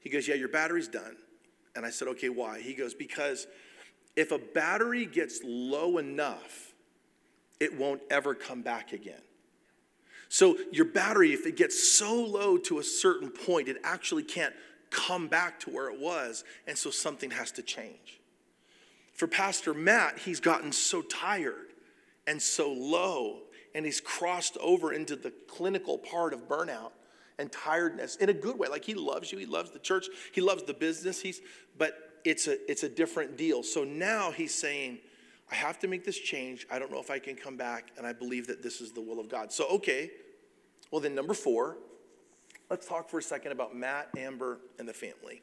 he 0.00 0.08
goes, 0.08 0.26
yeah, 0.26 0.36
your 0.36 0.48
battery's 0.48 0.88
done. 0.88 1.16
And 1.76 1.84
I 1.84 1.90
said, 1.90 2.08
okay, 2.08 2.28
why? 2.28 2.60
He 2.60 2.72
goes, 2.72 2.94
because 2.94 3.46
if 4.16 4.30
a 4.30 4.38
battery 4.38 5.06
gets 5.06 5.40
low 5.44 5.98
enough, 5.98 6.72
it 7.60 7.78
won't 7.78 8.02
ever 8.10 8.34
come 8.34 8.62
back 8.62 8.92
again. 8.92 9.20
So, 10.28 10.56
your 10.72 10.86
battery, 10.86 11.32
if 11.32 11.46
it 11.46 11.56
gets 11.56 11.96
so 11.96 12.14
low 12.14 12.56
to 12.58 12.78
a 12.78 12.82
certain 12.82 13.30
point, 13.30 13.68
it 13.68 13.76
actually 13.84 14.24
can't 14.24 14.54
come 14.90 15.28
back 15.28 15.60
to 15.60 15.70
where 15.70 15.88
it 15.88 16.00
was. 16.00 16.44
And 16.66 16.76
so, 16.76 16.90
something 16.90 17.30
has 17.30 17.52
to 17.52 17.62
change. 17.62 18.20
For 19.12 19.28
Pastor 19.28 19.74
Matt, 19.74 20.18
he's 20.18 20.40
gotten 20.40 20.72
so 20.72 21.02
tired 21.02 21.72
and 22.26 22.40
so 22.40 22.72
low, 22.72 23.42
and 23.74 23.84
he's 23.84 24.00
crossed 24.00 24.56
over 24.58 24.92
into 24.92 25.14
the 25.14 25.32
clinical 25.46 25.98
part 25.98 26.32
of 26.32 26.48
burnout 26.48 26.92
and 27.38 27.50
tiredness 27.52 28.16
in 28.16 28.28
a 28.28 28.32
good 28.32 28.58
way. 28.58 28.68
Like 28.68 28.84
he 28.84 28.94
loves 28.94 29.30
you, 29.30 29.38
he 29.38 29.46
loves 29.46 29.70
the 29.70 29.78
church, 29.78 30.06
he 30.32 30.40
loves 30.40 30.64
the 30.64 30.74
business. 30.74 31.20
He's, 31.20 31.40
but 31.78 32.03
it's 32.24 32.46
a, 32.48 32.70
it's 32.70 32.82
a 32.82 32.88
different 32.88 33.36
deal. 33.36 33.62
So 33.62 33.84
now 33.84 34.30
he's 34.30 34.54
saying, 34.54 34.98
I 35.50 35.54
have 35.54 35.78
to 35.80 35.88
make 35.88 36.04
this 36.04 36.18
change. 36.18 36.66
I 36.70 36.78
don't 36.78 36.90
know 36.90 37.00
if 37.00 37.10
I 37.10 37.18
can 37.18 37.36
come 37.36 37.56
back, 37.56 37.92
and 37.98 38.06
I 38.06 38.12
believe 38.12 38.46
that 38.46 38.62
this 38.62 38.80
is 38.80 38.92
the 38.92 39.02
will 39.02 39.20
of 39.20 39.28
God. 39.28 39.52
So, 39.52 39.66
okay, 39.68 40.10
well, 40.90 41.00
then, 41.00 41.14
number 41.14 41.34
four, 41.34 41.76
let's 42.70 42.88
talk 42.88 43.10
for 43.10 43.18
a 43.18 43.22
second 43.22 43.52
about 43.52 43.76
Matt, 43.76 44.08
Amber, 44.16 44.58
and 44.78 44.88
the 44.88 44.94
family. 44.94 45.42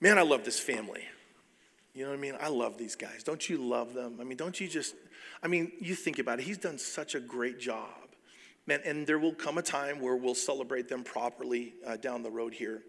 Man, 0.00 0.18
I 0.18 0.22
love 0.22 0.44
this 0.44 0.58
family. 0.58 1.04
You 1.94 2.02
know 2.02 2.10
what 2.10 2.18
I 2.18 2.20
mean? 2.20 2.36
I 2.40 2.48
love 2.48 2.76
these 2.76 2.96
guys. 2.96 3.22
Don't 3.22 3.48
you 3.48 3.58
love 3.58 3.94
them? 3.94 4.18
I 4.20 4.24
mean, 4.24 4.36
don't 4.36 4.60
you 4.60 4.66
just, 4.66 4.96
I 5.42 5.46
mean, 5.46 5.70
you 5.78 5.94
think 5.94 6.18
about 6.18 6.40
it. 6.40 6.42
He's 6.44 6.58
done 6.58 6.78
such 6.78 7.14
a 7.14 7.20
great 7.20 7.60
job. 7.60 7.88
Man, 8.66 8.80
and 8.84 9.06
there 9.06 9.18
will 9.18 9.34
come 9.34 9.58
a 9.58 9.62
time 9.62 10.00
where 10.00 10.16
we'll 10.16 10.34
celebrate 10.34 10.88
them 10.88 11.04
properly 11.04 11.74
uh, 11.86 11.96
down 11.96 12.22
the 12.22 12.30
road 12.30 12.54
here. 12.54 12.82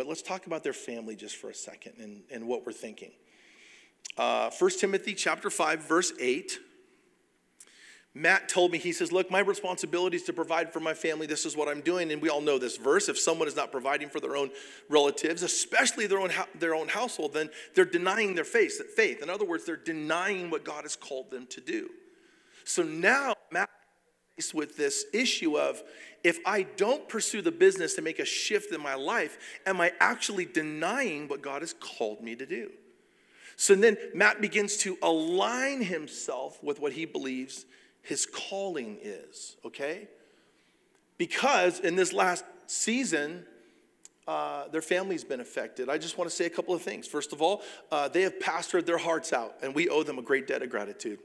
But 0.00 0.06
let's 0.06 0.22
talk 0.22 0.46
about 0.46 0.64
their 0.64 0.72
family 0.72 1.14
just 1.14 1.36
for 1.36 1.50
a 1.50 1.54
second 1.54 1.92
and, 1.98 2.22
and 2.30 2.48
what 2.48 2.64
we're 2.64 2.72
thinking. 2.72 3.10
Uh, 4.16 4.48
1 4.58 4.70
Timothy 4.78 5.12
chapter 5.12 5.50
5, 5.50 5.86
verse 5.86 6.14
8. 6.18 6.58
Matt 8.14 8.48
told 8.48 8.72
me, 8.72 8.78
he 8.78 8.92
says, 8.92 9.12
Look, 9.12 9.30
my 9.30 9.40
responsibility 9.40 10.16
is 10.16 10.22
to 10.22 10.32
provide 10.32 10.72
for 10.72 10.80
my 10.80 10.94
family. 10.94 11.26
This 11.26 11.44
is 11.44 11.54
what 11.54 11.68
I'm 11.68 11.82
doing. 11.82 12.10
And 12.12 12.22
we 12.22 12.30
all 12.30 12.40
know 12.40 12.58
this 12.58 12.78
verse. 12.78 13.10
If 13.10 13.18
someone 13.18 13.46
is 13.46 13.56
not 13.56 13.70
providing 13.70 14.08
for 14.08 14.20
their 14.20 14.36
own 14.36 14.48
relatives, 14.88 15.42
especially 15.42 16.06
their 16.06 16.20
own, 16.20 16.30
their 16.54 16.74
own 16.74 16.88
household, 16.88 17.34
then 17.34 17.50
they're 17.74 17.84
denying 17.84 18.34
their 18.34 18.44
faith. 18.44 18.80
faith. 18.96 19.22
In 19.22 19.28
other 19.28 19.44
words, 19.44 19.66
they're 19.66 19.76
denying 19.76 20.48
what 20.48 20.64
God 20.64 20.84
has 20.84 20.96
called 20.96 21.30
them 21.30 21.46
to 21.48 21.60
do. 21.60 21.90
So 22.64 22.82
now, 22.82 23.34
Matt 23.52 23.68
faced 24.40 24.54
with 24.54 24.74
this 24.74 25.04
issue 25.12 25.58
of 25.58 25.82
if 26.24 26.38
I 26.46 26.62
don't 26.62 27.06
pursue 27.08 27.42
the 27.42 27.52
business 27.52 27.94
to 27.94 28.02
make 28.02 28.18
a 28.18 28.24
shift 28.24 28.72
in 28.72 28.80
my 28.80 28.94
life, 28.94 29.36
am 29.66 29.82
I 29.82 29.92
actually 30.00 30.46
denying 30.46 31.28
what 31.28 31.42
God 31.42 31.60
has 31.60 31.74
called 31.74 32.22
me 32.22 32.34
to 32.36 32.46
do? 32.46 32.70
So 33.56 33.74
then 33.74 33.98
Matt 34.14 34.40
begins 34.40 34.78
to 34.78 34.96
align 35.02 35.82
himself 35.82 36.62
with 36.62 36.80
what 36.80 36.92
he 36.92 37.04
believes 37.04 37.66
his 38.02 38.24
calling 38.24 38.96
is, 39.02 39.56
okay? 39.66 40.08
Because 41.18 41.80
in 41.80 41.96
this 41.96 42.14
last 42.14 42.44
season, 42.66 43.44
uh, 44.26 44.68
their 44.68 44.80
family's 44.80 45.24
been 45.24 45.40
affected. 45.40 45.90
I 45.90 45.98
just 45.98 46.16
want 46.16 46.30
to 46.30 46.34
say 46.34 46.46
a 46.46 46.50
couple 46.50 46.74
of 46.74 46.80
things. 46.80 47.06
First 47.06 47.34
of 47.34 47.42
all, 47.42 47.60
uh, 47.92 48.08
they 48.08 48.22
have 48.22 48.38
pastored 48.38 48.86
their 48.86 48.96
hearts 48.96 49.34
out, 49.34 49.56
and 49.62 49.74
we 49.74 49.90
owe 49.90 50.02
them 50.02 50.18
a 50.18 50.22
great 50.22 50.46
debt 50.46 50.62
of 50.62 50.70
gratitude. 50.70 51.18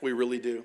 We 0.00 0.10
really 0.12 0.40
do. 0.40 0.64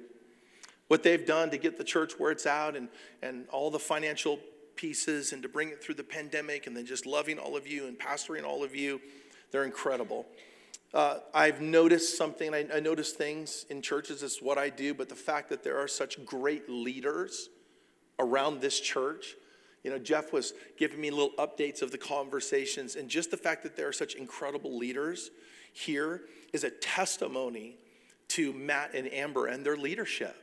What 0.87 1.03
they've 1.03 1.25
done 1.25 1.49
to 1.49 1.57
get 1.57 1.77
the 1.77 1.83
church 1.83 2.13
where 2.17 2.31
it's 2.31 2.45
at, 2.45 2.75
and, 2.75 2.89
and 3.21 3.47
all 3.49 3.71
the 3.71 3.79
financial 3.79 4.39
pieces, 4.75 5.33
and 5.33 5.41
to 5.41 5.49
bring 5.49 5.69
it 5.69 5.83
through 5.83 5.95
the 5.95 6.03
pandemic, 6.03 6.67
and 6.67 6.77
then 6.77 6.85
just 6.85 7.05
loving 7.05 7.39
all 7.39 7.57
of 7.57 7.65
you 7.65 7.87
and 7.87 7.97
pastoring 7.97 8.43
all 8.43 8.63
of 8.63 8.75
you, 8.75 9.01
they're 9.51 9.63
incredible. 9.63 10.25
Uh, 10.93 11.19
I've 11.33 11.59
noticed 11.59 12.17
something, 12.17 12.53
I, 12.53 12.67
I 12.73 12.79
notice 12.79 13.11
things 13.11 13.65
in 13.69 13.81
churches, 13.81 14.23
it's 14.23 14.41
what 14.41 14.57
I 14.57 14.69
do, 14.69 14.93
but 14.93 15.09
the 15.09 15.15
fact 15.15 15.49
that 15.49 15.63
there 15.63 15.77
are 15.77 15.87
such 15.87 16.23
great 16.25 16.69
leaders 16.69 17.49
around 18.19 18.61
this 18.61 18.79
church. 18.79 19.35
You 19.83 19.91
know, 19.91 19.99
Jeff 19.99 20.31
was 20.31 20.53
giving 20.77 21.01
me 21.01 21.11
little 21.11 21.33
updates 21.37 21.81
of 21.81 21.91
the 21.91 21.97
conversations, 21.97 22.95
and 22.95 23.09
just 23.09 23.29
the 23.29 23.37
fact 23.37 23.63
that 23.63 23.75
there 23.75 23.87
are 23.87 23.93
such 23.93 24.15
incredible 24.15 24.77
leaders 24.77 25.31
here 25.73 26.21
is 26.53 26.63
a 26.63 26.69
testimony 26.69 27.77
to 28.29 28.53
Matt 28.53 28.93
and 28.93 29.11
Amber 29.13 29.47
and 29.47 29.65
their 29.65 29.77
leadership. 29.77 30.35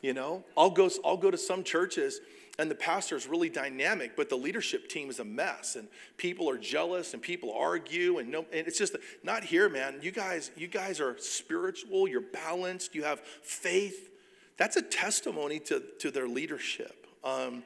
You 0.00 0.14
know, 0.14 0.44
I'll 0.56 0.70
go, 0.70 0.88
I'll 1.04 1.16
go 1.16 1.30
to 1.30 1.38
some 1.38 1.64
churches 1.64 2.20
and 2.58 2.68
the 2.68 2.74
pastor 2.74 3.16
is 3.16 3.28
really 3.28 3.48
dynamic, 3.48 4.16
but 4.16 4.28
the 4.28 4.36
leadership 4.36 4.88
team 4.88 5.10
is 5.10 5.20
a 5.20 5.24
mess, 5.24 5.76
and 5.76 5.86
people 6.16 6.50
are 6.50 6.58
jealous, 6.58 7.14
and 7.14 7.22
people 7.22 7.52
argue, 7.52 8.18
and 8.18 8.28
no, 8.30 8.40
and 8.52 8.66
it's 8.66 8.78
just 8.78 8.96
not 9.22 9.44
here, 9.44 9.68
man. 9.68 10.00
You 10.02 10.10
guys, 10.10 10.50
you 10.56 10.66
guys 10.66 11.00
are 11.00 11.16
spiritual, 11.18 12.08
you're 12.08 12.20
balanced, 12.20 12.96
you 12.96 13.04
have 13.04 13.20
faith. 13.20 14.10
That's 14.56 14.76
a 14.76 14.82
testimony 14.82 15.60
to, 15.60 15.84
to 16.00 16.10
their 16.10 16.26
leadership. 16.26 17.06
Um, 17.22 17.62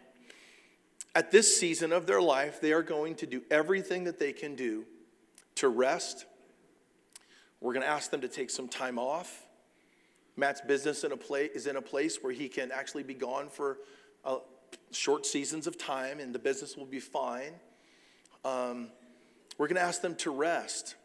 at 1.14 1.30
this 1.30 1.58
season 1.58 1.90
of 1.90 2.06
their 2.06 2.20
life, 2.20 2.60
they 2.60 2.72
are 2.72 2.82
going 2.82 3.14
to 3.16 3.26
do 3.26 3.42
everything 3.50 4.04
that 4.04 4.18
they 4.18 4.34
can 4.34 4.54
do 4.54 4.84
to 5.54 5.68
rest. 5.68 6.26
We're 7.62 7.72
going 7.72 7.84
to 7.84 7.90
ask 7.90 8.10
them 8.10 8.20
to 8.20 8.28
take 8.28 8.50
some 8.50 8.68
time 8.68 8.98
off. 8.98 9.46
Matt's 10.42 10.60
business 10.60 11.04
in 11.04 11.12
a 11.12 11.34
is 11.54 11.68
in 11.68 11.76
a 11.76 11.80
place 11.80 12.20
where 12.20 12.32
he 12.32 12.48
can 12.48 12.72
actually 12.72 13.04
be 13.04 13.14
gone 13.14 13.48
for 13.48 13.78
uh, 14.24 14.38
short 14.90 15.24
seasons 15.24 15.68
of 15.68 15.78
time, 15.78 16.18
and 16.18 16.34
the 16.34 16.38
business 16.40 16.76
will 16.76 16.84
be 16.84 16.98
fine. 16.98 17.52
Um, 18.44 18.88
we're 19.56 19.68
going 19.68 19.76
to 19.76 19.82
ask 19.82 20.02
them 20.02 20.16
to 20.16 20.32
rest. 20.32 20.96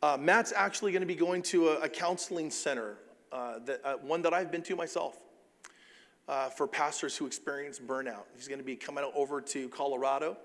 Uh, 0.00 0.16
Matt's 0.16 0.52
actually 0.54 0.92
going 0.92 1.00
to 1.00 1.08
be 1.08 1.16
going 1.16 1.42
to 1.42 1.70
a, 1.70 1.80
a 1.80 1.88
counseling 1.88 2.52
center, 2.52 2.98
uh, 3.32 3.58
that, 3.64 3.80
uh, 3.84 3.94
one 3.96 4.22
that 4.22 4.32
I've 4.32 4.52
been 4.52 4.62
to 4.62 4.76
myself, 4.76 5.18
uh, 6.28 6.50
for 6.50 6.68
pastors 6.68 7.16
who 7.16 7.26
experience 7.26 7.80
burnout. 7.80 8.26
He's 8.36 8.46
going 8.46 8.60
to 8.60 8.64
be 8.64 8.76
coming 8.76 9.10
over 9.12 9.40
to 9.40 9.68
Colorado 9.70 10.36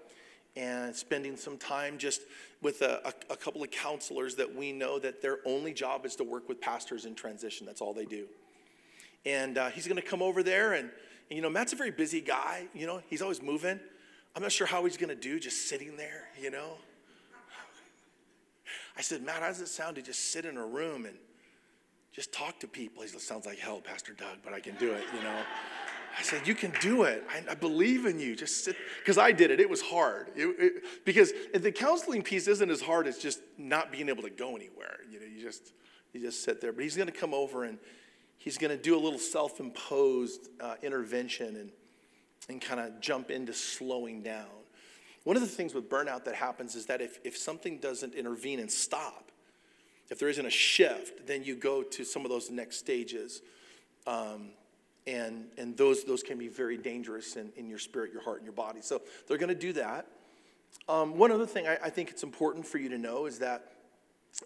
and 0.56 0.96
spending 0.96 1.36
some 1.36 1.58
time 1.58 1.98
just 1.98 2.22
with 2.62 2.82
a, 2.82 3.02
a, 3.06 3.34
a, 3.34 3.36
couple 3.36 3.62
of 3.62 3.70
counselors 3.72 4.36
that 4.36 4.56
we 4.56 4.72
know 4.72 4.98
that 4.98 5.22
their 5.22 5.40
only 5.46 5.74
job 5.74 6.06
is 6.06 6.16
to 6.16 6.24
work 6.24 6.48
with 6.48 6.62
pastors 6.62 7.06
in 7.06 7.14
transition. 7.14 7.66
That's 7.66 7.82
all 7.82 7.94
they 7.94 8.06
do. 8.06 8.26
And 9.26 9.58
uh, 9.58 9.70
he's 9.70 9.88
going 9.88 10.02
to 10.02 10.08
come 10.08 10.22
over 10.22 10.44
there, 10.44 10.74
and, 10.74 10.90
and, 11.30 11.36
you 11.36 11.42
know, 11.42 11.50
Matt's 11.50 11.74
a 11.74 11.76
very 11.76 11.92
busy 11.92 12.22
guy. 12.22 12.68
You 12.74 12.88
know, 12.88 13.02
he's 13.10 13.22
always 13.22 13.42
moving. 13.42 13.80
I'm 14.36 14.42
not 14.42 14.52
sure 14.52 14.68
how 14.68 14.84
he's 14.86 14.98
going 14.98 15.10
to 15.10 15.16
do 15.16 15.40
just 15.40 15.70
sitting 15.70 15.98
there, 15.98 16.30
you 16.42 16.52
know. 16.52 16.78
I 18.98 19.02
said, 19.02 19.24
Matt, 19.24 19.42
how 19.42 19.48
does 19.48 19.62
it 19.62 19.68
sound 19.68 19.98
to 19.98 20.02
just 20.02 20.32
sit 20.32 20.46
in 20.46 20.58
a 20.58 20.66
room 20.66 21.06
and 21.06 21.16
just 22.14 22.32
talk 22.32 22.60
to 22.62 22.68
people? 22.68 23.04
He 23.04 23.10
sounds 23.10 23.46
like 23.46 23.60
hell, 23.60 23.82
Pastor 23.82 24.14
Doug, 24.14 24.38
but 24.44 24.54
I 24.54 24.60
can 24.60 24.76
do 24.76 24.94
it, 24.94 25.04
you 25.14 25.22
know. 25.22 25.42
I 26.18 26.22
said, 26.22 26.48
You 26.48 26.56
can 26.56 26.72
do 26.82 27.04
it. 27.04 27.24
I, 27.30 27.52
I 27.52 27.56
believe 27.56 28.06
in 28.06 28.20
you. 28.20 28.36
Just 28.36 28.64
sit. 28.64 28.76
Because 29.00 29.18
I 29.18 29.32
did 29.32 29.52
it. 29.52 29.60
It 29.60 29.70
was 29.70 29.82
hard. 29.82 30.30
It, 30.36 30.56
it, 30.60 30.84
because 31.06 31.34
the 31.54 31.72
counseling 31.72 32.22
piece 32.22 32.48
isn't 32.48 32.70
as 32.70 32.82
hard 32.82 33.08
as 33.08 33.18
just 33.18 33.42
not 33.58 33.92
being 33.92 34.10
able 34.10 34.24
to 34.24 34.30
go 34.30 34.56
anywhere. 34.56 34.98
You 35.10 35.20
know, 35.20 35.26
you 35.26 35.42
just, 35.42 35.74
you 36.14 36.22
just 36.22 36.44
sit 36.44 36.62
there. 36.62 36.72
But 36.72 36.84
he's 36.84 36.96
going 36.96 37.12
to 37.12 37.18
come 37.18 37.34
over 37.34 37.64
and 37.64 37.78
he's 38.38 38.58
going 38.58 38.76
to 38.76 38.82
do 38.82 38.96
a 38.96 39.02
little 39.02 39.20
self 39.20 39.60
imposed 39.60 40.50
uh, 40.62 40.76
intervention 40.82 41.56
and, 41.56 41.72
and 42.50 42.62
kind 42.62 42.80
of 42.80 43.00
jump 43.02 43.30
into 43.30 43.54
slowing 43.54 44.22
down. 44.22 44.48
One 45.24 45.36
of 45.36 45.42
the 45.42 45.50
things 45.50 45.74
with 45.74 45.90
burnout 45.90 46.24
that 46.26 46.36
happens 46.36 46.76
is 46.76 46.86
that 46.86 47.02
if, 47.02 47.20
if 47.24 47.36
something 47.36 47.80
doesn't 47.80 48.14
intervene 48.14 48.60
and 48.60 48.72
stop, 48.72 49.32
if 50.10 50.20
there 50.20 50.30
isn't 50.30 50.46
a 50.46 50.52
shift, 50.52 51.26
then 51.26 51.44
you 51.44 51.56
go 51.56 51.82
to 51.82 52.04
some 52.04 52.26
of 52.26 52.30
those 52.30 52.52
next 52.52 52.78
stages. 52.78 53.42
Um, 54.06 54.50
and, 55.08 55.48
and 55.58 55.78
those, 55.78 56.04
those 56.04 56.24
can 56.24 56.38
be 56.38 56.48
very 56.48 56.78
dangerous 56.78 57.36
in, 57.36 57.52
in 57.56 57.68
your 57.68 57.80
spirit, 57.80 58.12
your 58.12 58.24
heart, 58.24 58.38
and 58.38 58.46
your 58.46 58.54
body. 58.54 58.80
So 58.82 59.02
they're 59.28 59.38
going 59.38 59.50
to 59.50 59.56
do 59.56 59.74
that. 59.74 60.08
Um, 60.88 61.18
one 61.18 61.32
other 61.32 61.46
thing 61.46 61.68
I, 61.68 61.78
I 61.84 61.90
think 61.90 62.10
it's 62.10 62.24
important 62.24 62.66
for 62.66 62.78
you 62.78 62.90
to 62.90 62.98
know 62.98 63.26
is 63.26 63.40
that 63.40 63.72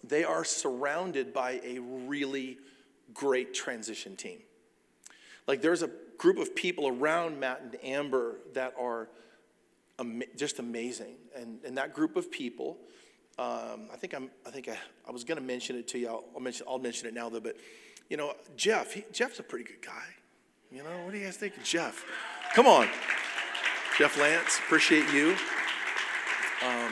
they 0.03 0.23
are 0.23 0.43
surrounded 0.43 1.33
by 1.33 1.59
a 1.63 1.79
really 1.79 2.57
great 3.13 3.53
transition 3.53 4.15
team. 4.15 4.39
Like 5.47 5.61
there's 5.61 5.81
a 5.81 5.89
group 6.17 6.37
of 6.37 6.55
people 6.55 6.87
around 6.87 7.39
Matt 7.39 7.61
and 7.63 7.77
Amber 7.83 8.35
that 8.53 8.73
are 8.79 9.09
am- 9.97 10.21
just 10.37 10.59
amazing, 10.59 11.15
and 11.35 11.59
and 11.65 11.77
that 11.77 11.93
group 11.93 12.15
of 12.15 12.29
people, 12.29 12.77
um, 13.39 13.89
I 13.91 13.97
think 13.97 14.13
I'm 14.13 14.29
I 14.45 14.51
think 14.51 14.69
I, 14.69 14.77
I 15.07 15.11
was 15.11 15.23
going 15.23 15.39
to 15.39 15.43
mention 15.43 15.75
it 15.75 15.87
to 15.89 15.97
you. 15.97 16.07
I'll, 16.07 16.25
I'll, 16.35 16.41
mention 16.41 16.67
I'll 16.69 16.77
mention 16.77 17.07
it 17.07 17.15
now 17.15 17.29
though, 17.29 17.39
but 17.39 17.57
you 18.09 18.17
know 18.17 18.35
Jeff, 18.55 18.93
he, 18.93 19.05
Jeff's 19.11 19.39
a 19.39 19.43
pretty 19.43 19.65
good 19.65 19.81
guy. 19.81 20.05
You 20.71 20.83
know, 20.83 21.03
what 21.03 21.13
do 21.13 21.17
you 21.17 21.25
guys 21.25 21.35
think 21.35 21.63
Jeff? 21.63 22.05
Come 22.53 22.67
on. 22.67 22.87
Jeff 23.97 24.19
Lance, 24.19 24.59
appreciate 24.59 25.11
you. 25.11 25.35
Um, 26.63 26.91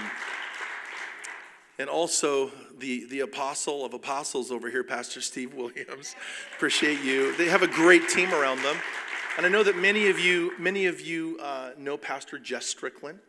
and 1.77 1.87
also 1.87 2.51
the, 2.79 3.05
the 3.05 3.19
apostle 3.19 3.85
of 3.85 3.93
apostles 3.93 4.51
over 4.51 4.71
here, 4.71 4.83
Pastor 4.83 5.21
Steve 5.21 5.53
Williams. 5.53 6.15
Appreciate 6.55 7.03
you. 7.03 7.37
They 7.37 7.45
have 7.45 7.61
a 7.61 7.67
great 7.67 8.09
team 8.09 8.33
around 8.33 8.63
them. 8.63 8.77
And 9.37 9.45
I 9.45 9.49
know 9.49 9.61
that 9.61 9.77
many 9.77 10.09
of 10.09 10.17
you, 10.17 10.53
many 10.57 10.87
of 10.87 10.99
you 10.99 11.37
uh, 11.39 11.71
know 11.77 11.97
Pastor 11.97 12.39
Jess 12.39 12.65
Strickland. 12.65 13.19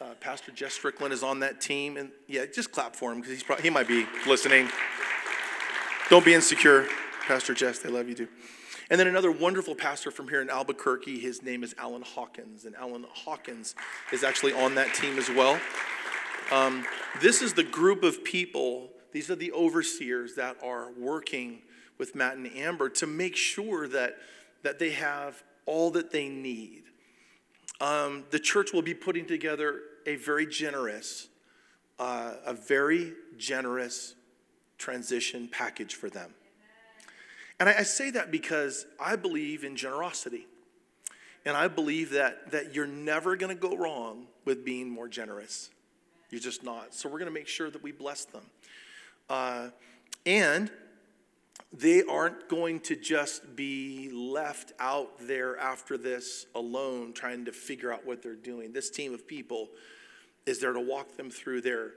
Uh, 0.00 0.14
Pastor 0.20 0.52
Jess 0.52 0.72
Strickland 0.72 1.12
is 1.12 1.22
on 1.22 1.40
that 1.40 1.60
team. 1.60 1.98
And 1.98 2.10
yeah, 2.26 2.46
just 2.46 2.72
clap 2.72 2.96
for 2.96 3.12
him 3.12 3.20
because 3.20 3.42
he's 3.42 3.60
he 3.60 3.68
might 3.68 3.88
be 3.88 4.06
listening. 4.26 4.70
Don't 6.08 6.24
be 6.24 6.32
insecure, 6.32 6.86
Pastor 7.26 7.52
Jess. 7.52 7.80
They 7.80 7.90
love 7.90 8.08
you 8.08 8.14
too. 8.14 8.28
And 8.92 9.00
then 9.00 9.06
another 9.06 9.32
wonderful 9.32 9.74
pastor 9.74 10.10
from 10.10 10.28
here 10.28 10.42
in 10.42 10.50
Albuquerque, 10.50 11.18
his 11.18 11.42
name 11.42 11.64
is 11.64 11.74
Alan 11.78 12.02
Hawkins. 12.02 12.66
And 12.66 12.76
Alan 12.76 13.06
Hawkins 13.10 13.74
is 14.12 14.22
actually 14.22 14.52
on 14.52 14.74
that 14.74 14.92
team 14.92 15.16
as 15.16 15.30
well. 15.30 15.58
Um, 16.50 16.84
this 17.22 17.40
is 17.40 17.54
the 17.54 17.64
group 17.64 18.02
of 18.02 18.22
people, 18.22 18.90
these 19.12 19.30
are 19.30 19.34
the 19.34 19.50
overseers 19.52 20.34
that 20.34 20.58
are 20.62 20.92
working 20.92 21.62
with 21.96 22.14
Matt 22.14 22.36
and 22.36 22.46
Amber 22.54 22.90
to 22.90 23.06
make 23.06 23.34
sure 23.34 23.88
that, 23.88 24.18
that 24.62 24.78
they 24.78 24.90
have 24.90 25.42
all 25.64 25.90
that 25.92 26.12
they 26.12 26.28
need. 26.28 26.82
Um, 27.80 28.24
the 28.28 28.38
church 28.38 28.74
will 28.74 28.82
be 28.82 28.92
putting 28.92 29.24
together 29.24 29.80
a 30.04 30.16
very 30.16 30.44
generous, 30.44 31.28
uh, 31.98 32.34
a 32.44 32.52
very 32.52 33.14
generous 33.38 34.16
transition 34.76 35.48
package 35.50 35.94
for 35.94 36.10
them. 36.10 36.34
And 37.62 37.68
I, 37.68 37.78
I 37.78 37.82
say 37.84 38.10
that 38.10 38.32
because 38.32 38.86
I 38.98 39.14
believe 39.14 39.62
in 39.62 39.76
generosity. 39.76 40.48
And 41.44 41.56
I 41.56 41.68
believe 41.68 42.10
that, 42.10 42.50
that 42.50 42.74
you're 42.74 42.88
never 42.88 43.36
going 43.36 43.56
to 43.56 43.60
go 43.68 43.76
wrong 43.76 44.26
with 44.44 44.64
being 44.64 44.90
more 44.90 45.06
generous. 45.06 45.70
You're 46.30 46.40
just 46.40 46.64
not. 46.64 46.92
So 46.92 47.08
we're 47.08 47.20
going 47.20 47.30
to 47.30 47.34
make 47.34 47.46
sure 47.46 47.70
that 47.70 47.80
we 47.80 47.92
bless 47.92 48.24
them. 48.24 48.42
Uh, 49.30 49.68
and 50.26 50.72
they 51.72 52.02
aren't 52.02 52.48
going 52.48 52.80
to 52.80 52.96
just 52.96 53.54
be 53.54 54.10
left 54.12 54.72
out 54.80 55.12
there 55.20 55.56
after 55.56 55.96
this 55.96 56.46
alone 56.56 57.12
trying 57.12 57.44
to 57.44 57.52
figure 57.52 57.92
out 57.92 58.04
what 58.04 58.24
they're 58.24 58.34
doing. 58.34 58.72
This 58.72 58.90
team 58.90 59.14
of 59.14 59.28
people 59.28 59.68
is 60.46 60.58
there 60.58 60.72
to 60.72 60.80
walk 60.80 61.16
them 61.16 61.30
through 61.30 61.60
their, 61.60 61.92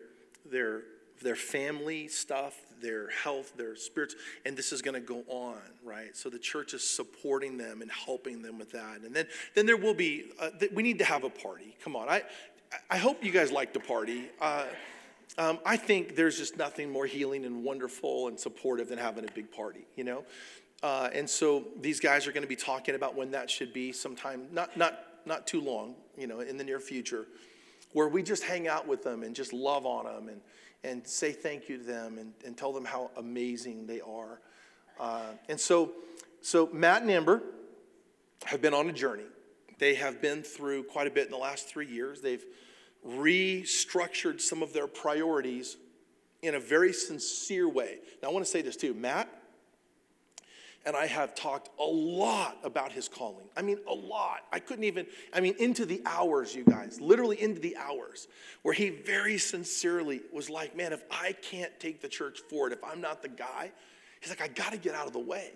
their 0.46 0.84
their 1.22 1.36
family 1.36 2.08
stuff, 2.08 2.56
their 2.82 3.10
health, 3.10 3.54
their 3.58 3.76
spirits, 3.76 4.16
and 4.46 4.56
this 4.56 4.72
is 4.72 4.82
going 4.82 4.94
to 4.94 5.00
go 5.00 5.24
on, 5.28 5.58
right? 5.84 6.16
So 6.16 6.30
the 6.30 6.40
church 6.40 6.74
is 6.74 6.88
supporting 6.88 7.58
them 7.58 7.82
and 7.82 7.92
helping 7.92 8.42
them 8.42 8.58
with 8.58 8.72
that. 8.72 9.02
And 9.02 9.14
then, 9.14 9.28
then 9.54 9.66
there 9.66 9.78
will 9.78 9.94
be, 9.94 10.32
uh, 10.40 10.50
th- 10.60 10.72
we 10.72 10.84
need 10.84 11.00
to 11.00 11.06
have 11.06 11.24
a 11.24 11.30
party. 11.30 11.76
Come 11.84 11.96
on. 11.96 12.10
I, 12.10 12.24
I 12.90 12.98
hope 12.98 13.24
you 13.24 13.32
guys 13.32 13.52
like 13.52 13.74
to 13.74 13.80
party. 13.80 14.30
Uh, 14.40 14.66
um, 15.38 15.60
I 15.66 15.78
think 15.78 16.16
there's 16.16 16.38
just 16.38 16.58
nothing 16.58 16.92
more 16.92 17.06
healing 17.06 17.46
and 17.46 17.64
wonderful 17.64 18.28
and 18.28 18.40
supportive 18.40 18.90
than 18.90 18.98
having 18.98 19.26
a 19.26 19.32
big 19.32 19.52
party, 19.52 19.86
you 19.96 20.04
know? 20.04 20.24
Uh, 20.84 21.10
and 21.14 21.30
so 21.30 21.66
these 21.82 22.00
guys 22.00 22.28
are 22.28 22.32
going 22.32 22.44
to 22.44 22.48
be 22.48 22.56
talking 22.56 22.96
about 22.96 23.16
when 23.16 23.32
that 23.32 23.50
should 23.50 23.74
be 23.74 23.92
sometime, 23.92 24.48
not, 24.52 24.76
not, 24.78 25.00
not 25.26 25.48
too 25.48 25.62
long, 25.62 25.96
you 26.18 26.28
know, 26.28 26.42
in 26.42 26.58
the 26.58 26.64
near 26.64 26.80
future, 26.80 27.26
where 27.94 28.08
we 28.08 28.22
just 28.22 28.44
hang 28.44 28.68
out 28.68 28.88
with 28.88 29.04
them 29.04 29.24
and 29.24 29.36
just 29.36 29.54
love 29.54 29.86
on 29.86 30.06
them 30.06 30.28
and, 30.28 30.42
and 30.86 31.06
say 31.08 31.32
thank 31.32 31.68
you 31.68 31.78
to 31.78 31.84
them 31.84 32.18
and, 32.18 32.34
and 32.46 32.56
tell 32.56 32.72
them 32.72 32.86
how 32.86 33.12
amazing 33.18 33.88
they 33.88 34.02
are. 34.02 34.40
Uh, 35.00 35.32
and 35.50 35.60
so, 35.60 35.92
so 36.42 36.70
Matt 36.72 37.02
and 37.02 37.12
Amber 37.12 37.42
have 38.46 38.62
been 38.62 38.74
on 38.74 38.90
a 38.90 38.94
journey. 38.94 39.24
They 39.80 39.96
have 39.96 40.22
been 40.22 40.44
through 40.44 40.84
quite 40.84 41.08
a 41.08 41.12
bit 41.12 41.26
in 41.26 41.32
the 41.32 41.38
last 41.38 41.68
three 41.68 41.88
years. 41.88 42.22
They've 42.22 42.46
restructured 43.06 44.40
some 44.40 44.62
of 44.62 44.74
their 44.74 44.88
priorities 44.88 45.78
in 46.42 46.56
a 46.56 46.60
very 46.60 46.94
sincere 46.94 47.68
way. 47.68 47.98
Now, 48.22 48.30
I 48.30 48.32
want 48.32 48.46
to 48.46 48.52
say 48.52 48.62
this 48.62 48.76
too. 48.76 48.94
Matt 48.94 49.28
and 50.86 50.96
I 50.96 51.08
have 51.08 51.34
talked 51.34 51.70
a 51.80 51.84
lot 51.84 52.60
about 52.64 52.92
his 52.92 53.08
calling. 53.08 53.48
I 53.58 53.64
mean, 53.64 53.80
a 53.90 53.94
lot. 53.94 54.42
I 54.52 54.60
couldn't 54.60 54.84
even, 54.84 55.08
I 55.34 55.40
mean, 55.42 55.56
into 55.58 55.86
the 55.86 56.02
hours, 56.06 56.54
you 56.54 56.64
guys, 56.64 57.02
literally 57.02 57.42
into 57.42 57.60
the 57.60 57.76
hours, 57.78 58.28
where 58.62 58.74
he 58.74 58.90
very 58.90 59.40
sincerely 59.40 60.22
was 60.32 60.50
like, 60.50 60.78
man, 60.78 60.94
if 60.94 61.04
I 61.10 61.32
can't 61.34 61.78
take 61.80 62.02
the 62.02 62.08
church 62.08 62.40
forward, 62.50 62.72
if 62.72 62.84
I'm 62.84 63.02
not 63.02 63.24
the 63.24 63.30
guy, 63.30 63.72
he's 64.22 64.30
like, 64.30 64.42
I 64.42 64.48
got 64.48 64.74
to 64.74 64.78
get 64.78 64.94
out 64.94 65.08
of 65.08 65.14
the 65.14 65.20
way. 65.20 65.52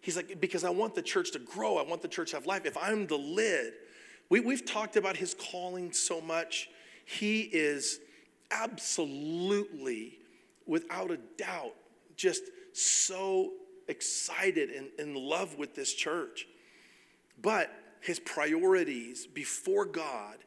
He's 0.00 0.16
like, 0.16 0.40
because 0.40 0.62
I 0.62 0.70
want 0.70 0.94
the 0.94 1.02
church 1.02 1.32
to 1.32 1.40
grow, 1.40 1.76
I 1.76 1.82
want 1.82 2.02
the 2.02 2.08
church 2.08 2.30
to 2.30 2.36
have 2.36 2.46
life. 2.46 2.64
If 2.64 2.76
I'm 2.76 3.06
the 3.06 3.18
lid, 3.18 3.72
we, 4.28 4.38
we've 4.38 4.64
talked 4.64 4.96
about 4.96 5.16
his 5.16 5.34
calling 5.34 5.92
so 5.92 6.20
much. 6.20 6.68
He 7.06 7.40
is 7.40 7.98
absolutely, 8.50 10.18
without 10.66 11.10
a 11.10 11.16
doubt, 11.36 11.74
just 12.16 12.44
so 12.72 13.52
excited 13.88 14.70
and 14.70 14.88
in 14.98 15.14
love 15.14 15.58
with 15.58 15.74
this 15.74 15.92
church. 15.92 16.46
But 17.40 17.70
his 18.00 18.18
priorities 18.20 19.26
before 19.26 19.84
God 19.84 20.38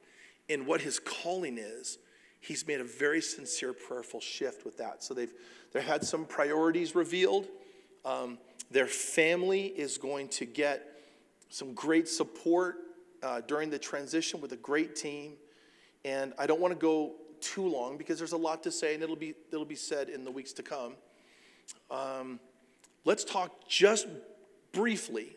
and 0.50 0.66
what 0.66 0.82
his 0.82 1.00
calling 1.00 1.58
is, 1.58 1.98
he's 2.40 2.66
made 2.68 2.80
a 2.80 2.86
very 2.86 3.22
sincere, 3.22 3.74
prayerful 3.74 4.22
shift 4.22 4.64
with 4.64 4.78
that. 4.78 5.04
So 5.04 5.14
they've 5.14 5.34
they 5.74 5.82
had 5.82 6.04
some 6.04 6.26
priorities 6.26 6.96
revealed. 6.96 7.48
Um, 8.06 8.38
their 8.72 8.88
family 8.88 9.66
is 9.66 9.98
going 9.98 10.30
to 10.30 10.46
get 10.46 10.84
some 11.50 11.74
great 11.74 12.08
support 12.08 12.78
uh, 13.24 13.42
during 13.48 13.70
the 13.70 13.80
transition 13.80 14.42
with 14.42 14.52
a 14.54 14.58
great 14.58 14.96
team. 14.96 15.34
And 16.06 16.34
I 16.38 16.48
don't 16.48 16.60
want 16.60 16.74
to 16.74 16.80
go 16.80 17.14
too 17.42 17.68
long 17.68 17.98
because 17.98 18.18
there's 18.18 18.32
a 18.32 18.38
lot 18.38 18.64
to 18.64 18.72
say 18.72 18.94
and 18.94 19.04
it'll 19.04 19.16
be, 19.16 19.34
it'll 19.52 19.66
be 19.66 19.76
said 19.76 20.10
in 20.10 20.24
the 20.24 20.32
weeks 20.32 20.54
to 20.54 20.64
come. 20.64 20.94
Um, 21.92 22.40
let's 23.06 23.24
talk 23.24 23.68
just 23.68 24.08
briefly 24.72 25.36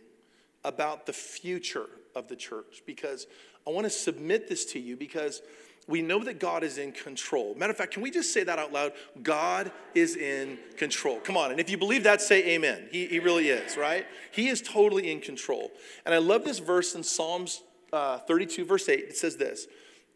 about 0.64 1.06
the 1.06 1.12
future 1.12 1.86
of 2.14 2.28
the 2.28 2.36
church 2.36 2.82
because 2.86 3.26
I 3.66 3.70
want 3.70 3.84
to 3.84 3.90
submit 3.90 4.48
this 4.48 4.64
to 4.66 4.78
you 4.78 4.96
because 4.96 5.42
we 5.86 6.02
know 6.02 6.22
that 6.24 6.38
God 6.38 6.62
is 6.62 6.78
in 6.78 6.92
control. 6.92 7.54
Matter 7.54 7.72
of 7.72 7.76
fact, 7.76 7.92
can 7.92 8.02
we 8.02 8.10
just 8.10 8.32
say 8.32 8.44
that 8.44 8.58
out 8.58 8.72
loud? 8.72 8.92
God 9.22 9.72
is 9.94 10.16
in 10.16 10.58
control. 10.76 11.18
Come 11.20 11.36
on. 11.36 11.50
And 11.50 11.58
if 11.58 11.68
you 11.68 11.76
believe 11.76 12.04
that, 12.04 12.22
say 12.22 12.54
amen. 12.54 12.88
He, 12.92 13.06
he 13.06 13.18
really 13.18 13.48
is, 13.48 13.76
right? 13.76 14.06
He 14.30 14.48
is 14.48 14.62
totally 14.62 15.10
in 15.10 15.20
control. 15.20 15.72
And 16.04 16.14
I 16.14 16.18
love 16.18 16.44
this 16.44 16.58
verse 16.58 16.94
in 16.94 17.02
Psalms 17.02 17.62
uh, 17.92 18.18
32, 18.18 18.64
verse 18.64 18.88
8. 18.88 19.00
It 19.00 19.16
says 19.16 19.36
this 19.36 19.66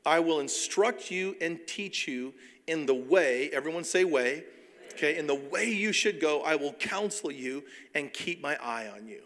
I 0.07 0.21
will 0.21 0.41
instruct 0.41 1.11
you 1.11 1.37
and 1.41 1.59
teach 1.67 2.07
you 2.07 2.35
in 2.67 2.87
the 2.87 2.95
way, 2.95 3.51
everyone 3.53 3.85
say 3.85 4.05
way, 4.05 4.45
okay, 4.95 5.17
in 5.17 5.27
the 5.27 5.35
way 5.35 5.71
you 5.71 5.93
should 5.93 6.21
go. 6.21 6.43
I 6.43 6.57
will 6.57 6.73
counsel 6.73 7.31
you 7.31 7.65
and 7.95 8.13
keep 8.13 8.41
my 8.41 8.57
eye 8.63 8.89
on 8.89 9.07
you. 9.07 9.23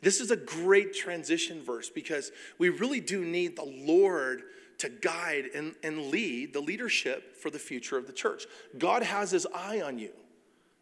This 0.00 0.20
is 0.20 0.30
a 0.30 0.36
great 0.36 0.94
transition 0.94 1.62
verse 1.62 1.88
because 1.88 2.32
we 2.58 2.68
really 2.68 3.00
do 3.00 3.24
need 3.24 3.56
the 3.56 3.64
Lord 3.64 4.42
to 4.78 4.88
guide 4.88 5.44
and, 5.54 5.76
and 5.84 6.06
lead 6.06 6.52
the 6.52 6.60
leadership 6.60 7.36
for 7.36 7.50
the 7.50 7.58
future 7.58 7.96
of 7.96 8.08
the 8.08 8.12
church. 8.12 8.46
God 8.78 9.04
has 9.04 9.30
his 9.30 9.46
eye 9.54 9.80
on 9.80 9.98
you. 9.98 10.10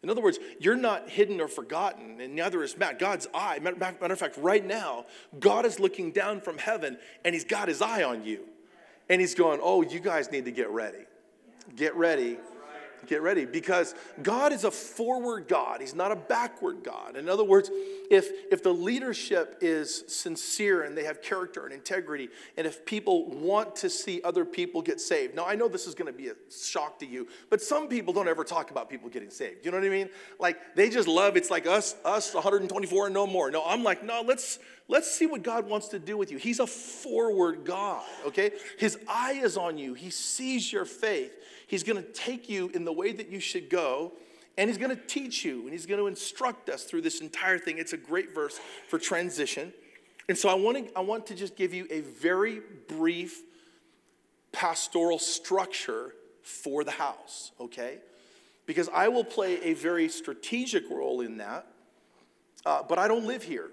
In 0.01 0.09
other 0.09 0.21
words, 0.21 0.39
you're 0.59 0.75
not 0.75 1.07
hidden 1.07 1.39
or 1.39 1.47
forgotten, 1.47 2.19
and 2.19 2.35
neither 2.35 2.63
is 2.63 2.75
Matt. 2.75 2.97
God's 2.97 3.27
eye, 3.35 3.59
matter 3.59 4.11
of 4.11 4.17
fact, 4.17 4.35
right 4.37 4.65
now, 4.65 5.05
God 5.39 5.67
is 5.67 5.79
looking 5.79 6.11
down 6.11 6.41
from 6.41 6.57
heaven 6.57 6.97
and 7.23 7.35
he's 7.35 7.45
got 7.45 7.67
his 7.67 7.83
eye 7.83 8.01
on 8.01 8.25
you. 8.25 8.45
And 9.07 9.21
he's 9.21 9.35
going, 9.35 9.59
Oh, 9.61 9.83
you 9.83 9.99
guys 9.99 10.31
need 10.31 10.45
to 10.45 10.51
get 10.51 10.69
ready. 10.71 11.05
Get 11.75 11.95
ready 11.95 12.37
get 13.07 13.21
ready 13.21 13.45
because 13.45 13.95
God 14.21 14.53
is 14.53 14.63
a 14.63 14.71
forward 14.71 15.47
God. 15.47 15.81
He's 15.81 15.95
not 15.95 16.11
a 16.11 16.15
backward 16.15 16.83
God. 16.83 17.15
In 17.15 17.29
other 17.29 17.43
words, 17.43 17.69
if, 18.09 18.29
if 18.51 18.63
the 18.63 18.73
leadership 18.73 19.57
is 19.61 20.03
sincere 20.07 20.83
and 20.83 20.97
they 20.97 21.03
have 21.03 21.21
character 21.21 21.65
and 21.65 21.73
integrity, 21.73 22.29
and 22.57 22.67
if 22.67 22.85
people 22.85 23.29
want 23.29 23.75
to 23.77 23.89
see 23.89 24.21
other 24.23 24.45
people 24.45 24.81
get 24.81 24.99
saved. 24.99 25.35
Now, 25.35 25.45
I 25.45 25.55
know 25.55 25.67
this 25.67 25.87
is 25.87 25.95
going 25.95 26.11
to 26.11 26.17
be 26.17 26.29
a 26.29 26.35
shock 26.51 26.99
to 26.99 27.05
you, 27.05 27.27
but 27.49 27.61
some 27.61 27.87
people 27.87 28.13
don't 28.13 28.27
ever 28.27 28.43
talk 28.43 28.71
about 28.71 28.89
people 28.89 29.09
getting 29.09 29.29
saved. 29.29 29.65
You 29.65 29.71
know 29.71 29.77
what 29.77 29.85
I 29.85 29.89
mean? 29.89 30.09
Like 30.39 30.75
they 30.75 30.89
just 30.89 31.07
love 31.07 31.37
it's 31.37 31.49
like 31.49 31.65
us, 31.67 31.95
us 32.03 32.33
124 32.33 33.05
and 33.05 33.13
no 33.13 33.27
more. 33.27 33.51
No, 33.51 33.63
I'm 33.65 33.83
like, 33.83 34.03
no, 34.03 34.23
let's 34.25 34.59
let's 34.87 35.09
see 35.09 35.25
what 35.25 35.41
God 35.41 35.67
wants 35.67 35.87
to 35.89 35.99
do 35.99 36.17
with 36.17 36.31
you. 36.31 36.37
He's 36.37 36.59
a 36.59 36.67
forward 36.67 37.63
God, 37.63 38.03
okay? 38.25 38.51
His 38.77 38.97
eye 39.07 39.39
is 39.41 39.57
on 39.57 39.77
you. 39.77 39.93
He 39.93 40.09
sees 40.09 40.71
your 40.71 40.85
faith. 40.85 41.33
He's 41.71 41.83
going 41.83 42.03
to 42.03 42.11
take 42.11 42.49
you 42.49 42.69
in 42.73 42.83
the 42.83 42.91
way 42.91 43.13
that 43.13 43.29
you 43.29 43.39
should 43.39 43.69
go, 43.69 44.11
and 44.57 44.69
He's 44.69 44.77
going 44.77 44.93
to 44.93 45.01
teach 45.01 45.45
you, 45.45 45.61
and 45.61 45.71
He's 45.71 45.85
going 45.85 46.01
to 46.01 46.07
instruct 46.07 46.67
us 46.69 46.83
through 46.83 46.99
this 46.99 47.21
entire 47.21 47.57
thing. 47.57 47.77
It's 47.77 47.93
a 47.93 47.97
great 47.97 48.35
verse 48.35 48.59
for 48.89 48.99
transition. 48.99 49.71
And 50.27 50.37
so 50.37 50.49
I 50.49 50.55
want 50.55 50.89
to, 50.89 50.97
I 50.97 50.99
want 50.99 51.27
to 51.27 51.33
just 51.33 51.55
give 51.55 51.73
you 51.73 51.87
a 51.89 52.01
very 52.01 52.59
brief 52.89 53.41
pastoral 54.51 55.17
structure 55.17 56.13
for 56.43 56.83
the 56.83 56.91
house, 56.91 57.53
okay? 57.57 57.99
Because 58.65 58.89
I 58.93 59.07
will 59.07 59.23
play 59.23 59.63
a 59.63 59.73
very 59.73 60.09
strategic 60.09 60.89
role 60.89 61.21
in 61.21 61.37
that, 61.37 61.67
uh, 62.65 62.83
but 62.83 62.99
I 62.99 63.07
don't 63.07 63.25
live 63.25 63.43
here, 63.43 63.69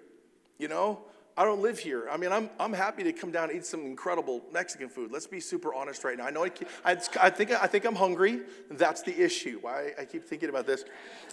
you 0.57 0.69
know? 0.69 1.01
I 1.39 1.45
don't 1.45 1.63
live 1.63 1.79
here. 1.79 2.09
I 2.11 2.17
mean, 2.17 2.33
I'm, 2.33 2.51
I'm 2.59 2.73
happy 2.73 3.05
to 3.05 3.13
come 3.13 3.31
down 3.31 3.49
and 3.49 3.59
eat 3.59 3.65
some 3.65 3.83
incredible 3.83 4.43
Mexican 4.53 4.89
food. 4.89 5.13
Let's 5.13 5.29
be 5.29 5.39
super 5.39 5.73
honest 5.73 6.03
right 6.03 6.19
now. 6.19 6.27
I 6.27 6.31
know 6.31 6.45
I, 6.45 6.51
I, 6.85 6.97
I 7.21 7.31
think, 7.31 7.53
I 7.53 7.69
think 7.69 7.85
I'm 7.85 7.95
hungry. 7.95 8.41
That's 8.73 9.03
the 9.03 9.17
issue. 9.17 9.61
Why 9.61 9.93
I 9.97 10.05
keep 10.05 10.25
thinking 10.25 10.49
about 10.49 10.67
this. 10.67 10.85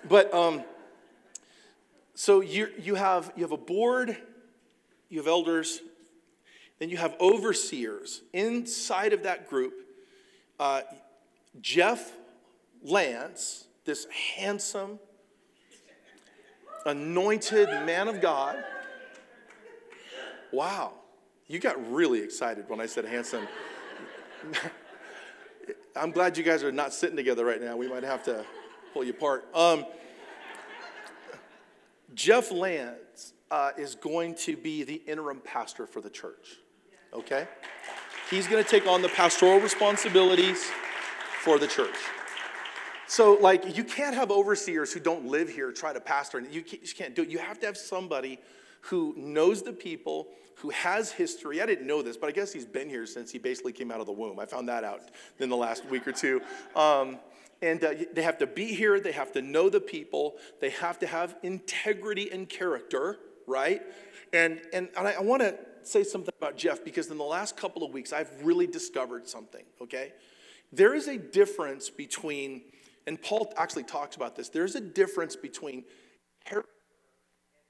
But 0.07 0.31
um, 0.31 0.63
so 2.13 2.41
you, 2.41 2.67
you, 2.77 2.93
have, 2.93 3.33
you 3.35 3.41
have 3.41 3.51
a 3.51 3.57
board, 3.57 4.15
you 5.09 5.17
have 5.17 5.27
elders, 5.27 5.81
then 6.77 6.89
you 6.89 6.97
have 6.97 7.15
overseers. 7.19 8.21
Inside 8.31 9.11
of 9.11 9.23
that 9.23 9.49
group, 9.49 9.73
uh, 10.59 10.81
Jeff 11.61 12.13
Lance, 12.83 13.65
this 13.85 14.05
handsome, 14.35 14.99
anointed 16.85 17.69
man 17.87 18.07
of 18.07 18.21
God 18.21 18.63
Wow, 20.55 20.93
you 21.47 21.59
got 21.59 21.91
really 21.91 22.21
excited 22.21 22.69
when 22.69 22.79
I 22.79 22.85
said 22.85 23.03
handsome. 23.03 23.45
I'm 25.97 26.11
glad 26.11 26.37
you 26.37 26.45
guys 26.45 26.63
are 26.63 26.71
not 26.71 26.93
sitting 26.93 27.17
together 27.17 27.43
right 27.43 27.61
now. 27.61 27.75
We 27.75 27.89
might 27.89 28.03
have 28.03 28.23
to 28.23 28.45
pull 28.93 29.03
you 29.03 29.11
apart. 29.11 29.53
Um, 29.53 29.83
Jeff 32.13 32.53
Lance 32.53 33.33
uh, 33.51 33.71
is 33.77 33.95
going 33.95 34.35
to 34.35 34.55
be 34.55 34.85
the 34.85 35.01
interim 35.05 35.41
pastor 35.43 35.85
for 35.85 35.99
the 35.99 36.09
church. 36.09 36.55
Okay? 37.13 37.49
He's 38.31 38.47
going 38.47 38.63
to 38.63 38.69
take 38.69 38.87
on 38.87 39.01
the 39.01 39.09
pastoral 39.09 39.59
responsibilities 39.59 40.63
for 41.41 41.59
the 41.59 41.67
church. 41.67 41.97
So, 43.07 43.33
like, 43.41 43.75
you 43.75 43.83
can't 43.83 44.15
have 44.15 44.31
overseers 44.31 44.93
who 44.93 45.01
don't 45.01 45.25
live 45.25 45.49
here 45.49 45.73
try 45.73 45.91
to 45.91 45.99
pastor, 45.99 46.37
and 46.37 46.49
you 46.49 46.61
can't 46.61 47.13
do 47.13 47.23
it. 47.23 47.27
You 47.27 47.39
have 47.39 47.59
to 47.59 47.65
have 47.65 47.75
somebody 47.75 48.39
who 48.89 49.13
knows 49.17 49.63
the 49.63 49.73
people, 49.73 50.27
who 50.55 50.69
has 50.69 51.11
history. 51.11 51.61
I 51.61 51.65
didn't 51.65 51.87
know 51.87 52.01
this, 52.01 52.17
but 52.17 52.27
I 52.27 52.31
guess 52.31 52.53
he's 52.53 52.65
been 52.65 52.89
here 52.89 53.05
since 53.05 53.31
he 53.31 53.37
basically 53.37 53.73
came 53.73 53.91
out 53.91 53.99
of 53.99 54.05
the 54.05 54.11
womb. 54.11 54.39
I 54.39 54.45
found 54.45 54.69
that 54.69 54.83
out 54.83 55.01
in 55.39 55.49
the 55.49 55.57
last 55.57 55.85
week 55.85 56.07
or 56.07 56.11
two. 56.11 56.41
Um, 56.75 57.19
and 57.61 57.83
uh, 57.83 57.93
they 58.13 58.21
have 58.21 58.37
to 58.39 58.47
be 58.47 58.73
here, 58.73 58.99
they 58.99 59.11
have 59.11 59.31
to 59.33 59.41
know 59.41 59.69
the 59.69 59.79
people, 59.79 60.35
they 60.61 60.69
have 60.71 60.99
to 60.99 61.07
have 61.07 61.35
integrity 61.43 62.31
and 62.31 62.47
character, 62.49 63.17
right? 63.47 63.81
And, 64.33 64.61
and, 64.73 64.89
and 64.97 65.07
I, 65.07 65.13
I 65.13 65.21
want 65.21 65.41
to 65.41 65.57
say 65.83 66.03
something 66.03 66.33
about 66.39 66.57
Jeff 66.57 66.83
because 66.83 67.09
in 67.09 67.17
the 67.17 67.23
last 67.23 67.55
couple 67.55 67.83
of 67.83 67.93
weeks, 67.93 68.11
I've 68.11 68.31
really 68.43 68.67
discovered 68.67 69.27
something, 69.27 69.63
okay? 69.81 70.13
There 70.73 70.93
is 70.93 71.07
a 71.07 71.17
difference 71.17 71.89
between, 71.89 72.63
and 73.07 73.21
Paul 73.21 73.53
actually 73.57 73.83
talks 73.83 74.15
about 74.15 74.35
this, 74.35 74.49
there's 74.49 74.75
a 74.75 74.81
difference 74.81 75.35
between 75.35 75.85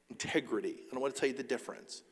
integrity. 0.09 0.75
And 0.89 0.97
I 0.97 1.01
want 1.01 1.13
to 1.13 1.19
tell 1.19 1.29
you 1.29 1.35
the 1.35 1.43
difference. 1.43 2.03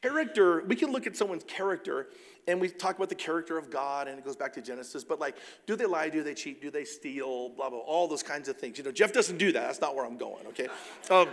Character, 0.00 0.62
we 0.66 0.74
can 0.74 0.90
look 0.90 1.06
at 1.06 1.16
someone's 1.16 1.44
character 1.44 2.08
and 2.48 2.60
we 2.60 2.68
talk 2.68 2.96
about 2.96 3.08
the 3.08 3.14
character 3.14 3.58
of 3.58 3.70
God 3.70 4.08
and 4.08 4.18
it 4.18 4.24
goes 4.24 4.36
back 4.36 4.52
to 4.54 4.62
Genesis, 4.62 5.04
but 5.04 5.20
like, 5.20 5.36
do 5.66 5.76
they 5.76 5.86
lie? 5.86 6.08
Do 6.08 6.22
they 6.22 6.34
cheat? 6.34 6.62
Do 6.62 6.70
they 6.70 6.84
steal? 6.84 7.50
Blah, 7.50 7.70
blah, 7.70 7.78
all 7.78 8.08
those 8.08 8.22
kinds 8.22 8.48
of 8.48 8.56
things. 8.56 8.78
You 8.78 8.84
know, 8.84 8.92
Jeff 8.92 9.12
doesn't 9.12 9.36
do 9.36 9.52
that. 9.52 9.66
That's 9.66 9.80
not 9.80 9.94
where 9.94 10.06
I'm 10.06 10.16
going, 10.16 10.46
okay? 10.48 10.68
Um, 11.10 11.28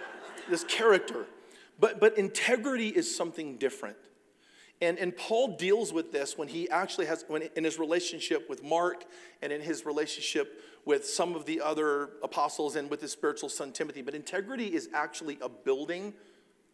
this 0.50 0.64
character. 0.66 1.26
But, 1.80 2.00
but 2.00 2.18
integrity 2.18 2.90
is 2.90 3.14
something 3.16 3.56
different. 3.56 3.96
And, 4.82 4.98
and 4.98 5.16
Paul 5.16 5.58
deals 5.58 5.92
with 5.92 6.12
this 6.12 6.38
when 6.38 6.48
he 6.48 6.70
actually 6.70 7.06
has, 7.08 7.26
when 7.28 7.44
in 7.56 7.64
his 7.64 7.80
relationship 7.80 8.50
with 8.50 8.64
Mark 8.64 9.06
and 9.42 9.52
in 9.52 9.62
his 9.62 9.86
relationship 9.86 10.62
with 10.86 11.06
some 11.06 11.36
of 11.36 11.46
the 11.46 11.62
other 11.62 12.12
apostles 12.24 12.76
and 12.76 12.90
with 12.90 13.02
his 13.02 13.12
spiritual 13.12 13.50
son 13.50 13.72
Timothy. 13.72 14.02
But 14.02 14.16
integrity 14.16 14.68
is 14.68 14.90
actually 14.94 15.38
a 15.42 15.50
building 15.50 16.14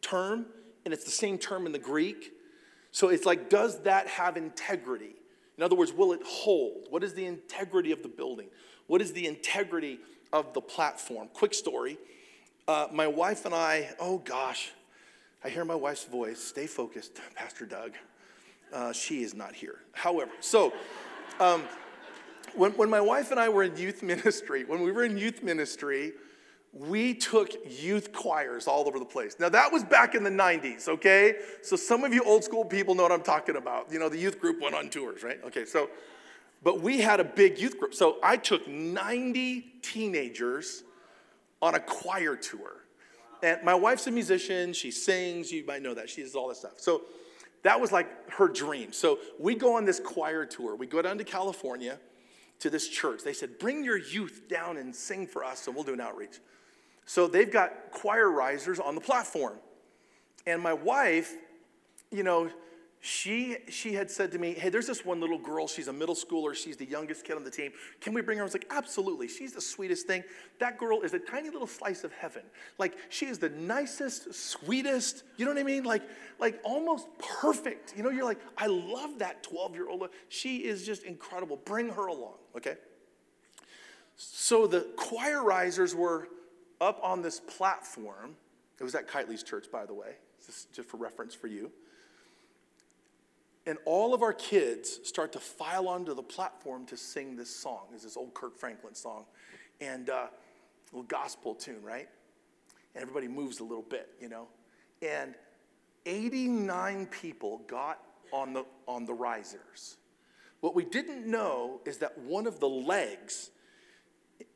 term, 0.02 0.46
and 0.86 0.94
it's 0.94 1.04
the 1.04 1.12
same 1.12 1.38
term 1.38 1.66
in 1.66 1.72
the 1.72 1.80
Greek. 1.80 2.32
So 2.92 3.10
it's 3.10 3.26
like, 3.26 3.50
does 3.50 3.82
that 3.82 4.08
have 4.08 4.38
integrity? 4.38 5.16
In 5.58 5.64
other 5.64 5.76
words, 5.76 5.92
will 5.92 6.14
it 6.14 6.22
hold? 6.26 6.86
What 6.90 7.04
is 7.04 7.14
the 7.14 7.26
integrity 7.26 7.92
of 7.92 8.04
the 8.04 8.08
building? 8.08 8.48
What 8.88 9.02
is 9.02 9.12
the 9.12 9.26
integrity 9.26 10.00
of 10.32 10.54
the 10.54 10.62
platform? 10.62 11.30
Quick 11.34 11.54
story. 11.54 11.98
Uh, 12.68 12.88
my 12.92 13.08
wife 13.08 13.46
and 13.46 13.54
I, 13.54 13.90
oh 14.00 14.20
gosh, 14.20 14.72
I 15.44 15.50
hear 15.50 15.66
my 15.66 15.76
wife's 15.76 16.06
voice. 16.06 16.40
Stay 16.40 16.68
focused, 16.68 17.20
Pastor 17.36 17.66
Doug. 17.66 17.92
Uh, 18.74 18.92
she 18.92 19.24
is 19.24 19.34
not 19.34 19.56
here. 19.56 19.80
However, 19.94 20.32
so 20.40 20.74
um, 21.40 21.64
when, 22.56 22.72
when 22.72 22.90
my 22.90 23.02
wife 23.02 23.32
and 23.32 23.40
I 23.40 23.50
were 23.50 23.64
in 23.64 23.78
youth 23.78 24.04
ministry, 24.04 24.64
when 24.66 24.82
we 24.82 24.92
were 24.92 25.04
in 25.04 25.18
youth 25.18 25.44
ministry, 25.44 26.14
we 26.76 27.14
took 27.14 27.54
youth 27.66 28.12
choirs 28.12 28.68
all 28.68 28.86
over 28.88 29.00
the 29.00 29.06
place. 29.06 29.38
Now, 29.40 29.48
that 29.48 29.72
was 29.72 29.84
back 29.84 30.14
in 30.14 30.24
the 30.24 30.30
90s, 30.30 30.90
okay? 30.90 31.36
So, 31.62 31.78
some 31.78 32.04
of 32.04 32.14
you 32.14 32.22
old 32.24 32.44
school 32.44 32.66
people 32.66 32.96
know 32.96 33.04
what 33.04 33.14
I'm 33.14 33.24
talking 33.24 33.56
about. 33.56 33.92
You 33.92 33.98
know, 33.98 34.10
the 34.10 34.18
youth 34.18 34.42
group 34.42 34.62
went 34.62 34.76
on 34.76 34.90
tours, 34.90 35.24
right? 35.24 35.40
Okay, 35.46 35.64
so, 35.66 35.90
but 36.64 36.82
we 36.82 37.00
had 37.00 37.22
a 37.22 37.24
big 37.24 37.58
youth 37.58 37.80
group. 37.80 37.94
So, 37.94 38.18
I 38.22 38.36
took 38.36 38.68
90 38.68 39.62
teenagers 39.82 40.84
on 41.62 41.76
a 41.76 41.80
choir 41.80 42.36
tour. 42.36 42.84
And 43.42 43.64
my 43.64 43.74
wife's 43.74 44.08
a 44.08 44.12
musician, 44.12 44.74
she 44.74 44.92
sings, 44.92 45.54
you 45.54 45.66
might 45.66 45.82
know 45.82 45.94
that, 45.94 46.10
she 46.10 46.24
does 46.24 46.36
all 46.36 46.50
this 46.50 46.60
stuff. 46.60 46.74
So, 46.78 47.04
that 47.64 47.80
was 47.80 47.94
like 47.94 48.32
her 48.32 48.50
dream. 48.50 48.92
So, 48.92 49.20
we 49.40 49.56
go 49.56 49.78
on 49.78 49.86
this 49.86 50.02
choir 50.02 50.46
tour. 50.46 50.76
We 50.76 50.88
go 50.88 51.02
down 51.02 51.18
to 51.20 51.24
California 51.24 52.00
to 52.60 52.70
this 52.70 52.90
church. 52.90 53.24
They 53.24 53.34
said, 53.34 53.60
Bring 53.60 53.82
your 53.82 53.98
youth 53.98 54.50
down 54.50 54.76
and 54.76 54.94
sing 54.94 55.26
for 55.26 55.46
us, 55.46 55.68
and 55.68 55.76
we'll 55.76 55.86
do 55.86 55.94
an 55.94 56.02
outreach. 56.02 56.40
So 57.06 57.28
they've 57.28 57.52
got 57.52 57.92
choir 57.92 58.30
risers 58.30 58.80
on 58.80 58.96
the 58.96 59.02
platform. 59.02 59.58
And 60.48 60.62
my 60.62 60.74
wife, 60.74 61.36
you 62.12 62.24
know, 62.24 62.50
she 63.00 63.58
she 63.70 63.94
had 63.94 64.10
said 64.10 64.32
to 64.32 64.40
me, 64.40 64.54
"Hey, 64.54 64.70
there's 64.70 64.88
this 64.88 65.06
one 65.06 65.20
little 65.20 65.38
girl. 65.38 65.68
She's 65.68 65.88
a 65.88 65.94
middle 65.94 66.16
schooler. 66.16 66.56
She's 66.56 66.76
the 66.76 66.86
youngest 66.86 67.24
kid 67.24 67.36
on 67.36 67.44
the 67.44 67.52
team. 67.52 67.72
Can 68.02 68.14
we 68.14 68.22
bring 68.22 68.40
her?" 68.40 68.44
I 68.44 68.46
was 68.46 68.54
like, 68.54 68.66
"Absolutely. 68.72 69.28
She's 69.28 69.54
the 69.54 69.62
sweetest 69.62 70.08
thing. 70.08 70.24
That 70.60 70.80
girl 70.80 71.02
is 71.02 71.14
a 71.14 71.20
tiny 71.20 71.52
little 71.52 71.68
slice 71.68 72.04
of 72.04 72.12
heaven. 72.14 72.42
Like 72.80 72.98
she 73.10 73.28
is 73.28 73.38
the 73.38 73.50
nicest, 73.50 74.34
sweetest. 74.34 75.24
You 75.38 75.46
know 75.46 75.52
what 75.52 75.60
I 75.60 75.64
mean? 75.64 75.84
Like 75.84 76.02
like 76.40 76.60
almost 76.64 77.08
perfect. 77.20 77.94
You 77.96 78.02
know, 78.02 78.10
you're 78.10 78.26
like, 78.26 78.40
I 78.58 78.66
love 78.66 79.20
that 79.20 79.44
12 79.44 79.76
year 79.76 79.88
old. 79.88 80.10
She 80.30 80.66
is 80.66 80.84
just 80.84 81.04
incredible. 81.04 81.58
Bring 81.58 81.90
her 81.90 82.08
along, 82.08 82.38
okay?" 82.58 82.78
So 84.16 84.66
the 84.66 84.82
choir 84.96 85.44
risers 85.44 85.94
were 85.94 86.28
up 86.82 87.00
on 87.04 87.22
this 87.22 87.40
platform. 87.40 88.36
It 88.80 88.84
was 88.84 88.96
at 88.96 89.08
Kiteley's 89.08 89.44
church, 89.44 89.68
by 89.72 89.86
the 89.86 89.94
way. 89.94 90.16
This 90.46 90.68
just 90.74 90.90
for 90.90 90.98
reference 90.98 91.34
for 91.34 91.48
you 91.48 91.72
and 93.66 93.78
all 93.86 94.14
of 94.14 94.22
our 94.22 94.34
kids 94.34 95.00
start 95.04 95.32
to 95.34 95.40
file 95.40 95.88
onto 95.88 96.14
the 96.14 96.24
platform 96.24 96.86
to 96.86 96.98
sing 96.98 97.36
this 97.36 97.54
song. 97.54 97.88
It's 97.94 98.04
this 98.04 98.18
old 98.18 98.34
Kirk 98.34 98.58
Franklin 98.58 98.94
song, 98.94 99.26
and 99.82 100.10
uh, 100.10 100.14
a 100.14 100.30
little 100.92 101.08
gospel 101.08 101.56
tune, 101.56 101.82
right? 101.82 102.08
And 102.94 103.02
everybody 103.02 103.28
moves 103.28 103.60
a 103.60 103.64
little 103.64 103.84
bit, 103.84 104.10
you 104.22 104.30
know. 104.30 104.48
And 105.02 105.36
89 106.06 107.08
people 107.08 107.60
got 107.68 108.00
on 108.32 108.54
the 108.54 108.66
on 108.88 109.06
the 109.06 109.14
risers. 109.14 109.98
What 110.62 110.76
we 110.76 110.86
didn't 110.86 111.26
know 111.26 111.82
is 111.86 111.98
that 111.98 112.18
one 112.18 112.48
of 112.48 112.60
the 112.60 112.70
legs 112.70 113.50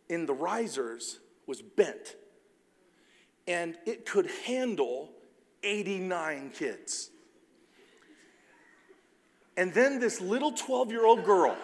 in 0.08 0.26
the 0.26 0.34
risers 0.34 1.20
was 1.50 1.64
bent, 1.64 2.16
and 3.48 3.76
it 3.88 4.06
could 4.06 4.30
handle 4.46 5.10
89 5.64 6.52
kids. 6.52 7.10
And 9.58 9.74
then 9.74 10.00
this 10.00 10.22
little 10.22 10.52
12 10.52 10.92
year 10.92 11.06
old 11.06 11.26
girl 11.26 11.58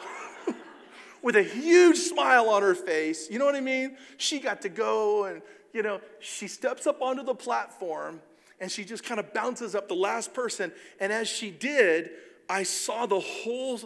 with 1.22 1.36
a 1.36 1.44
huge 1.44 1.98
smile 1.98 2.50
on 2.50 2.64
her 2.64 2.74
face, 2.74 3.30
you 3.30 3.38
know 3.38 3.46
what 3.46 3.56
I 3.56 3.62
mean? 3.62 3.96
She 4.18 4.40
got 4.40 4.64
to 4.64 4.70
go 4.70 5.26
and, 5.26 5.44
you 5.72 5.84
know, 5.84 6.02
she 6.20 6.48
steps 6.48 6.88
up 6.88 7.02
onto 7.02 7.24
the 7.24 7.36
platform 7.36 8.22
and 8.60 8.72
she 8.72 8.84
just 8.84 9.04
kind 9.04 9.20
of 9.20 9.34
bounces 9.34 9.76
up 9.76 9.88
the 9.88 9.94
last 9.94 10.34
person. 10.34 10.72
And 11.00 11.14
as 11.14 11.30
she 11.30 11.52
did, 11.52 12.10
I 12.50 12.64
saw 12.64 13.06
the 13.06 13.20
whole, 13.20 13.80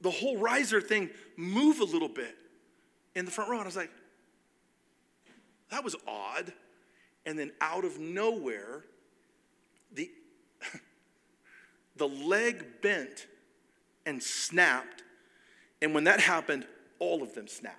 the 0.00 0.10
whole 0.10 0.38
riser 0.38 0.80
thing 0.80 1.10
move 1.36 1.80
a 1.80 1.84
little 1.84 2.08
bit 2.08 2.36
in 3.16 3.24
the 3.24 3.30
front 3.32 3.50
row. 3.50 3.56
And 3.56 3.64
I 3.64 3.66
was 3.66 3.76
like, 3.76 3.90
that 5.70 5.84
was 5.84 5.96
odd. 6.06 6.52
And 7.26 7.38
then 7.38 7.52
out 7.60 7.84
of 7.84 7.98
nowhere, 7.98 8.84
the 9.92 10.10
the 11.96 12.08
leg 12.08 12.64
bent 12.82 13.26
and 14.06 14.22
snapped. 14.22 15.02
And 15.82 15.94
when 15.94 16.04
that 16.04 16.20
happened, 16.20 16.66
all 16.98 17.22
of 17.22 17.34
them 17.34 17.46
snapped. 17.46 17.76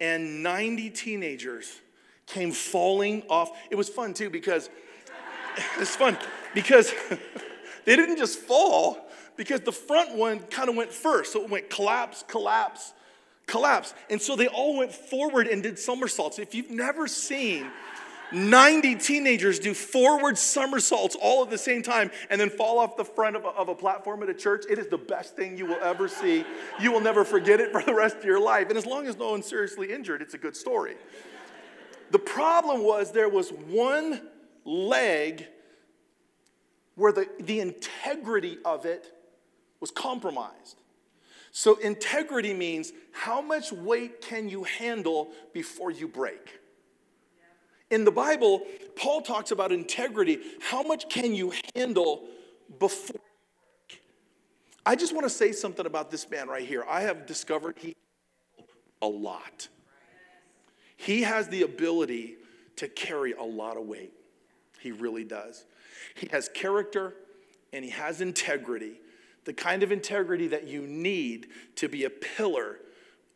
And 0.00 0.42
90 0.42 0.90
teenagers 0.90 1.80
came 2.26 2.52
falling 2.52 3.22
off. 3.28 3.50
It 3.70 3.74
was 3.74 3.88
fun 3.88 4.14
too 4.14 4.30
because 4.30 4.70
it's 5.78 5.96
fun 5.96 6.16
because 6.54 6.92
they 7.84 7.96
didn't 7.96 8.16
just 8.16 8.38
fall 8.38 9.08
because 9.36 9.60
the 9.60 9.72
front 9.72 10.14
one 10.14 10.40
kind 10.40 10.68
of 10.68 10.76
went 10.76 10.92
first. 10.92 11.32
So 11.32 11.42
it 11.42 11.50
went 11.50 11.70
collapse, 11.70 12.24
collapse, 12.26 12.92
collapse. 13.48 13.94
And 14.08 14.22
so 14.22 14.36
they 14.36 14.46
all 14.46 14.78
went 14.78 14.92
forward 14.92 15.48
and 15.48 15.62
did 15.62 15.78
somersaults. 15.78 16.38
If 16.38 16.54
you've 16.54 16.70
never 16.70 17.08
seen 17.08 17.70
90 18.30 18.96
teenagers 18.96 19.58
do 19.58 19.72
forward 19.72 20.36
somersaults 20.36 21.16
all 21.20 21.42
at 21.42 21.50
the 21.50 21.58
same 21.58 21.82
time 21.82 22.10
and 22.30 22.40
then 22.40 22.50
fall 22.50 22.78
off 22.78 22.96
the 22.96 23.04
front 23.04 23.36
of 23.36 23.44
a, 23.44 23.48
of 23.48 23.68
a, 23.68 23.74
platform 23.74 24.22
at 24.22 24.28
a 24.28 24.34
church. 24.34 24.64
It 24.68 24.78
is 24.78 24.86
the 24.88 24.98
best 24.98 25.34
thing 25.34 25.56
you 25.56 25.66
will 25.66 25.82
ever 25.82 26.08
see. 26.08 26.44
You 26.78 26.92
will 26.92 27.00
never 27.00 27.24
forget 27.24 27.60
it 27.60 27.72
for 27.72 27.82
the 27.82 27.94
rest 27.94 28.18
of 28.18 28.24
your 28.24 28.40
life. 28.40 28.68
And 28.68 28.76
as 28.76 28.86
long 28.86 29.06
as 29.06 29.16
no 29.16 29.30
one's 29.30 29.46
seriously 29.46 29.92
injured, 29.92 30.20
it's 30.20 30.34
a 30.34 30.38
good 30.38 30.56
story. 30.56 30.96
The 32.10 32.18
problem 32.18 32.82
was 32.84 33.12
there 33.12 33.28
was 33.28 33.50
one 33.50 34.20
leg 34.64 35.46
where 36.96 37.12
the, 37.12 37.28
the 37.40 37.60
integrity 37.60 38.58
of 38.64 38.84
it 38.84 39.12
was 39.80 39.90
compromised. 39.90 40.80
So, 41.50 41.76
integrity 41.76 42.54
means 42.54 42.92
how 43.12 43.40
much 43.40 43.72
weight 43.72 44.20
can 44.20 44.48
you 44.48 44.64
handle 44.64 45.30
before 45.52 45.90
you 45.90 46.06
break? 46.06 46.60
In 47.90 48.04
the 48.04 48.10
Bible, 48.10 48.62
Paul 48.96 49.22
talks 49.22 49.50
about 49.50 49.72
integrity. 49.72 50.38
How 50.60 50.82
much 50.82 51.08
can 51.08 51.34
you 51.34 51.52
handle 51.74 52.28
before? 52.78 53.20
I 54.84 54.94
just 54.94 55.14
want 55.14 55.24
to 55.24 55.30
say 55.30 55.52
something 55.52 55.86
about 55.86 56.10
this 56.10 56.28
man 56.30 56.48
right 56.48 56.66
here. 56.66 56.84
I 56.88 57.02
have 57.02 57.26
discovered 57.26 57.76
he 57.78 57.94
a 59.00 59.06
lot. 59.06 59.68
He 60.96 61.22
has 61.22 61.48
the 61.48 61.62
ability 61.62 62.36
to 62.76 62.88
carry 62.88 63.32
a 63.32 63.42
lot 63.42 63.76
of 63.76 63.84
weight. 63.84 64.12
He 64.80 64.92
really 64.92 65.24
does. 65.24 65.64
He 66.14 66.28
has 66.28 66.48
character 66.48 67.14
and 67.72 67.84
he 67.84 67.90
has 67.90 68.20
integrity, 68.20 69.00
the 69.48 69.54
kind 69.54 69.82
of 69.82 69.90
integrity 69.90 70.46
that 70.48 70.68
you 70.68 70.82
need 70.82 71.46
to 71.74 71.88
be 71.88 72.04
a 72.04 72.10
pillar 72.10 72.76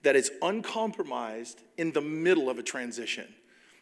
that 0.02 0.14
is 0.14 0.30
uncompromised 0.42 1.62
in 1.78 1.90
the 1.92 2.02
middle 2.02 2.50
of 2.50 2.58
a 2.58 2.62
transition. 2.62 3.26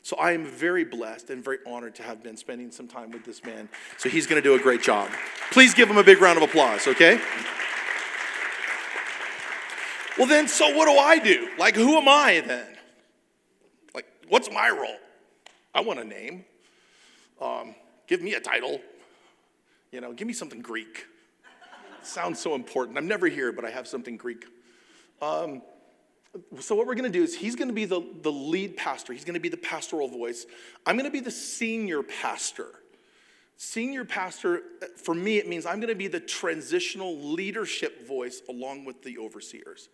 So 0.03 0.17
I 0.17 0.31
am 0.31 0.47
very 0.47 0.85
blessed 0.85 1.31
and 1.31 1.43
very 1.43 1.59
honored 1.67 1.97
to 1.97 2.05
have 2.05 2.23
been 2.23 2.37
spending 2.37 2.71
some 2.71 2.87
time 2.87 3.11
with 3.11 3.25
this 3.25 3.43
man. 3.43 3.69
So 3.99 4.09
he's 4.09 4.29
going 4.29 4.41
to 4.41 4.49
do 4.49 4.55
a 4.55 4.61
great 4.61 4.81
job. 4.81 5.11
Please 5.51 5.75
give 5.75 5.91
him 5.91 5.99
a 5.99 6.05
big 6.05 6.21
round 6.21 6.41
of 6.41 6.49
applause, 6.49 6.87
okay? 6.87 7.21
Well, 10.17 10.29
then, 10.29 10.47
so 10.47 10.73
what 10.77 10.87
do 10.87 10.97
I 10.97 11.19
do? 11.19 11.49
Like, 11.59 11.75
who 11.75 11.97
am 11.97 12.07
I 12.07 12.45
then? 12.47 12.77
Like, 13.93 14.07
what's 14.29 14.49
my 14.53 14.71
role? 14.71 14.99
I 15.75 15.81
want 15.81 15.99
a 15.99 16.05
name. 16.05 16.45
Um, 17.41 17.75
give 18.07 18.23
me 18.23 18.35
a 18.35 18.41
title. 18.41 18.81
You 19.91 20.01
know, 20.01 20.13
give 20.13 20.29
me 20.29 20.33
something 20.33 20.61
Greek. 20.61 21.07
Sounds 22.07 22.41
so 22.41 22.55
important. 22.55 22.99
I'm 22.99 23.09
never 23.09 23.27
here, 23.27 23.53
but 23.53 23.65
I 23.65 23.71
have 23.71 23.87
something 23.87 24.17
Greek. 24.17 24.45
Um, 25.21 25.63
so 26.61 26.75
what 26.75 26.87
we're 26.87 26.95
going 26.95 27.11
to 27.11 27.19
do 27.19 27.23
is 27.23 27.37
he's 27.37 27.57
going 27.57 27.69
to 27.69 27.75
be 27.75 27.85
the, 27.85 28.03
the 28.23 28.31
lead 28.31 28.77
pastor. 28.77 29.13
He's 29.13 29.25
going 29.25 29.35
to 29.35 29.41
be 29.41 29.49
the 29.49 29.57
pastoral 29.57 30.09
voice. 30.09 30.47
I'm 30.87 30.97
going 30.97 31.09
to 31.09 31.13
be 31.13 31.21
the 31.21 31.31
senior 31.31 32.03
pastor. 32.03 32.69
Senior 33.57 34.05
pastor 34.05 34.63
for 34.97 35.15
me 35.15 35.37
it 35.37 35.47
means 35.47 35.67
i'm 35.67 35.81
going 35.81 35.91
to 35.91 35.95
be 35.95 36.09
the 36.09 36.19
transitional 36.19 37.19
leadership 37.19 38.09
voice 38.09 38.41
along 38.49 38.87
with 38.87 39.03
the 39.03 39.19
overseers. 39.19 39.91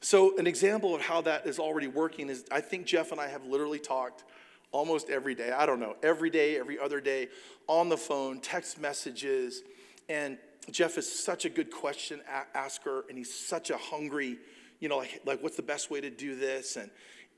So 0.00 0.38
an 0.38 0.46
example 0.46 0.94
of 0.94 1.00
how 1.00 1.20
that 1.22 1.48
is 1.48 1.58
already 1.58 1.88
working 1.88 2.28
is 2.28 2.44
i 2.52 2.60
think 2.60 2.86
jeff 2.86 3.10
and 3.10 3.20
i 3.20 3.26
have 3.26 3.44
literally 3.44 3.80
talked 3.80 4.22
almost 4.72 5.10
every 5.10 5.34
day. 5.34 5.50
I 5.50 5.66
don't 5.66 5.80
know 5.80 5.96
every 6.02 6.30
day 6.30 6.58
every 6.58 6.78
other 6.78 7.00
day 7.00 7.28
on 7.66 7.88
the 7.88 7.96
phone 7.96 8.40
text 8.40 8.80
messages 8.80 9.62
and 10.08 10.38
jeff 10.70 10.98
is 10.98 11.10
such 11.10 11.44
a 11.44 11.48
good 11.48 11.70
question 11.70 12.20
asker 12.54 13.04
and 13.08 13.18
he's 13.18 13.32
such 13.32 13.70
a 13.70 13.76
hungry 13.76 14.38
you 14.80 14.88
know, 14.88 14.98
like, 14.98 15.20
like 15.24 15.42
what's 15.42 15.56
the 15.56 15.62
best 15.62 15.90
way 15.90 16.00
to 16.00 16.10
do 16.10 16.36
this? 16.36 16.76
And, 16.76 16.90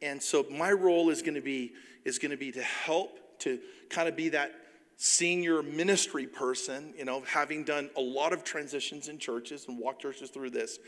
and 0.02 0.22
so 0.22 0.46
my 0.50 0.72
role 0.72 1.10
is 1.10 1.22
going 1.22 1.34
to 1.34 1.40
be 1.40 1.72
is 2.04 2.18
going 2.18 2.30
to 2.30 2.36
be 2.36 2.52
to 2.52 2.62
help 2.62 3.18
to 3.40 3.58
kind 3.90 4.08
of 4.08 4.16
be 4.16 4.30
that 4.30 4.52
senior 4.96 5.62
ministry 5.62 6.26
person, 6.26 6.94
you 6.96 7.04
know, 7.04 7.22
having 7.26 7.64
done 7.64 7.90
a 7.96 8.00
lot 8.00 8.32
of 8.32 8.44
transitions 8.44 9.08
in 9.08 9.18
churches 9.18 9.66
and 9.68 9.78
walked 9.78 10.02
churches 10.02 10.30
through 10.30 10.50
this, 10.50 10.78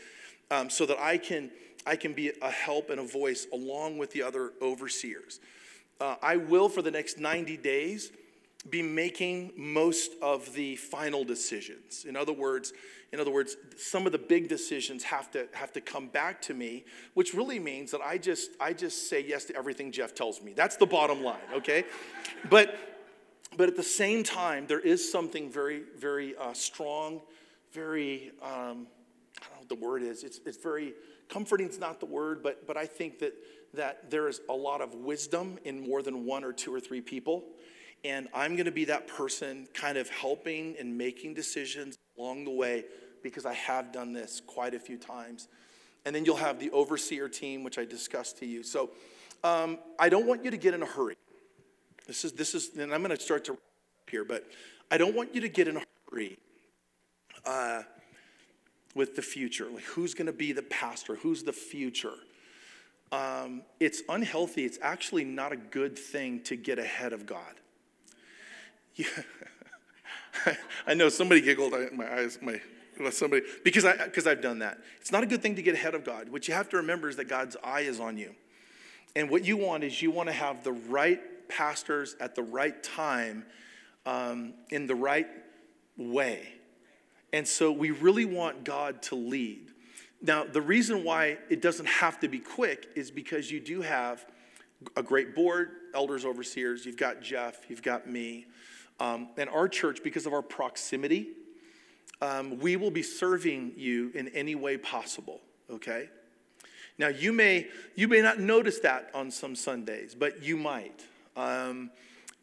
um, 0.49 0.69
so 0.69 0.85
that 0.85 0.99
I 0.99 1.17
can 1.17 1.51
I 1.85 1.95
can 1.95 2.13
be 2.13 2.31
a 2.41 2.49
help 2.49 2.89
and 2.89 2.99
a 2.99 3.03
voice 3.03 3.47
along 3.53 3.97
with 3.97 4.11
the 4.11 4.23
other 4.23 4.53
overseers. 4.61 5.39
Uh, 5.99 6.15
I 6.21 6.37
will 6.37 6.67
for 6.67 6.81
the 6.81 6.91
next 6.91 7.19
90 7.19 7.57
days 7.57 8.11
be 8.69 8.81
making 8.81 9.53
most 9.57 10.11
of 10.21 10.53
the 10.53 10.75
final 10.75 11.23
decisions. 11.23 12.05
In 12.05 12.15
other 12.15 12.33
words, 12.33 12.73
in 13.11 13.19
other 13.19 13.31
words, 13.31 13.57
some 13.75 14.05
of 14.05 14.11
the 14.11 14.17
big 14.17 14.47
decisions 14.47 15.03
have 15.03 15.31
to 15.31 15.47
have 15.53 15.73
to 15.73 15.81
come 15.81 16.07
back 16.07 16.41
to 16.43 16.53
me, 16.53 16.85
which 17.13 17.33
really 17.33 17.59
means 17.59 17.91
that 17.91 18.01
I 18.01 18.17
just 18.17 18.51
I 18.59 18.73
just 18.73 19.09
say 19.09 19.23
yes 19.25 19.45
to 19.45 19.55
everything 19.55 19.91
Jeff 19.91 20.13
tells 20.13 20.41
me. 20.41 20.53
That's 20.53 20.77
the 20.77 20.85
bottom 20.85 21.23
line, 21.23 21.41
okay? 21.55 21.85
but 22.49 22.75
but 23.57 23.67
at 23.67 23.75
the 23.75 23.83
same 23.83 24.23
time, 24.23 24.65
there 24.67 24.79
is 24.79 25.11
something 25.11 25.49
very 25.49 25.83
very 25.97 26.35
uh, 26.37 26.53
strong, 26.53 27.21
very 27.73 28.31
um, 28.41 28.47
I 28.47 28.53
don't 28.53 28.75
know 28.77 29.59
what 29.59 29.69
the 29.69 29.75
word 29.75 30.03
is. 30.03 30.23
It's 30.23 30.39
it's 30.45 30.57
very 30.57 30.93
comforting. 31.27 31.67
Is 31.67 31.79
not 31.79 31.99
the 31.99 32.05
word, 32.05 32.43
but 32.43 32.65
but 32.67 32.77
I 32.77 32.85
think 32.85 33.19
that 33.19 33.33
that 33.73 34.09
there 34.09 34.27
is 34.27 34.41
a 34.49 34.53
lot 34.53 34.81
of 34.81 34.93
wisdom 34.95 35.57
in 35.63 35.81
more 35.81 36.01
than 36.01 36.25
one 36.25 36.43
or 36.43 36.53
two 36.53 36.73
or 36.73 36.79
three 36.79 37.01
people. 37.01 37.43
And 38.03 38.27
I'm 38.33 38.55
going 38.55 38.65
to 38.65 38.71
be 38.71 38.85
that 38.85 39.07
person 39.07 39.67
kind 39.73 39.97
of 39.97 40.09
helping 40.09 40.75
and 40.79 40.97
making 40.97 41.35
decisions 41.35 41.97
along 42.17 42.45
the 42.45 42.51
way 42.51 42.85
because 43.21 43.45
I 43.45 43.53
have 43.53 43.91
done 43.91 44.13
this 44.13 44.41
quite 44.45 44.73
a 44.73 44.79
few 44.79 44.97
times. 44.97 45.47
And 46.05 46.15
then 46.15 46.25
you'll 46.25 46.37
have 46.37 46.59
the 46.59 46.71
overseer 46.71 47.29
team, 47.29 47.63
which 47.63 47.77
I 47.77 47.85
discussed 47.85 48.39
to 48.39 48.45
you. 48.45 48.63
So 48.63 48.89
um, 49.43 49.77
I 49.99 50.09
don't 50.09 50.25
want 50.25 50.43
you 50.43 50.49
to 50.51 50.57
get 50.57 50.73
in 50.73 50.81
a 50.81 50.85
hurry. 50.87 51.15
This 52.07 52.25
is, 52.25 52.31
this 52.31 52.55
is, 52.55 52.75
and 52.75 52.93
I'm 52.93 53.03
going 53.03 53.15
to 53.15 53.21
start 53.21 53.45
to 53.45 53.57
here, 54.09 54.25
but 54.25 54.45
I 54.89 54.97
don't 54.97 55.15
want 55.15 55.33
you 55.33 55.41
to 55.41 55.49
get 55.49 55.67
in 55.67 55.77
a 55.77 55.81
hurry 56.09 56.37
uh, 57.45 57.83
with 58.93 59.15
the 59.15 59.21
future. 59.21 59.67
Like, 59.71 59.83
who's 59.83 60.13
going 60.13 60.25
to 60.25 60.33
be 60.33 60.51
the 60.51 60.63
pastor? 60.63 61.15
Who's 61.15 61.43
the 61.43 61.53
future? 61.53 62.13
Um, 63.11 63.61
it's 63.79 64.03
unhealthy. 64.09 64.65
It's 64.65 64.79
actually 64.81 65.23
not 65.23 65.51
a 65.51 65.55
good 65.55 65.97
thing 65.97 66.41
to 66.43 66.55
get 66.55 66.79
ahead 66.79 67.13
of 67.13 67.25
God. 67.25 67.55
Yeah. 68.95 69.05
I 70.87 70.93
know 70.93 71.09
somebody 71.09 71.41
giggled. 71.41 71.73
My 71.93 72.11
eyes, 72.13 72.39
my 72.41 72.59
somebody 73.09 73.43
because 73.63 73.85
I 73.85 73.97
because 74.05 74.27
I've 74.27 74.41
done 74.41 74.59
that. 74.59 74.79
It's 74.99 75.11
not 75.11 75.23
a 75.23 75.25
good 75.25 75.41
thing 75.41 75.55
to 75.55 75.61
get 75.61 75.73
ahead 75.73 75.95
of 75.95 76.03
God. 76.03 76.29
What 76.29 76.47
you 76.47 76.53
have 76.53 76.69
to 76.69 76.77
remember 76.77 77.09
is 77.09 77.15
that 77.15 77.27
God's 77.27 77.57
eye 77.63 77.81
is 77.81 77.99
on 77.99 78.17
you, 78.17 78.35
and 79.15 79.29
what 79.29 79.45
you 79.45 79.57
want 79.57 79.83
is 79.83 80.01
you 80.01 80.11
want 80.11 80.29
to 80.29 80.33
have 80.33 80.63
the 80.63 80.73
right 80.73 81.19
pastors 81.49 82.15
at 82.19 82.35
the 82.35 82.43
right 82.43 82.81
time, 82.83 83.45
um, 84.05 84.53
in 84.69 84.87
the 84.87 84.95
right 84.95 85.27
way, 85.97 86.47
and 87.33 87.47
so 87.47 87.71
we 87.71 87.91
really 87.91 88.25
want 88.25 88.63
God 88.63 89.01
to 89.03 89.15
lead. 89.15 89.67
Now, 90.21 90.43
the 90.43 90.61
reason 90.61 91.03
why 91.03 91.39
it 91.49 91.61
doesn't 91.61 91.87
have 91.87 92.19
to 92.19 92.27
be 92.27 92.37
quick 92.37 92.89
is 92.95 93.09
because 93.09 93.49
you 93.49 93.59
do 93.59 93.81
have 93.81 94.23
a 94.95 95.01
great 95.01 95.33
board, 95.33 95.69
elders, 95.95 96.25
overseers. 96.25 96.85
You've 96.85 96.97
got 96.97 97.21
Jeff. 97.21 97.69
You've 97.69 97.81
got 97.81 98.07
me. 98.07 98.45
Um, 99.01 99.29
and 99.35 99.49
our 99.49 99.67
church, 99.67 100.03
because 100.03 100.27
of 100.27 100.33
our 100.33 100.43
proximity, 100.43 101.29
um, 102.21 102.59
we 102.59 102.75
will 102.75 102.91
be 102.91 103.01
serving 103.01 103.73
you 103.75 104.11
in 104.13 104.27
any 104.27 104.53
way 104.53 104.77
possible, 104.77 105.41
okay? 105.71 106.07
Now, 106.99 107.07
you 107.07 107.33
may, 107.33 107.67
you 107.95 108.07
may 108.07 108.21
not 108.21 108.39
notice 108.39 108.77
that 108.81 109.09
on 109.15 109.31
some 109.31 109.55
Sundays, 109.55 110.13
but 110.13 110.43
you 110.43 110.55
might. 110.55 111.03
Um, 111.35 111.89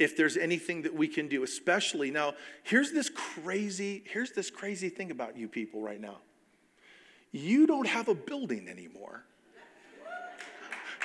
if 0.00 0.16
there's 0.16 0.36
anything 0.36 0.82
that 0.82 0.92
we 0.92 1.06
can 1.06 1.28
do, 1.28 1.44
especially 1.44 2.10
now, 2.10 2.34
here's 2.64 2.90
this 2.90 3.08
crazy, 3.08 4.02
here's 4.06 4.32
this 4.32 4.50
crazy 4.50 4.88
thing 4.88 5.12
about 5.12 5.36
you 5.36 5.46
people 5.46 5.80
right 5.80 6.00
now. 6.00 6.16
You 7.30 7.68
don't 7.68 7.86
have 7.86 8.08
a 8.08 8.16
building 8.16 8.68
anymore. 8.68 9.22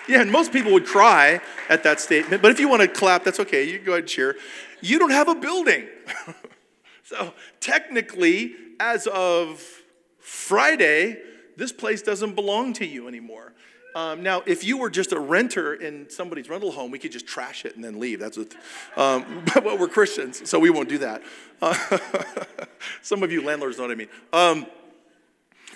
Yeah, 0.07 0.21
and 0.21 0.31
most 0.31 0.51
people 0.51 0.73
would 0.73 0.85
cry 0.85 1.39
at 1.69 1.83
that 1.83 1.99
statement, 1.99 2.41
but 2.41 2.51
if 2.51 2.59
you 2.59 2.67
want 2.67 2.81
to 2.81 2.87
clap, 2.87 3.23
that's 3.23 3.39
okay. 3.39 3.63
You 3.63 3.79
go 3.79 3.93
ahead 3.93 4.03
and 4.03 4.09
cheer. 4.09 4.35
You 4.81 4.99
don't 4.99 5.11
have 5.11 5.29
a 5.29 5.35
building. 5.35 5.87
so, 7.03 7.33
technically, 7.61 8.53
as 8.79 9.07
of 9.07 9.63
Friday, 10.19 11.21
this 11.55 11.71
place 11.71 12.01
doesn't 12.01 12.35
belong 12.35 12.73
to 12.73 12.85
you 12.85 13.07
anymore. 13.07 13.53
Um, 13.95 14.23
now, 14.23 14.41
if 14.45 14.63
you 14.63 14.77
were 14.77 14.89
just 14.89 15.11
a 15.11 15.19
renter 15.19 15.73
in 15.73 16.09
somebody's 16.09 16.49
rental 16.49 16.71
home, 16.71 16.89
we 16.89 16.97
could 16.97 17.11
just 17.11 17.27
trash 17.27 17.63
it 17.63 17.75
and 17.75 17.83
then 17.83 17.99
leave. 17.99 18.19
That's 18.19 18.37
what, 18.37 18.53
um, 18.97 19.43
but 19.53 19.79
we're 19.79 19.87
Christians, 19.87 20.49
so 20.49 20.59
we 20.59 20.69
won't 20.69 20.89
do 20.89 20.97
that. 20.97 21.21
Uh, 21.61 21.99
some 23.01 23.21
of 23.23 23.31
you 23.31 23.43
landlords 23.43 23.77
know 23.77 23.83
what 23.83 23.91
I 23.91 23.95
mean. 23.95 24.09
Um, 24.33 24.65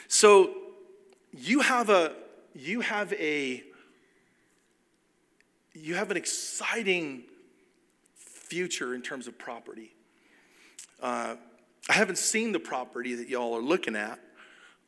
so 0.08 0.54
you 1.32 1.60
have 1.60 1.90
a 1.90 2.16
you 2.56 2.82
have 2.82 3.14
a 3.14 3.64
you 5.82 5.96
have 5.96 6.12
an 6.12 6.18
exciting 6.18 7.24
future 8.16 8.96
in 8.96 9.02
terms 9.02 9.28
of 9.28 9.38
property. 9.38 9.92
Uh, 11.02 11.36
I 11.90 11.94
haven't 11.94 12.18
seen 12.18 12.52
the 12.52 12.60
property 12.60 13.16
that 13.16 13.30
y'all 13.30 13.56
are 13.56 13.62
looking 13.62 13.96
at 13.96 14.20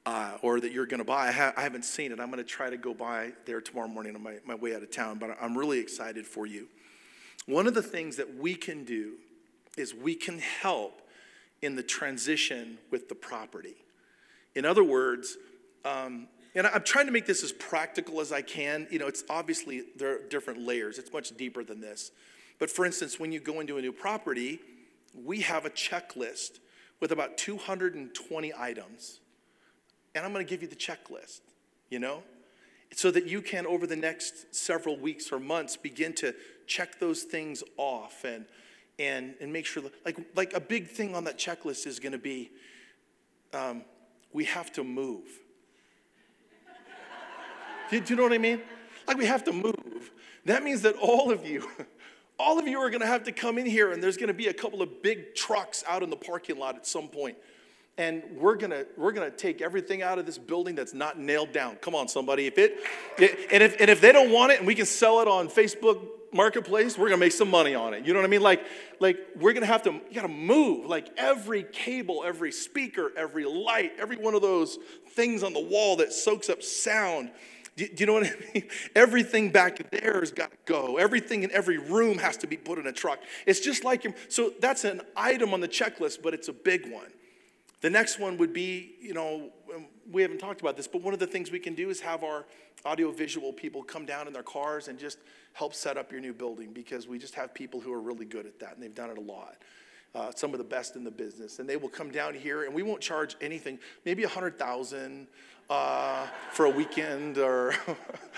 uh, 0.06 0.38
or 0.42 0.60
that 0.60 0.72
you're 0.72 0.86
going 0.86 1.00
to 1.00 1.06
buy. 1.06 1.28
I, 1.28 1.32
ha- 1.32 1.54
I, 1.56 1.62
haven't 1.62 1.86
seen 1.86 2.12
it. 2.12 2.20
I'm 2.20 2.32
going 2.32 2.44
to 2.44 2.50
try 2.50 2.70
to 2.70 2.78
go 2.78 2.94
by 2.94 3.32
there 3.46 3.62
tomorrow 3.62 3.88
morning 3.88 4.16
on 4.16 4.24
my, 4.24 4.38
my 4.46 4.56
way 4.56 4.76
out 4.76 4.82
of 4.82 4.92
town, 4.92 5.20
but 5.20 5.38
I'm 5.42 5.58
really 5.58 5.80
excited 5.80 6.26
for 6.26 6.46
you. 6.46 6.68
One 7.46 7.68
of 7.68 7.74
the 7.74 7.84
things 7.84 8.16
that 8.18 8.36
we 8.38 8.56
can 8.56 8.86
do 8.86 9.14
is 9.78 9.94
we 9.94 10.16
can 10.16 10.40
help 10.40 11.02
in 11.62 11.76
the 11.76 11.84
transition 11.84 12.78
with 12.92 13.10
the 13.10 13.16
property. 13.16 13.76
In 14.56 14.66
other 14.66 14.84
words, 14.84 15.38
um, 15.86 16.28
and 16.60 16.68
I'm 16.68 16.84
trying 16.84 17.06
to 17.06 17.14
make 17.14 17.26
this 17.26 17.42
as 17.42 17.54
practical 17.54 18.20
as 18.20 18.34
I 18.34 18.42
can. 18.42 18.86
You 18.92 19.00
know, 19.00 19.08
it's 19.08 19.24
obviously 19.30 19.84
there 19.96 20.16
are 20.16 20.28
different 20.28 20.60
layers, 20.60 21.00
it's 21.00 21.14
much 21.14 21.36
deeper 21.38 21.64
than 21.64 21.80
this. 21.80 22.12
But 22.60 22.70
for 22.70 22.86
instance, 22.86 23.18
when 23.18 23.32
you 23.32 23.40
go 23.40 23.62
into 23.62 23.78
a 23.78 23.82
new 23.82 23.94
property, 23.94 24.60
we 25.14 25.40
have 25.40 25.66
a 25.66 25.70
checklist 25.70 26.60
with 27.00 27.14
about 27.14 27.38
220 27.38 28.54
items. 28.58 29.22
And 30.14 30.26
I'm 30.26 30.34
going 30.34 30.46
to 30.46 30.50
give 30.50 30.62
you 30.62 30.68
the 30.68 30.76
checklist, 30.76 31.40
you 31.90 31.98
know? 31.98 32.24
So 32.94 33.10
that 33.10 33.26
you 33.26 33.42
can, 33.42 33.66
over 33.66 33.88
the 33.88 33.96
next 33.96 34.54
several 34.54 35.00
weeks 35.00 35.32
or 35.32 35.40
months, 35.40 35.78
begin 35.78 36.12
to 36.16 36.36
check 36.68 37.00
those 37.00 37.24
things 37.24 37.64
off 37.78 38.26
and, 38.26 38.44
and, 38.98 39.34
and 39.40 39.54
make 39.54 39.66
sure, 39.66 39.82
like, 40.04 40.20
like 40.36 40.54
a 40.54 40.60
big 40.60 40.90
thing 40.90 41.16
on 41.16 41.24
that 41.24 41.38
checklist 41.38 41.88
is 41.88 42.02
going 42.02 42.12
to 42.12 42.18
be 42.18 42.52
um, 43.54 43.86
we 44.34 44.44
have 44.44 44.74
to 44.74 44.84
move. 44.84 45.24
Do, 47.90 48.00
do 48.00 48.14
you 48.14 48.16
know 48.16 48.24
what 48.24 48.34
I 48.34 48.38
mean? 48.38 48.62
Like, 49.08 49.18
we 49.18 49.26
have 49.26 49.44
to 49.46 49.54
move. 49.54 50.12
That 50.46 50.64
means 50.64 50.82
that 50.84 50.96
all 50.96 51.32
of 51.32 51.46
you, 51.46 51.68
all 52.40 52.58
of 52.60 52.68
you 52.68 52.80
are 52.80 52.90
going 52.90 53.02
to 53.02 53.08
have 53.08 53.24
to 53.24 53.32
come 53.32 53.58
in 53.58 53.66
here 53.66 53.92
and 53.92 54.02
there's 54.02 54.18
going 54.18 54.28
to 54.28 54.34
be 54.34 54.48
a 54.48 54.54
couple 54.54 54.82
of 54.82 55.02
big 55.02 55.36
trucks 55.36 55.84
out 55.88 56.04
in 56.04 56.10
the 56.10 56.16
parking 56.16 56.58
lot 56.58 56.76
at 56.76 56.88
some 56.88 57.08
point. 57.08 57.38
and 58.00 58.24
we're 58.38 58.56
going 58.56 58.72
to 58.72 58.88
we're 58.98 59.12
going 59.12 59.30
to 59.30 59.36
take 59.36 59.62
everything 59.62 60.02
out 60.02 60.18
of 60.18 60.26
this 60.26 60.38
building 60.38 60.74
that's 60.74 60.94
not 60.94 61.20
nailed 61.20 61.52
down 61.52 61.76
come 61.76 61.94
on 61.94 62.08
somebody 62.08 62.48
if 62.48 62.58
it, 62.58 62.78
it, 63.18 63.38
and 63.52 63.62
if 63.62 63.80
and 63.80 63.90
if 63.90 64.00
they 64.00 64.12
don't 64.12 64.32
want 64.32 64.52
it 64.52 64.60
and 64.60 64.66
we 64.66 64.74
can 64.74 64.86
sell 64.86 65.20
it 65.20 65.28
on 65.28 65.50
facebook 65.50 66.00
marketplace 66.32 66.98
we're 66.98 67.10
going 67.10 67.20
to 67.20 67.26
make 67.26 67.34
some 67.34 67.50
money 67.50 67.76
on 67.76 67.94
it 67.94 68.06
you 68.06 68.14
know 68.14 68.20
what 68.20 68.26
i 68.26 68.30
mean 68.30 68.42
like 68.42 68.64
like 69.00 69.18
we're 69.36 69.52
going 69.52 69.66
to 69.66 69.68
have 69.68 69.84
to 69.84 69.92
you 69.92 70.16
got 70.16 70.22
to 70.22 70.28
move 70.28 70.86
like 70.86 71.10
every 71.18 71.64
cable 71.64 72.24
every 72.26 72.52
speaker 72.52 73.12
every 73.18 73.44
light 73.46 73.92
every 74.00 74.16
one 74.16 74.34
of 74.34 74.42
those 74.42 74.80
things 75.10 75.44
on 75.44 75.54
the 75.54 75.60
wall 75.60 75.98
that 75.98 76.14
soaks 76.14 76.50
up 76.50 76.64
sound 76.64 77.30
do, 77.88 77.90
you 77.98 78.06
know 78.06 78.14
what 78.14 78.28
I 78.28 78.36
mean? 78.54 78.68
Everything 78.96 79.52
back 79.52 79.90
there 79.92 80.20
has 80.20 80.32
got 80.32 80.52
to 80.52 80.58
go. 80.66 80.98
Everything 80.98 81.44
in 81.44 81.52
every 81.52 81.78
room 81.78 82.18
has 82.18 82.38
to 82.38 82.48
be 82.48 82.58
put 82.58 82.78
in 82.78 82.88
a 82.88 82.92
truck. 82.92 83.20
It's 83.46 83.60
just 83.60 83.84
like, 83.84 84.06
so 84.30 84.54
that's 84.60 84.84
an 84.84 85.02
item 85.16 85.54
on 85.54 85.62
the 85.62 85.68
checklist, 85.68 86.22
but 86.22 86.34
it's 86.34 86.48
a 86.48 86.54
big 86.54 86.92
one. 86.92 87.12
The 87.82 87.90
next 87.90 88.20
one 88.20 88.38
would 88.38 88.52
be, 88.52 88.96
you 89.00 89.14
know, 89.14 89.52
um, 89.74 89.86
we 90.12 90.22
haven't 90.22 90.40
talked 90.40 90.60
about 90.60 90.76
this, 90.76 90.88
but 90.88 91.02
one 91.02 91.14
of 91.14 91.20
the 91.20 91.28
things 91.28 91.52
we 91.52 91.60
can 91.60 91.76
do 91.76 91.90
is 91.90 92.02
have 92.02 92.24
our 92.24 92.46
audiovisual 92.86 93.54
people 93.54 93.84
come 93.84 94.06
down 94.06 94.28
in 94.28 94.34
their 94.34 94.44
cars 94.44 94.88
and 94.88 95.00
just 95.00 95.20
help 95.54 95.74
set 95.74 95.98
up 95.98 96.12
your 96.12 96.22
new 96.22 96.34
building 96.34 96.72
because 96.74 97.08
we 97.08 97.18
just 97.18 97.36
have 97.36 97.54
people 97.54 97.80
who 97.80 97.94
are 97.94 98.02
really 98.02 98.26
good 98.26 98.46
at 98.46 98.60
that 98.60 98.74
and 98.74 98.84
they've 98.84 98.96
done 98.96 99.10
it 99.10 99.18
a 99.18 99.22
lot. 99.22 99.56
Uh, 100.16 100.32
some 100.36 100.54
of 100.54 100.58
the 100.58 100.64
best 100.64 100.96
in 100.96 101.04
the 101.04 101.12
business, 101.12 101.60
and 101.60 101.70
they 101.70 101.78
will 101.78 101.88
come 101.88 102.10
down 102.10 102.34
here, 102.34 102.64
and 102.64 102.74
we 102.74 102.82
won't 102.82 103.00
charge 103.00 103.36
anything. 103.42 103.78
Maybe 104.06 104.24
a 104.24 104.28
hundred 104.28 104.58
thousand, 104.58 105.28
uh, 105.70 106.26
for 106.52 106.66
a 106.66 106.70
weekend 106.70 107.38
or 107.38 107.76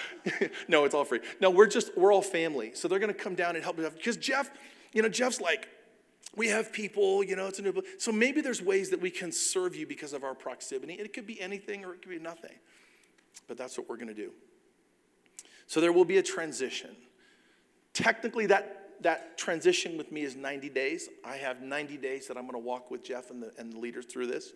no, 0.68 0.86
it's 0.86 0.94
all 0.94 1.06
free. 1.06 1.22
No, 1.40 1.50
we're 1.50 1.68
just 1.68 1.98
we're 1.98 2.14
all 2.14 2.22
family. 2.22 2.72
So 2.74 2.88
they're 2.88 3.00
gonna 3.00 3.14
come 3.14 3.36
down 3.36 3.56
and 3.56 3.64
help 3.64 3.78
me 3.78 3.88
because 3.96 4.18
Jeff, 4.18 4.52
you 4.94 5.02
know, 5.02 5.10
Jeff's 5.10 5.40
like, 5.40 5.70
we 6.36 6.48
have 6.48 6.72
people, 6.72 7.24
you 7.24 7.36
know, 7.36 7.48
it's 7.48 7.60
a 7.60 7.62
new 7.62 7.74
so 7.98 8.12
maybe 8.12 8.42
there's 8.42 8.62
ways 8.62 8.90
that 8.90 9.02
we 9.02 9.10
can 9.10 9.32
serve 9.32 9.76
you 9.76 9.88
because 9.88 10.14
of 10.14 10.24
our 10.24 10.36
proximity. 10.36 10.94
It 10.94 11.14
could 11.14 11.28
be 11.28 11.40
anything 11.40 11.86
or 11.86 11.94
it 11.94 12.02
could 12.02 12.12
be 12.12 12.20
nothing. 12.20 12.56
But 13.48 13.58
that's 13.58 13.78
what 13.78 13.88
we're 13.88 13.98
gonna 13.98 14.14
do. 14.14 14.32
So 15.68 15.80
there 15.80 15.94
will 15.94 16.06
be 16.06 16.18
a 16.18 16.24
transition. 16.24 16.96
Technically, 17.94 18.46
that 18.48 18.78
that 19.02 19.38
transition 19.38 19.98
with 19.98 20.12
me 20.12 20.22
is 20.22 20.36
90 20.36 20.70
days. 20.70 21.10
I 21.26 21.38
have 21.38 21.62
90 21.62 21.98
days 21.98 22.28
that 22.28 22.38
I'm 22.38 22.44
going 22.44 22.54
to 22.54 22.60
walk 22.60 22.92
with 22.92 23.04
Jeff 23.04 23.32
and 23.32 23.42
the, 23.42 23.52
and 23.58 23.74
the 23.74 23.80
leaders 23.80 24.06
through 24.06 24.28
this. 24.28 24.54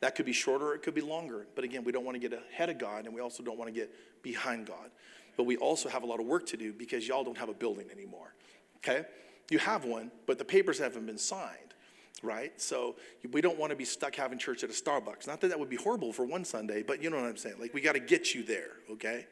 That 0.00 0.14
could 0.14 0.26
be 0.26 0.32
shorter, 0.32 0.74
it 0.74 0.82
could 0.82 0.94
be 0.94 1.00
longer. 1.00 1.46
But 1.54 1.64
again, 1.64 1.84
we 1.84 1.92
don't 1.92 2.04
want 2.04 2.14
to 2.14 2.28
get 2.28 2.38
ahead 2.52 2.70
of 2.70 2.78
God 2.78 3.06
and 3.06 3.14
we 3.14 3.20
also 3.20 3.42
don't 3.42 3.58
want 3.58 3.72
to 3.72 3.78
get 3.78 3.92
behind 4.22 4.66
God. 4.66 4.90
But 5.36 5.44
we 5.44 5.56
also 5.56 5.88
have 5.88 6.02
a 6.02 6.06
lot 6.06 6.20
of 6.20 6.26
work 6.26 6.46
to 6.46 6.56
do 6.56 6.72
because 6.72 7.06
y'all 7.06 7.24
don't 7.24 7.38
have 7.38 7.48
a 7.48 7.54
building 7.54 7.86
anymore. 7.90 8.34
Okay? 8.78 9.04
You 9.50 9.58
have 9.58 9.84
one, 9.84 10.10
but 10.26 10.38
the 10.38 10.44
papers 10.44 10.78
haven't 10.78 11.06
been 11.06 11.18
signed, 11.18 11.74
right? 12.22 12.60
So 12.60 12.96
we 13.32 13.40
don't 13.40 13.58
want 13.58 13.70
to 13.70 13.76
be 13.76 13.84
stuck 13.84 14.14
having 14.14 14.38
church 14.38 14.62
at 14.62 14.70
a 14.70 14.72
Starbucks. 14.72 15.26
Not 15.26 15.40
that 15.40 15.48
that 15.48 15.58
would 15.58 15.70
be 15.70 15.76
horrible 15.76 16.12
for 16.12 16.24
one 16.24 16.44
Sunday, 16.44 16.82
but 16.82 17.02
you 17.02 17.10
know 17.10 17.16
what 17.16 17.26
I'm 17.26 17.36
saying. 17.36 17.56
Like 17.60 17.74
we 17.74 17.80
got 17.80 17.94
to 17.94 18.00
get 18.00 18.34
you 18.34 18.42
there, 18.42 18.72
okay? 18.92 19.26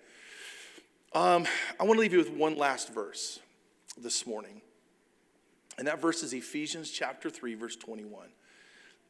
Um, 1.12 1.46
I 1.78 1.84
want 1.84 1.96
to 1.96 2.00
leave 2.00 2.12
you 2.12 2.18
with 2.18 2.30
one 2.30 2.56
last 2.56 2.92
verse 2.92 3.40
this 3.96 4.26
morning. 4.26 4.62
And 5.78 5.86
that 5.86 6.00
verse 6.00 6.22
is 6.22 6.32
Ephesians 6.32 6.90
chapter 6.90 7.30
3, 7.30 7.54
verse 7.54 7.76
21. 7.76 8.28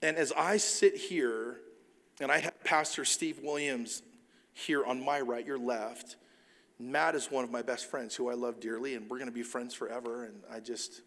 And 0.02 0.16
as 0.16 0.32
I 0.32 0.56
sit 0.58 0.96
here, 0.96 1.56
and 2.20 2.30
I 2.30 2.38
have 2.38 2.64
Pastor 2.64 3.04
Steve 3.04 3.40
Williams 3.42 4.02
here 4.52 4.84
on 4.84 5.04
my 5.04 5.20
right, 5.20 5.44
your 5.44 5.58
left, 5.58 6.16
Matt 6.78 7.14
is 7.14 7.30
one 7.30 7.44
of 7.44 7.50
my 7.50 7.62
best 7.62 7.90
friends 7.90 8.14
who 8.14 8.28
I 8.28 8.34
love 8.34 8.60
dearly, 8.60 8.94
and 8.94 9.08
we're 9.08 9.18
going 9.18 9.30
to 9.30 9.34
be 9.34 9.42
friends 9.42 9.74
forever. 9.74 10.24
And 10.24 10.42
I 10.50 10.60
just, 10.60 11.02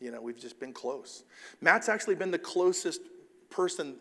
you 0.00 0.10
know, 0.10 0.20
we've 0.20 0.40
just 0.40 0.58
been 0.58 0.72
close. 0.72 1.24
Matt's 1.60 1.88
actually 1.88 2.14
been 2.14 2.30
the 2.30 2.38
closest 2.38 3.02
person, 3.50 3.96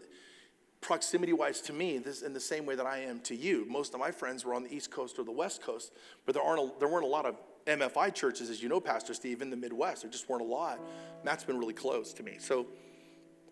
proximity 0.79 1.34
wise, 1.34 1.59
to 1.61 1.73
me, 1.73 1.97
this, 1.97 2.21
in 2.21 2.34
the 2.34 2.39
same 2.39 2.65
way 2.65 2.75
that 2.75 2.86
I 2.86 2.99
am 2.99 3.19
to 3.21 3.36
you. 3.36 3.65
Most 3.69 3.93
of 3.93 3.99
my 3.99 4.11
friends 4.11 4.45
were 4.45 4.53
on 4.53 4.63
the 4.63 4.73
East 4.73 4.91
Coast 4.91 5.19
or 5.19 5.23
the 5.23 5.32
West 5.32 5.61
Coast, 5.61 5.91
but 6.25 6.34
there, 6.34 6.43
aren't 6.43 6.61
a, 6.61 6.71
there 6.79 6.88
weren't 6.88 7.05
a 7.05 7.09
lot 7.09 7.25
of 7.25 7.36
MFI 7.67 8.13
churches, 8.13 8.49
as 8.49 8.63
you 8.63 8.69
know, 8.69 8.79
Pastor 8.79 9.13
Steve, 9.13 9.41
in 9.41 9.49
the 9.49 9.57
Midwest. 9.57 10.03
There 10.03 10.11
just 10.11 10.29
weren't 10.29 10.41
a 10.41 10.45
lot. 10.45 10.79
Matt's 11.23 11.43
been 11.43 11.59
really 11.59 11.73
close 11.73 12.13
to 12.13 12.23
me. 12.23 12.38
So, 12.39 12.65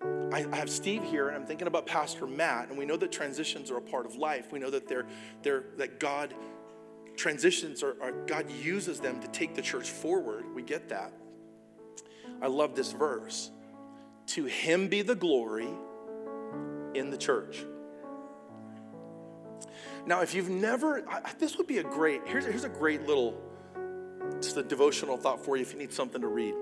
I, 0.01 0.45
have 0.53 0.69
Steve 0.69 1.03
here, 1.03 1.27
and 1.27 1.35
I'm 1.35 1.45
thinking 1.45 1.67
about 1.67 1.85
Pastor 1.85 2.25
Matt, 2.25 2.69
and 2.69 2.77
we 2.77 2.85
know 2.85 2.97
that 2.97 3.11
transitions 3.11 3.71
are 3.71 3.77
a 3.77 3.81
part 3.81 4.05
of 4.05 4.15
life. 4.15 4.51
We 4.51 4.59
know 4.59 4.69
that 4.69 4.87
they're, 4.87 5.05
they're 5.41 5.65
that 5.77 5.99
God 5.99 6.33
transitions 7.17 7.83
are, 7.83 7.97
are 8.01 8.11
God 8.25 8.49
uses 8.49 8.99
them 8.99 9.19
to 9.19 9.27
take 9.27 9.55
the 9.55 9.61
church 9.61 9.89
forward. 9.89 10.45
We 10.55 10.61
get 10.61 10.89
that. 10.89 11.11
I 12.41 12.47
love 12.47 12.75
this 12.75 12.93
verse. 12.93 13.51
To 14.27 14.45
him 14.45 14.87
be 14.87 15.01
the 15.01 15.15
glory 15.15 15.67
in 16.93 17.09
the 17.09 17.17
church. 17.17 17.65
Now, 20.05 20.21
if 20.21 20.33
you've 20.33 20.49
never, 20.49 21.07
I, 21.09 21.33
this 21.37 21.57
would 21.57 21.67
be 21.67 21.79
a 21.79 21.83
great, 21.83 22.21
here's, 22.25 22.45
here's 22.45 22.63
a 22.63 22.69
great 22.69 23.05
little, 23.05 23.37
just 24.39 24.55
a 24.57 24.63
devotional 24.63 25.17
thought 25.17 25.43
for 25.43 25.57
you 25.57 25.61
if 25.61 25.73
you 25.73 25.79
need 25.79 25.91
something 25.91 26.21
to 26.21 26.27
read. 26.27 26.55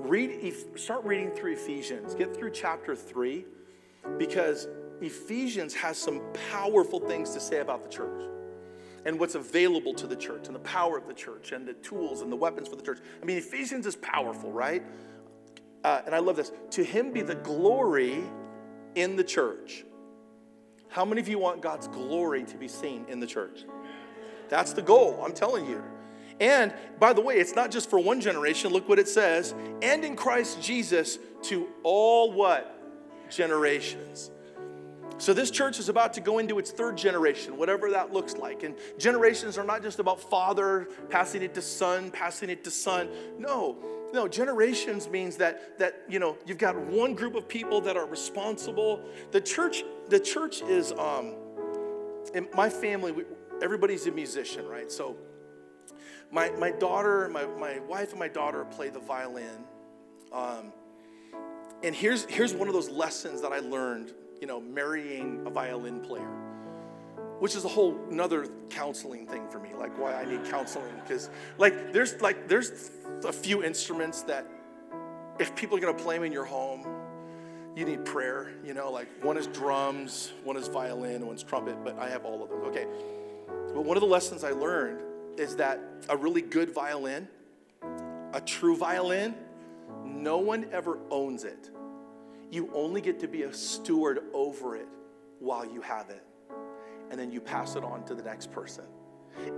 Read, 0.00 0.54
start 0.76 1.04
reading 1.04 1.30
through 1.30 1.52
Ephesians. 1.52 2.14
Get 2.14 2.36
through 2.36 2.50
chapter 2.50 2.94
three, 2.94 3.44
because 4.18 4.68
Ephesians 5.00 5.74
has 5.74 5.98
some 5.98 6.20
powerful 6.50 7.00
things 7.00 7.30
to 7.34 7.40
say 7.40 7.58
about 7.58 7.82
the 7.82 7.90
church 7.90 8.22
and 9.04 9.20
what's 9.20 9.34
available 9.34 9.94
to 9.94 10.06
the 10.06 10.16
church 10.16 10.46
and 10.46 10.54
the 10.54 10.60
power 10.60 10.96
of 10.96 11.06
the 11.06 11.14
church 11.14 11.52
and 11.52 11.66
the 11.66 11.74
tools 11.74 12.22
and 12.22 12.32
the 12.32 12.36
weapons 12.36 12.66
for 12.68 12.76
the 12.76 12.82
church. 12.82 12.98
I 13.22 13.24
mean, 13.24 13.36
Ephesians 13.38 13.86
is 13.86 13.94
powerful, 13.96 14.50
right? 14.50 14.82
Uh, 15.84 16.02
and 16.06 16.14
I 16.14 16.18
love 16.18 16.36
this. 16.36 16.50
To 16.70 16.82
him 16.82 17.12
be 17.12 17.22
the 17.22 17.36
glory 17.36 18.24
in 18.94 19.14
the 19.16 19.22
church. 19.22 19.84
How 20.88 21.04
many 21.04 21.20
of 21.20 21.28
you 21.28 21.38
want 21.38 21.60
God's 21.60 21.88
glory 21.88 22.44
to 22.44 22.56
be 22.56 22.68
seen 22.68 23.04
in 23.08 23.20
the 23.20 23.26
church? 23.26 23.64
That's 24.48 24.72
the 24.72 24.82
goal, 24.82 25.20
I'm 25.24 25.32
telling 25.32 25.66
you. 25.66 25.82
And 26.40 26.74
by 26.98 27.12
the 27.12 27.20
way, 27.20 27.36
it's 27.36 27.54
not 27.54 27.70
just 27.70 27.88
for 27.88 27.98
one 27.98 28.20
generation. 28.20 28.72
Look 28.72 28.88
what 28.88 28.98
it 28.98 29.08
says. 29.08 29.54
And 29.82 30.04
in 30.04 30.16
Christ 30.16 30.62
Jesus 30.62 31.18
to 31.44 31.68
all 31.82 32.32
what? 32.32 32.72
Generations. 33.30 34.30
So 35.18 35.32
this 35.32 35.50
church 35.50 35.78
is 35.78 35.88
about 35.88 36.12
to 36.14 36.20
go 36.20 36.38
into 36.38 36.58
its 36.58 36.70
third 36.70 36.96
generation, 36.96 37.56
whatever 37.56 37.90
that 37.92 38.12
looks 38.12 38.36
like. 38.36 38.64
And 38.64 38.76
generations 38.98 39.56
are 39.56 39.64
not 39.64 39.82
just 39.82 39.98
about 39.98 40.20
father 40.20 40.88
passing 41.08 41.42
it 41.42 41.54
to 41.54 41.62
son, 41.62 42.10
passing 42.10 42.50
it 42.50 42.62
to 42.64 42.70
son. 42.70 43.08
No, 43.38 43.78
no, 44.12 44.28
generations 44.28 45.08
means 45.08 45.36
that 45.36 45.78
that 45.78 46.02
you 46.08 46.18
know 46.18 46.36
you've 46.46 46.58
got 46.58 46.76
one 46.76 47.14
group 47.14 47.34
of 47.34 47.48
people 47.48 47.80
that 47.82 47.96
are 47.96 48.06
responsible. 48.06 49.00
The 49.30 49.40
church, 49.40 49.84
the 50.08 50.20
church 50.20 50.60
is 50.62 50.92
um, 50.92 51.34
in 52.34 52.48
my 52.54 52.68
family. 52.68 53.12
We, 53.12 53.24
everybody's 53.62 54.06
a 54.06 54.10
musician, 54.10 54.66
right? 54.68 54.92
So 54.92 55.16
my 56.30 56.50
my 56.50 56.70
daughter, 56.70 57.28
my 57.28 57.46
my 57.46 57.78
wife, 57.80 58.10
and 58.10 58.18
my 58.18 58.28
daughter 58.28 58.64
play 58.64 58.90
the 58.90 59.00
violin. 59.00 59.64
Um, 60.32 60.72
and 61.82 61.94
here's 61.94 62.24
here's 62.24 62.54
one 62.54 62.68
of 62.68 62.74
those 62.74 62.90
lessons 62.90 63.42
that 63.42 63.52
I 63.52 63.58
learned. 63.60 64.12
You 64.40 64.46
know, 64.46 64.60
marrying 64.60 65.46
a 65.46 65.50
violin 65.50 66.00
player 66.00 66.46
which 67.38 67.54
is 67.54 67.64
a 67.64 67.68
whole 67.68 67.98
another 68.10 68.46
counseling 68.70 69.26
thing 69.26 69.48
for 69.50 69.58
me 69.58 69.70
like 69.74 69.96
why 69.98 70.14
i 70.14 70.24
need 70.24 70.44
counseling 70.50 70.94
because 71.02 71.30
like 71.58 71.92
there's 71.92 72.20
like 72.20 72.48
there's 72.48 72.90
a 73.26 73.32
few 73.32 73.62
instruments 73.62 74.22
that 74.22 74.46
if 75.38 75.54
people 75.54 75.76
are 75.76 75.80
to 75.80 76.02
play 76.02 76.16
them 76.16 76.24
in 76.24 76.32
your 76.32 76.44
home 76.44 76.86
you 77.74 77.84
need 77.84 78.04
prayer 78.04 78.52
you 78.64 78.72
know 78.72 78.90
like 78.90 79.08
one 79.22 79.36
is 79.36 79.46
drums 79.48 80.32
one 80.44 80.56
is 80.56 80.68
violin 80.68 81.26
one's 81.26 81.42
trumpet 81.42 81.76
but 81.84 81.98
i 81.98 82.08
have 82.08 82.24
all 82.24 82.42
of 82.42 82.48
those 82.48 82.64
okay 82.64 82.86
but 83.74 83.84
one 83.84 83.96
of 83.96 84.00
the 84.00 84.08
lessons 84.08 84.42
i 84.44 84.50
learned 84.50 85.00
is 85.38 85.56
that 85.56 85.80
a 86.08 86.16
really 86.16 86.42
good 86.42 86.70
violin 86.72 87.28
a 88.32 88.40
true 88.40 88.76
violin 88.76 89.34
no 90.04 90.38
one 90.38 90.66
ever 90.72 90.98
owns 91.10 91.44
it 91.44 91.70
you 92.50 92.70
only 92.74 93.00
get 93.00 93.20
to 93.20 93.28
be 93.28 93.42
a 93.42 93.52
steward 93.52 94.20
over 94.32 94.76
it 94.76 94.88
while 95.40 95.64
you 95.64 95.80
have 95.80 96.10
it 96.10 96.24
and 97.10 97.18
then 97.18 97.30
you 97.30 97.40
pass 97.40 97.76
it 97.76 97.84
on 97.84 98.04
to 98.04 98.14
the 98.14 98.22
next 98.22 98.50
person. 98.50 98.84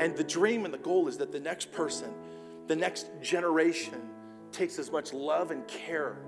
And 0.00 0.16
the 0.16 0.24
dream 0.24 0.64
and 0.64 0.74
the 0.74 0.78
goal 0.78 1.08
is 1.08 1.18
that 1.18 1.32
the 1.32 1.40
next 1.40 1.72
person, 1.72 2.12
the 2.66 2.76
next 2.76 3.10
generation, 3.22 4.00
takes 4.52 4.78
as 4.78 4.90
much 4.90 5.12
love 5.12 5.50
and 5.50 5.66
care 5.68 6.18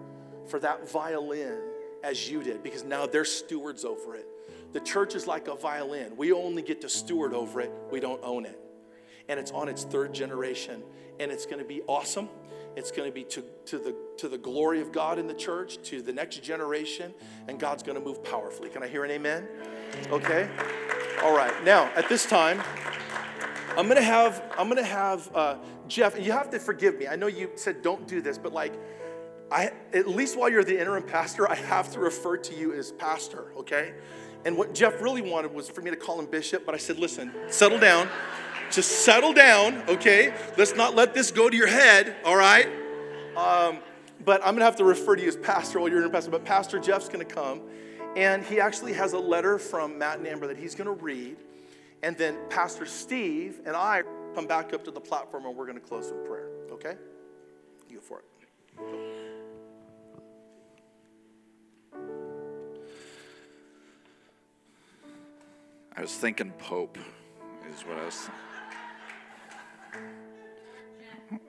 for 0.47 0.59
that 0.61 0.91
violin 0.91 1.59
as 2.03 2.31
you 2.31 2.43
did 2.43 2.63
because 2.63 2.85
now 2.85 3.07
they're 3.07 3.25
stewards 3.25 3.85
over 3.85 4.15
it. 4.15 4.27
The 4.73 4.81
church 4.81 5.15
is 5.15 5.27
like 5.27 5.49
a 5.49 5.57
violin. 5.57 6.17
We 6.17 6.33
only 6.33 6.63
get 6.63 6.81
to 6.83 6.89
steward 6.89 7.35
over 7.35 7.61
it, 7.61 7.73
we 7.91 8.01
don't 8.01 8.21
own 8.23 8.47
it. 8.47 8.59
And 9.31 9.41
it's 9.41 9.51
on 9.53 9.69
its 9.69 9.85
third 9.85 10.13
generation, 10.13 10.83
and 11.19 11.33
it's 11.33 11.47
going 11.47 11.61
to 11.61 11.65
be 11.65 11.81
awesome. 11.87 12.29
It's 12.77 12.91
going 12.91 13.09
to 13.09 13.15
be 13.15 13.25
to, 13.25 13.43
to, 13.67 13.79
the, 13.79 13.97
to 14.19 14.29
the 14.29 14.39
glory 14.39 14.81
of 14.83 14.93
God 14.93 15.19
in 15.19 15.27
the 15.27 15.35
church, 15.35 15.81
to 15.85 16.03
the 16.03 16.13
next 16.13 16.43
generation, 16.43 17.15
and 17.49 17.59
God's 17.59 17.83
going 17.83 17.99
to 17.99 18.05
move 18.05 18.23
powerfully. 18.23 18.69
Can 18.69 18.83
I 18.83 18.89
hear 18.89 19.05
an 19.05 19.11
amen? 19.11 19.49
Okay. 20.11 20.51
All 21.23 21.35
right. 21.35 21.65
Now, 21.65 21.91
at 21.97 22.09
this 22.09 22.27
time, 22.27 22.61
I'm 23.77 23.87
gonna 23.89 24.03
have 24.03 24.43
I'm 24.59 24.69
gonna 24.69 24.83
have 24.83 25.31
uh, 25.35 25.57
Jeff. 25.87 26.19
You 26.19 26.33
have 26.33 26.51
to 26.51 26.59
forgive 26.59 26.99
me. 26.99 27.07
I 27.07 27.17
know 27.17 27.29
you 27.29 27.51
said 27.55 27.83
don't 27.83 28.07
do 28.07 28.21
this, 28.21 28.37
but 28.37 28.53
like, 28.53 28.75
I 29.51 29.73
at 29.93 30.09
least 30.09 30.37
while 30.39 30.51
you're 30.51 30.65
the 30.65 30.79
interim 30.79 31.05
pastor, 31.05 31.49
I 31.49 31.55
have 31.55 31.93
to 31.93 32.01
refer 32.01 32.37
to 32.37 32.55
you 32.55 32.73
as 32.73 32.93
pastor. 32.93 33.53
Okay. 33.59 33.95
And 34.45 34.57
what 34.57 34.75
Jeff 34.75 35.01
really 35.03 35.23
wanted 35.23 35.55
was 35.55 35.69
for 35.69 35.83
me 35.83 35.91
to 35.91 35.97
call 35.97 36.19
him 36.19 36.27
bishop, 36.27 36.65
but 36.65 36.75
I 36.75 36.79
said, 36.79 36.99
listen, 36.99 37.33
settle 37.49 37.79
down. 37.79 38.09
Just 38.71 39.05
settle 39.05 39.33
down, 39.33 39.83
okay? 39.89 40.33
Let's 40.57 40.75
not 40.75 40.95
let 40.95 41.13
this 41.13 41.31
go 41.31 41.51
to 41.51 41.57
your 41.57 41.67
head, 41.67 42.17
all 42.25 42.37
right? 42.37 42.69
Um, 43.37 43.79
but 44.25 44.41
I'm 44.45 44.55
gonna 44.55 44.65
have 44.65 44.77
to 44.77 44.85
refer 44.85 45.17
to 45.17 45.23
you 45.23 45.29
as 45.29 45.37
pastor 45.37 45.81
while 45.81 45.89
you're 45.89 45.99
interim 45.99 46.13
pastor. 46.13 46.31
But 46.31 46.45
Pastor 46.45 46.79
Jeff's 46.79 47.09
gonna 47.09 47.25
come 47.25 47.63
and 48.17 48.45
he 48.45 48.61
actually 48.61 48.93
has 48.95 49.13
a 49.13 49.19
letter 49.19 49.59
from 49.59 49.99
Matt 49.99 50.19
and 50.19 50.27
Amber 50.27 50.47
that 50.49 50.57
he's 50.57 50.75
to 50.87 51.03
read. 51.03 51.37
And 52.03 52.17
then 52.17 52.39
Pastor 52.49 52.87
Steve 52.87 53.61
and 53.67 53.77
I 53.77 54.03
come 54.35 54.47
back 54.47 54.73
up 54.73 54.85
to 54.85 54.91
the 54.91 55.01
platform 55.01 55.47
and 55.47 55.57
we're 55.57 55.67
to 55.79 55.87
close 55.87 56.11
in 56.11 56.25
prayer. 56.27 56.49
Okay? 56.73 56.97
You 57.89 57.97
go 57.97 58.03
for 58.03 58.19
it. 58.19 58.25
I 65.97 66.03
was 66.03 66.15
thinking 66.15 66.53
Pope, 66.53 66.99
is 67.69 67.83
what 67.83 67.99
I 67.99 68.05
was. 68.07 68.31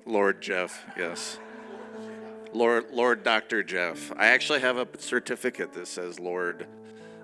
Lord 0.05 0.41
Jeff, 0.41 0.83
yes. 0.97 1.39
Lord, 2.53 2.91
Lord 2.91 3.23
Dr. 3.23 3.63
Jeff. 3.63 4.11
I 4.17 4.27
actually 4.27 4.59
have 4.59 4.77
a 4.77 4.87
certificate 4.97 5.73
that 5.73 5.87
says 5.87 6.19
Lord. 6.19 6.67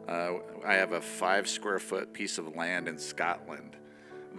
Uh, 0.08 0.36
I 0.66 0.76
have 0.76 0.94
a 0.94 1.02
five 1.02 1.50
square 1.50 1.80
foot 1.80 2.14
piece 2.14 2.38
of 2.38 2.56
land 2.56 2.88
in 2.88 2.98
Scotland 2.98 3.76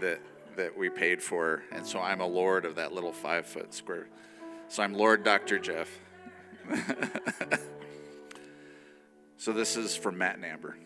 that 0.00 0.20
that 0.56 0.76
we 0.76 0.90
paid 0.90 1.22
for, 1.22 1.62
and 1.70 1.86
so 1.86 2.00
I'm 2.00 2.20
a 2.20 2.26
lord 2.26 2.64
of 2.64 2.74
that 2.76 2.92
little 2.92 3.12
five 3.12 3.46
foot 3.46 3.72
square. 3.72 4.08
So 4.68 4.82
I'm 4.82 4.92
Lord 4.92 5.22
Dr. 5.22 5.58
Jeff. 5.58 5.88
so 9.36 9.52
this 9.52 9.76
is 9.76 9.94
from 9.94 10.18
Matt 10.18 10.34
and 10.34 10.44
Amber. 10.44 10.76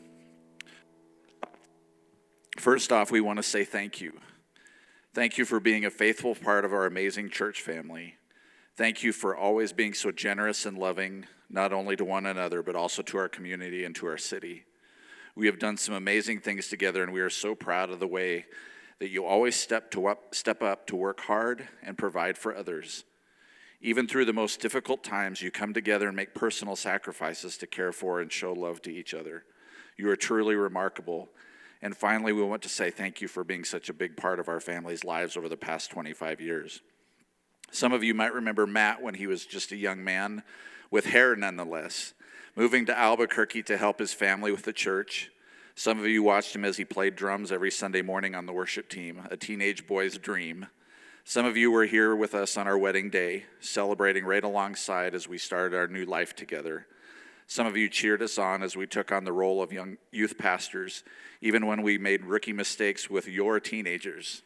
First 2.59 2.93
off, 2.93 3.11
we 3.11 3.21
want 3.21 3.39
to 3.39 3.43
say 3.43 3.65
thank 3.65 4.01
you. 4.01 4.13
Thank 5.15 5.37
you 5.37 5.45
for 5.45 5.61
being 5.61 5.85
a 5.85 5.91
faithful 5.91 6.35
part 6.35 6.65
of 6.65 6.73
our 6.73 6.87
amazing 6.87 7.29
church 7.29 7.61
family. 7.61 8.17
Thank 8.77 9.03
you 9.03 9.13
for 9.13 9.37
always 9.37 9.71
being 9.71 9.93
so 9.93 10.11
generous 10.11 10.65
and 10.65 10.79
loving, 10.79 11.27
not 11.51 11.71
only 11.71 11.97
to 11.97 12.05
one 12.05 12.25
another, 12.25 12.63
but 12.63 12.75
also 12.75 13.03
to 13.03 13.19
our 13.19 13.29
community 13.29 13.85
and 13.85 13.95
to 13.97 14.07
our 14.07 14.17
city. 14.17 14.65
We 15.37 15.45
have 15.49 15.59
done 15.59 15.77
some 15.77 15.95
amazing 15.95 16.41
things 16.41 16.69
together, 16.69 17.03
and 17.03 17.13
we 17.13 17.21
are 17.21 17.29
so 17.29 17.55
proud 17.55 17.91
of 17.91 18.01
the 18.01 18.07
way 18.07 18.47
that 19.01 19.11
you 19.11 19.27
always 19.27 19.55
step, 19.55 19.91
to 19.91 20.07
up, 20.07 20.35
step 20.35 20.63
up 20.63 20.87
to 20.87 20.97
work 20.97 21.21
hard 21.21 21.69
and 21.83 21.99
provide 21.99 22.39
for 22.39 22.57
others. 22.57 23.05
Even 23.83 24.09
through 24.09 24.25
the 24.25 24.33
most 24.33 24.61
difficult 24.61 25.05
times, 25.05 25.43
you 25.43 25.51
come 25.51 25.75
together 25.75 26.07
and 26.07 26.17
make 26.17 26.35
personal 26.35 26.75
sacrifices 26.75 27.59
to 27.59 27.67
care 27.67 27.93
for 27.93 28.23
and 28.23 28.33
show 28.33 28.55
love 28.55 28.81
to 28.81 28.91
each 28.91 29.13
other. 29.13 29.45
You 29.99 30.09
are 30.09 30.17
truly 30.17 30.55
remarkable. 30.55 31.29
And 31.83 31.97
finally, 31.97 32.33
we 32.33 32.43
want 32.43 32.63
to 32.63 32.69
say 32.69 32.91
thank 32.91 33.21
you 33.21 33.27
for 33.27 33.43
being 33.43 33.65
such 33.65 33.89
a 33.89 33.93
big 33.93 34.17
part 34.17 34.39
of 34.39 34.49
our 34.49 34.61
family's 34.61 35.03
lives 35.03 35.37
over 35.37 35.49
the 35.49 35.57
past 35.57 35.91
25 35.91 36.41
years. 36.41 36.81
Some 37.73 37.93
of 37.93 38.05
you 38.05 38.15
might 38.15 38.33
remember 38.33 38.67
Matt 38.67 39.03
when 39.03 39.15
he 39.15 39.27
was 39.27 39.45
just 39.45 39.73
a 39.73 39.77
young 39.77 40.05
man 40.05 40.45
with 40.91 41.07
hair 41.07 41.35
nonetheless, 41.35 42.15
moving 42.55 42.87
to 42.87 42.97
Albuquerque 42.97 43.65
to 43.65 43.77
help 43.77 43.99
his 43.99 44.13
family 44.13 44.53
with 44.53 44.63
the 44.63 44.73
church. 44.73 45.31
Some 45.75 45.99
of 45.99 46.07
you 46.07 46.23
watched 46.23 46.55
him 46.55 46.65
as 46.65 46.77
he 46.77 46.85
played 46.85 47.17
drums 47.17 47.51
every 47.51 47.71
Sunday 47.71 48.03
morning 48.03 48.35
on 48.35 48.47
the 48.47 48.53
worship 48.53 48.89
team, 48.89 49.23
a 49.31 49.37
teenage 49.37 49.87
boy's 49.87 50.19
dream. 50.19 50.67
Some 51.25 51.47
of 51.47 51.57
you 51.57 51.71
were 51.71 51.87
here 51.87 52.15
with 52.15 52.35
us 52.35 52.57
on 52.57 52.69
our 52.69 52.77
wedding 52.77 53.09
day, 53.09 53.47
celebrating 53.59 54.25
right 54.25 54.45
alongside 54.45 55.15
as 55.15 55.27
we 55.27 55.39
started 55.39 55.77
our 55.77 55.89
new 55.89 56.05
life 56.05 56.37
together. 56.37 56.87
Some 57.53 57.67
of 57.67 57.77
you 57.77 57.91
cheered 57.91 58.23
us 58.23 58.39
on 58.39 58.63
as 58.63 58.79
we 58.79 58.87
took 58.87 59.13
on 59.13 59.25
the 59.25 59.33
role 59.35 59.63
of 59.63 59.75
young 59.75 59.99
youth 60.11 60.39
pastors, 60.39 61.05
even 61.43 61.67
when 61.67 61.83
we 61.83 61.99
made 61.99 62.25
rookie 62.25 62.55
mistakes 62.55 63.11
with 63.11 63.29
your 63.29 63.61
teenagers. 63.61 64.41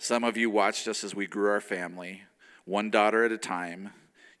Some 0.00 0.24
of 0.24 0.36
you 0.36 0.50
watched 0.50 0.88
us 0.88 1.04
as 1.04 1.14
we 1.14 1.28
grew 1.28 1.48
our 1.48 1.60
family, 1.60 2.22
one 2.64 2.90
daughter 2.90 3.22
at 3.22 3.30
a 3.30 3.38
time. 3.38 3.90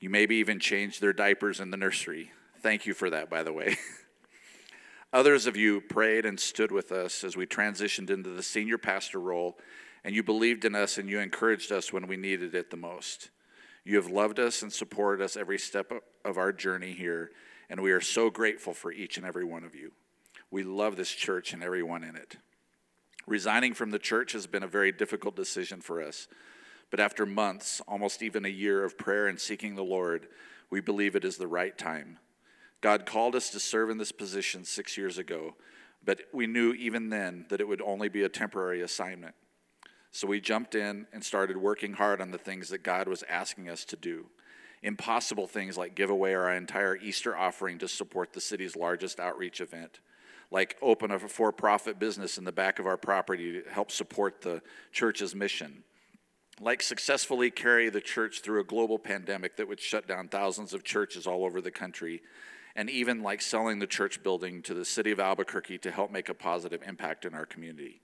You 0.00 0.10
maybe 0.10 0.34
even 0.38 0.58
changed 0.58 1.00
their 1.00 1.12
diapers 1.12 1.60
in 1.60 1.70
the 1.70 1.76
nursery. 1.76 2.32
Thank 2.62 2.84
you 2.84 2.94
for 2.94 3.10
that, 3.10 3.30
by 3.30 3.44
the 3.44 3.52
way. 3.52 3.76
Others 5.12 5.46
of 5.46 5.56
you 5.56 5.80
prayed 5.80 6.26
and 6.26 6.40
stood 6.40 6.72
with 6.72 6.90
us 6.90 7.22
as 7.22 7.36
we 7.36 7.46
transitioned 7.46 8.10
into 8.10 8.30
the 8.30 8.42
senior 8.42 8.78
pastor 8.78 9.20
role, 9.20 9.56
and 10.02 10.16
you 10.16 10.24
believed 10.24 10.64
in 10.64 10.74
us 10.74 10.98
and 10.98 11.08
you 11.08 11.20
encouraged 11.20 11.70
us 11.70 11.92
when 11.92 12.08
we 12.08 12.16
needed 12.16 12.56
it 12.56 12.72
the 12.72 12.76
most. 12.76 13.30
You 13.84 13.94
have 13.94 14.10
loved 14.10 14.40
us 14.40 14.62
and 14.62 14.72
supported 14.72 15.24
us 15.24 15.36
every 15.36 15.60
step 15.60 15.92
of 16.24 16.38
our 16.38 16.52
journey 16.52 16.90
here, 16.92 17.30
and 17.68 17.82
we 17.82 17.92
are 17.92 18.00
so 18.00 18.30
grateful 18.30 18.72
for 18.72 18.92
each 18.92 19.16
and 19.16 19.26
every 19.26 19.44
one 19.44 19.64
of 19.64 19.74
you. 19.74 19.92
We 20.50 20.62
love 20.62 20.96
this 20.96 21.10
church 21.10 21.52
and 21.52 21.62
everyone 21.62 22.02
in 22.02 22.16
it. 22.16 22.36
Resigning 23.26 23.74
from 23.74 23.90
the 23.90 23.98
church 23.98 24.32
has 24.32 24.46
been 24.46 24.62
a 24.62 24.68
very 24.68 24.90
difficult 24.90 25.36
decision 25.36 25.80
for 25.80 26.02
us, 26.02 26.28
but 26.90 27.00
after 27.00 27.26
months, 27.26 27.82
almost 27.86 28.22
even 28.22 28.44
a 28.46 28.48
year 28.48 28.84
of 28.84 28.96
prayer 28.96 29.26
and 29.26 29.38
seeking 29.38 29.74
the 29.74 29.82
Lord, 29.82 30.28
we 30.70 30.80
believe 30.80 31.14
it 31.14 31.24
is 31.24 31.36
the 31.36 31.46
right 31.46 31.76
time. 31.76 32.18
God 32.80 33.04
called 33.04 33.34
us 33.34 33.50
to 33.50 33.60
serve 33.60 33.90
in 33.90 33.98
this 33.98 34.12
position 34.12 34.64
six 34.64 34.96
years 34.96 35.18
ago, 35.18 35.56
but 36.04 36.22
we 36.32 36.46
knew 36.46 36.72
even 36.72 37.10
then 37.10 37.44
that 37.50 37.60
it 37.60 37.68
would 37.68 37.82
only 37.82 38.08
be 38.08 38.22
a 38.22 38.28
temporary 38.28 38.80
assignment. 38.80 39.34
So 40.10 40.26
we 40.26 40.40
jumped 40.40 40.74
in 40.74 41.06
and 41.12 41.22
started 41.22 41.56
working 41.56 41.92
hard 41.92 42.20
on 42.20 42.30
the 42.30 42.38
things 42.38 42.70
that 42.70 42.82
God 42.82 43.08
was 43.08 43.24
asking 43.28 43.68
us 43.68 43.84
to 43.86 43.96
do. 43.96 44.26
Impossible 44.82 45.46
things 45.46 45.76
like 45.76 45.94
give 45.94 46.10
away 46.10 46.34
our 46.34 46.54
entire 46.54 46.96
Easter 46.96 47.36
offering 47.36 47.78
to 47.78 47.88
support 47.88 48.32
the 48.32 48.40
city's 48.40 48.76
largest 48.76 49.18
outreach 49.18 49.60
event, 49.60 50.00
like 50.50 50.76
open 50.80 51.10
a 51.10 51.18
for 51.18 51.52
profit 51.52 51.98
business 51.98 52.38
in 52.38 52.44
the 52.44 52.52
back 52.52 52.78
of 52.78 52.86
our 52.86 52.96
property 52.96 53.60
to 53.60 53.70
help 53.70 53.90
support 53.90 54.40
the 54.42 54.62
church's 54.92 55.34
mission, 55.34 55.82
like 56.60 56.82
successfully 56.82 57.50
carry 57.50 57.88
the 57.88 58.00
church 58.00 58.40
through 58.40 58.60
a 58.60 58.64
global 58.64 58.98
pandemic 58.98 59.56
that 59.56 59.68
would 59.68 59.80
shut 59.80 60.06
down 60.06 60.28
thousands 60.28 60.72
of 60.72 60.84
churches 60.84 61.26
all 61.26 61.44
over 61.44 61.60
the 61.60 61.70
country 61.70 62.22
and 62.76 62.88
even 62.88 63.24
like 63.24 63.42
selling 63.42 63.80
the 63.80 63.86
church 63.88 64.22
building 64.22 64.62
to 64.62 64.72
the 64.72 64.84
city 64.84 65.10
of 65.10 65.18
Albuquerque 65.18 65.78
to 65.78 65.90
help 65.90 66.12
make 66.12 66.28
a 66.28 66.34
positive 66.34 66.80
impact 66.86 67.24
in 67.24 67.34
our 67.34 67.44
community. 67.44 68.00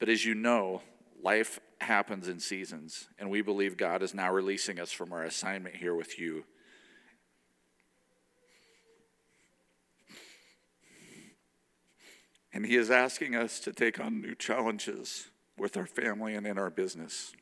But 0.00 0.08
as 0.08 0.24
you 0.24 0.34
know, 0.34 0.82
life 1.24 1.58
happens 1.80 2.28
in 2.28 2.38
seasons, 2.38 3.08
and 3.18 3.30
we 3.30 3.40
believe 3.40 3.76
God 3.76 4.02
is 4.02 4.14
now 4.14 4.30
releasing 4.30 4.78
us 4.78 4.92
from 4.92 5.12
our 5.12 5.24
assignment 5.24 5.76
here 5.76 5.94
with 5.94 6.18
you. 6.18 6.44
And 12.52 12.64
He 12.64 12.76
is 12.76 12.90
asking 12.90 13.34
us 13.34 13.58
to 13.60 13.72
take 13.72 13.98
on 13.98 14.20
new 14.20 14.34
challenges 14.34 15.28
with 15.58 15.76
our 15.76 15.86
family 15.86 16.34
and 16.34 16.46
in 16.46 16.58
our 16.58 16.70
business. 16.70 17.32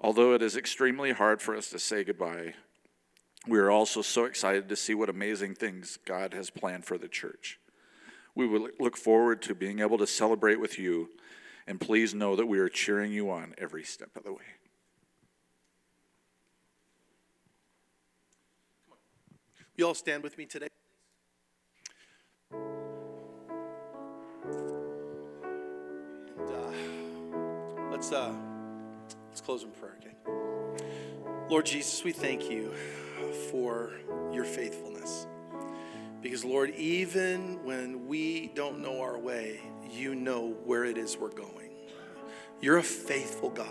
Although 0.00 0.34
it 0.34 0.42
is 0.42 0.56
extremely 0.56 1.12
hard 1.12 1.40
for 1.40 1.56
us 1.56 1.70
to 1.70 1.78
say 1.78 2.04
goodbye, 2.04 2.54
we 3.46 3.58
are 3.58 3.70
also 3.70 4.02
so 4.02 4.24
excited 4.24 4.68
to 4.68 4.76
see 4.76 4.94
what 4.94 5.08
amazing 5.08 5.54
things 5.54 5.98
God 6.04 6.34
has 6.34 6.50
planned 6.50 6.84
for 6.84 6.98
the 6.98 7.08
church. 7.08 7.58
We 8.34 8.46
will 8.46 8.68
look 8.78 8.96
forward 8.96 9.42
to 9.42 9.54
being 9.54 9.80
able 9.80 9.98
to 9.98 10.06
celebrate 10.06 10.60
with 10.60 10.78
you, 10.78 11.08
and 11.72 11.80
please 11.80 12.12
know 12.12 12.36
that 12.36 12.44
we 12.44 12.58
are 12.58 12.68
cheering 12.68 13.10
you 13.10 13.30
on 13.30 13.54
every 13.56 13.82
step 13.82 14.14
of 14.14 14.24
the 14.24 14.30
way. 14.30 14.42
You 19.74 19.86
all 19.86 19.94
stand 19.94 20.22
with 20.22 20.36
me 20.36 20.44
today. 20.44 20.68
And, 22.50 22.60
uh, 26.46 26.72
let's 27.90 28.12
uh, 28.12 28.34
let's 29.30 29.40
close 29.40 29.62
in 29.62 29.70
prayer, 29.70 29.96
again. 29.98 30.16
Lord 31.48 31.64
Jesus, 31.64 32.04
we 32.04 32.12
thank 32.12 32.50
you 32.50 32.74
for 33.50 33.94
your 34.30 34.44
faithfulness. 34.44 35.26
Because, 36.20 36.44
Lord, 36.44 36.68
even 36.74 37.64
when 37.64 38.06
we 38.06 38.48
don't 38.48 38.80
know 38.80 39.00
our 39.00 39.18
way, 39.18 39.62
you 39.90 40.14
know 40.14 40.50
where 40.66 40.84
it 40.84 40.98
is 40.98 41.16
we're 41.16 41.30
going. 41.30 41.61
You're 42.62 42.78
a 42.78 42.82
faithful 42.82 43.50
God. 43.50 43.66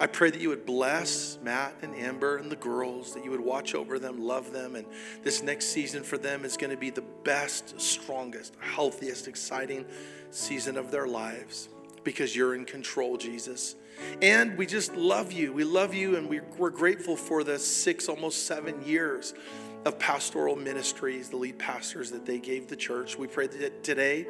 I 0.00 0.08
pray 0.08 0.30
that 0.30 0.40
you 0.40 0.48
would 0.48 0.66
bless 0.66 1.38
Matt 1.40 1.76
and 1.82 1.94
Amber 1.94 2.38
and 2.38 2.50
the 2.50 2.56
girls, 2.56 3.14
that 3.14 3.24
you 3.24 3.30
would 3.30 3.40
watch 3.40 3.76
over 3.76 4.00
them, 4.00 4.20
love 4.26 4.52
them, 4.52 4.74
and 4.74 4.84
this 5.22 5.42
next 5.42 5.66
season 5.66 6.02
for 6.02 6.18
them 6.18 6.44
is 6.44 6.56
going 6.56 6.72
to 6.72 6.76
be 6.76 6.90
the 6.90 7.04
best, 7.22 7.80
strongest, 7.80 8.54
healthiest, 8.58 9.28
exciting 9.28 9.86
season 10.30 10.76
of 10.76 10.90
their 10.90 11.06
lives 11.06 11.68
because 12.02 12.34
you're 12.34 12.56
in 12.56 12.64
control, 12.64 13.16
Jesus. 13.16 13.76
And 14.20 14.58
we 14.58 14.66
just 14.66 14.96
love 14.96 15.30
you. 15.30 15.52
We 15.52 15.62
love 15.62 15.94
you, 15.94 16.16
and 16.16 16.28
we're 16.28 16.70
grateful 16.70 17.16
for 17.16 17.44
the 17.44 17.56
six, 17.56 18.08
almost 18.08 18.46
seven 18.46 18.84
years 18.84 19.34
of 19.84 19.98
pastoral 19.98 20.54
ministries, 20.54 21.28
the 21.28 21.36
lead 21.36 21.58
pastors 21.58 22.10
that 22.12 22.24
they 22.24 22.38
gave 22.38 22.68
the 22.68 22.76
church. 22.76 23.18
We 23.18 23.26
pray 23.26 23.48
that 23.48 23.82
today 23.82 24.26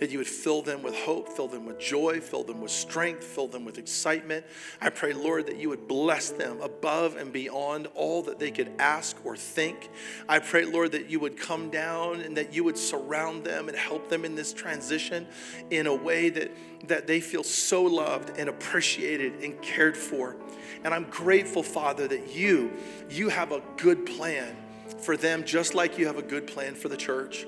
that 0.00 0.10
you 0.10 0.18
would 0.18 0.26
fill 0.26 0.62
them 0.62 0.82
with 0.82 0.94
hope, 0.94 1.28
fill 1.28 1.46
them 1.46 1.66
with 1.66 1.78
joy, 1.78 2.20
fill 2.20 2.42
them 2.42 2.60
with 2.60 2.70
strength, 2.70 3.22
fill 3.22 3.46
them 3.46 3.64
with 3.64 3.78
excitement. 3.78 4.44
I 4.80 4.90
pray, 4.90 5.12
Lord, 5.12 5.46
that 5.46 5.56
you 5.56 5.68
would 5.68 5.86
bless 5.86 6.30
them 6.30 6.60
above 6.60 7.16
and 7.16 7.32
beyond 7.32 7.86
all 7.94 8.22
that 8.22 8.38
they 8.38 8.50
could 8.50 8.72
ask 8.78 9.16
or 9.24 9.36
think. 9.36 9.90
I 10.28 10.38
pray, 10.38 10.64
Lord, 10.64 10.92
that 10.92 11.10
you 11.10 11.20
would 11.20 11.36
come 11.36 11.70
down 11.70 12.20
and 12.20 12.36
that 12.36 12.52
you 12.54 12.64
would 12.64 12.78
surround 12.78 13.44
them 13.44 13.68
and 13.68 13.76
help 13.76 14.08
them 14.08 14.24
in 14.24 14.34
this 14.34 14.52
transition 14.52 15.26
in 15.70 15.86
a 15.86 15.94
way 15.94 16.30
that, 16.30 16.50
that 16.88 17.06
they 17.06 17.20
feel 17.20 17.44
so 17.44 17.82
loved 17.82 18.36
and 18.38 18.48
appreciated 18.48 19.42
and 19.42 19.60
cared 19.62 19.96
for. 19.96 20.36
And 20.82 20.92
I'm 20.92 21.04
grateful, 21.04 21.62
Father, 21.62 22.08
that 22.08 22.34
you, 22.34 22.72
you 23.08 23.28
have 23.28 23.52
a 23.52 23.62
good 23.76 24.06
plan 24.06 24.56
for 24.98 25.16
them 25.16 25.44
just 25.44 25.74
like 25.74 25.98
you 25.98 26.06
have 26.06 26.18
a 26.18 26.22
good 26.22 26.46
plan 26.46 26.74
for 26.74 26.88
the 26.88 26.96
church. 26.96 27.46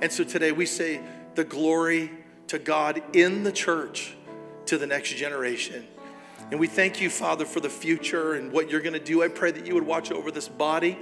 And 0.00 0.10
so 0.10 0.24
today 0.24 0.52
we 0.52 0.66
say 0.66 1.00
the 1.34 1.44
glory 1.44 2.10
to 2.48 2.58
God 2.58 3.02
in 3.14 3.44
the 3.44 3.52
church 3.52 4.14
to 4.66 4.78
the 4.78 4.86
next 4.86 5.14
generation. 5.14 5.86
And 6.50 6.60
we 6.60 6.66
thank 6.66 7.00
you, 7.00 7.08
Father, 7.08 7.46
for 7.46 7.60
the 7.60 7.70
future 7.70 8.34
and 8.34 8.52
what 8.52 8.70
you're 8.70 8.82
going 8.82 8.92
to 8.92 9.00
do. 9.00 9.22
I 9.22 9.28
pray 9.28 9.50
that 9.52 9.66
you 9.66 9.74
would 9.74 9.86
watch 9.86 10.10
over 10.10 10.30
this 10.30 10.48
body. 10.48 10.98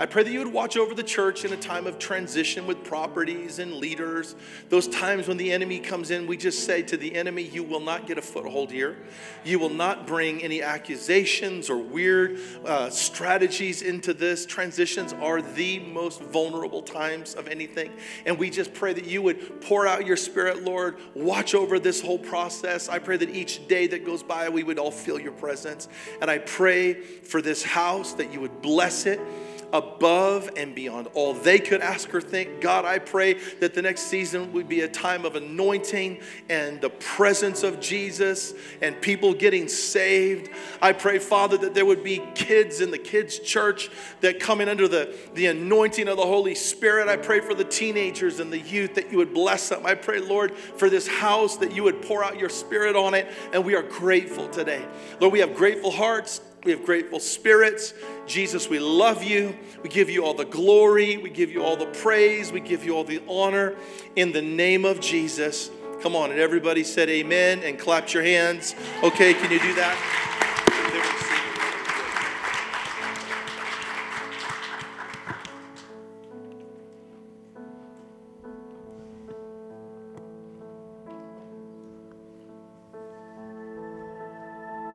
I 0.00 0.06
pray 0.06 0.22
that 0.22 0.32
you 0.32 0.38
would 0.38 0.54
watch 0.54 0.78
over 0.78 0.94
the 0.94 1.02
church 1.02 1.44
in 1.44 1.52
a 1.52 1.58
time 1.58 1.86
of 1.86 1.98
transition 1.98 2.66
with 2.66 2.82
properties 2.84 3.58
and 3.58 3.74
leaders. 3.74 4.34
Those 4.70 4.88
times 4.88 5.28
when 5.28 5.36
the 5.36 5.52
enemy 5.52 5.78
comes 5.78 6.10
in, 6.10 6.26
we 6.26 6.38
just 6.38 6.64
say 6.64 6.80
to 6.84 6.96
the 6.96 7.14
enemy, 7.14 7.42
You 7.42 7.62
will 7.62 7.80
not 7.80 8.06
get 8.06 8.16
a 8.16 8.22
foothold 8.22 8.70
here. 8.70 8.96
You 9.44 9.58
will 9.58 9.68
not 9.68 10.06
bring 10.06 10.42
any 10.42 10.62
accusations 10.62 11.68
or 11.68 11.76
weird 11.76 12.38
uh, 12.64 12.88
strategies 12.88 13.82
into 13.82 14.14
this. 14.14 14.46
Transitions 14.46 15.12
are 15.12 15.42
the 15.42 15.80
most 15.80 16.22
vulnerable 16.22 16.80
times 16.80 17.34
of 17.34 17.46
anything. 17.46 17.92
And 18.24 18.38
we 18.38 18.48
just 18.48 18.72
pray 18.72 18.94
that 18.94 19.04
you 19.04 19.20
would 19.20 19.60
pour 19.60 19.86
out 19.86 20.06
your 20.06 20.16
spirit, 20.16 20.64
Lord. 20.64 20.96
Watch 21.14 21.54
over 21.54 21.78
this 21.78 22.00
whole 22.00 22.18
process. 22.18 22.88
I 22.88 23.00
pray 23.00 23.18
that 23.18 23.28
each 23.28 23.68
day 23.68 23.86
that 23.88 24.06
goes 24.06 24.22
by, 24.22 24.48
we 24.48 24.62
would 24.62 24.78
all 24.78 24.92
feel 24.92 25.20
your 25.20 25.32
presence. 25.32 25.88
And 26.22 26.30
I 26.30 26.38
pray 26.38 26.94
for 26.94 27.42
this 27.42 27.62
house 27.62 28.14
that 28.14 28.32
you 28.32 28.40
would 28.40 28.62
bless 28.62 29.04
it 29.04 29.20
above 29.72 30.50
and 30.56 30.74
beyond 30.74 31.08
all 31.14 31.34
they 31.34 31.58
could 31.58 31.80
ask 31.80 32.14
or 32.14 32.20
think. 32.20 32.60
God, 32.60 32.84
I 32.84 32.98
pray 32.98 33.34
that 33.60 33.74
the 33.74 33.82
next 33.82 34.02
season 34.02 34.52
would 34.52 34.68
be 34.68 34.80
a 34.80 34.88
time 34.88 35.24
of 35.24 35.36
anointing 35.36 36.20
and 36.48 36.80
the 36.80 36.90
presence 36.90 37.62
of 37.62 37.80
Jesus 37.80 38.54
and 38.80 39.00
people 39.00 39.34
getting 39.34 39.68
saved. 39.68 40.50
I 40.82 40.92
pray, 40.92 41.18
Father, 41.18 41.56
that 41.58 41.74
there 41.74 41.86
would 41.86 42.02
be 42.04 42.22
kids 42.34 42.80
in 42.80 42.90
the 42.90 42.98
kids' 42.98 43.38
church 43.38 43.90
that 44.20 44.40
come 44.40 44.60
in 44.60 44.68
under 44.68 44.88
the, 44.88 45.14
the 45.34 45.46
anointing 45.46 46.08
of 46.08 46.16
the 46.16 46.26
Holy 46.26 46.54
Spirit. 46.54 47.08
I 47.08 47.16
pray 47.16 47.40
for 47.40 47.54
the 47.54 47.64
teenagers 47.64 48.40
and 48.40 48.52
the 48.52 48.58
youth 48.58 48.94
that 48.94 49.10
you 49.10 49.18
would 49.18 49.34
bless 49.34 49.68
them. 49.68 49.86
I 49.86 49.94
pray, 49.94 50.20
Lord, 50.20 50.56
for 50.56 50.90
this 50.90 51.06
house 51.06 51.56
that 51.58 51.74
you 51.74 51.84
would 51.84 52.02
pour 52.02 52.24
out 52.24 52.38
your 52.38 52.48
spirit 52.48 52.96
on 52.96 53.14
it. 53.14 53.28
And 53.52 53.64
we 53.64 53.74
are 53.74 53.82
grateful 53.82 54.48
today. 54.48 54.84
Lord, 55.20 55.32
we 55.32 55.40
have 55.40 55.54
grateful 55.54 55.90
hearts. 55.90 56.40
We 56.64 56.72
have 56.72 56.84
grateful 56.84 57.20
spirits. 57.20 57.94
Jesus, 58.26 58.68
we 58.68 58.78
love 58.78 59.24
you. 59.24 59.56
We 59.82 59.88
give 59.88 60.10
you 60.10 60.24
all 60.24 60.34
the 60.34 60.44
glory. 60.44 61.16
We 61.16 61.30
give 61.30 61.50
you 61.50 61.62
all 61.62 61.76
the 61.76 61.86
praise. 61.86 62.52
We 62.52 62.60
give 62.60 62.84
you 62.84 62.94
all 62.94 63.04
the 63.04 63.22
honor 63.28 63.76
in 64.14 64.32
the 64.32 64.42
name 64.42 64.84
of 64.84 65.00
Jesus. 65.00 65.70
Come 66.02 66.14
on. 66.14 66.30
And 66.30 66.38
everybody 66.38 66.84
said 66.84 67.08
amen 67.08 67.62
and 67.62 67.78
clapped 67.78 68.12
your 68.12 68.22
hands. 68.22 68.74
Okay, 69.02 69.32
can 69.32 69.50
you 69.50 69.60
do 69.60 69.74
that? 69.74 71.26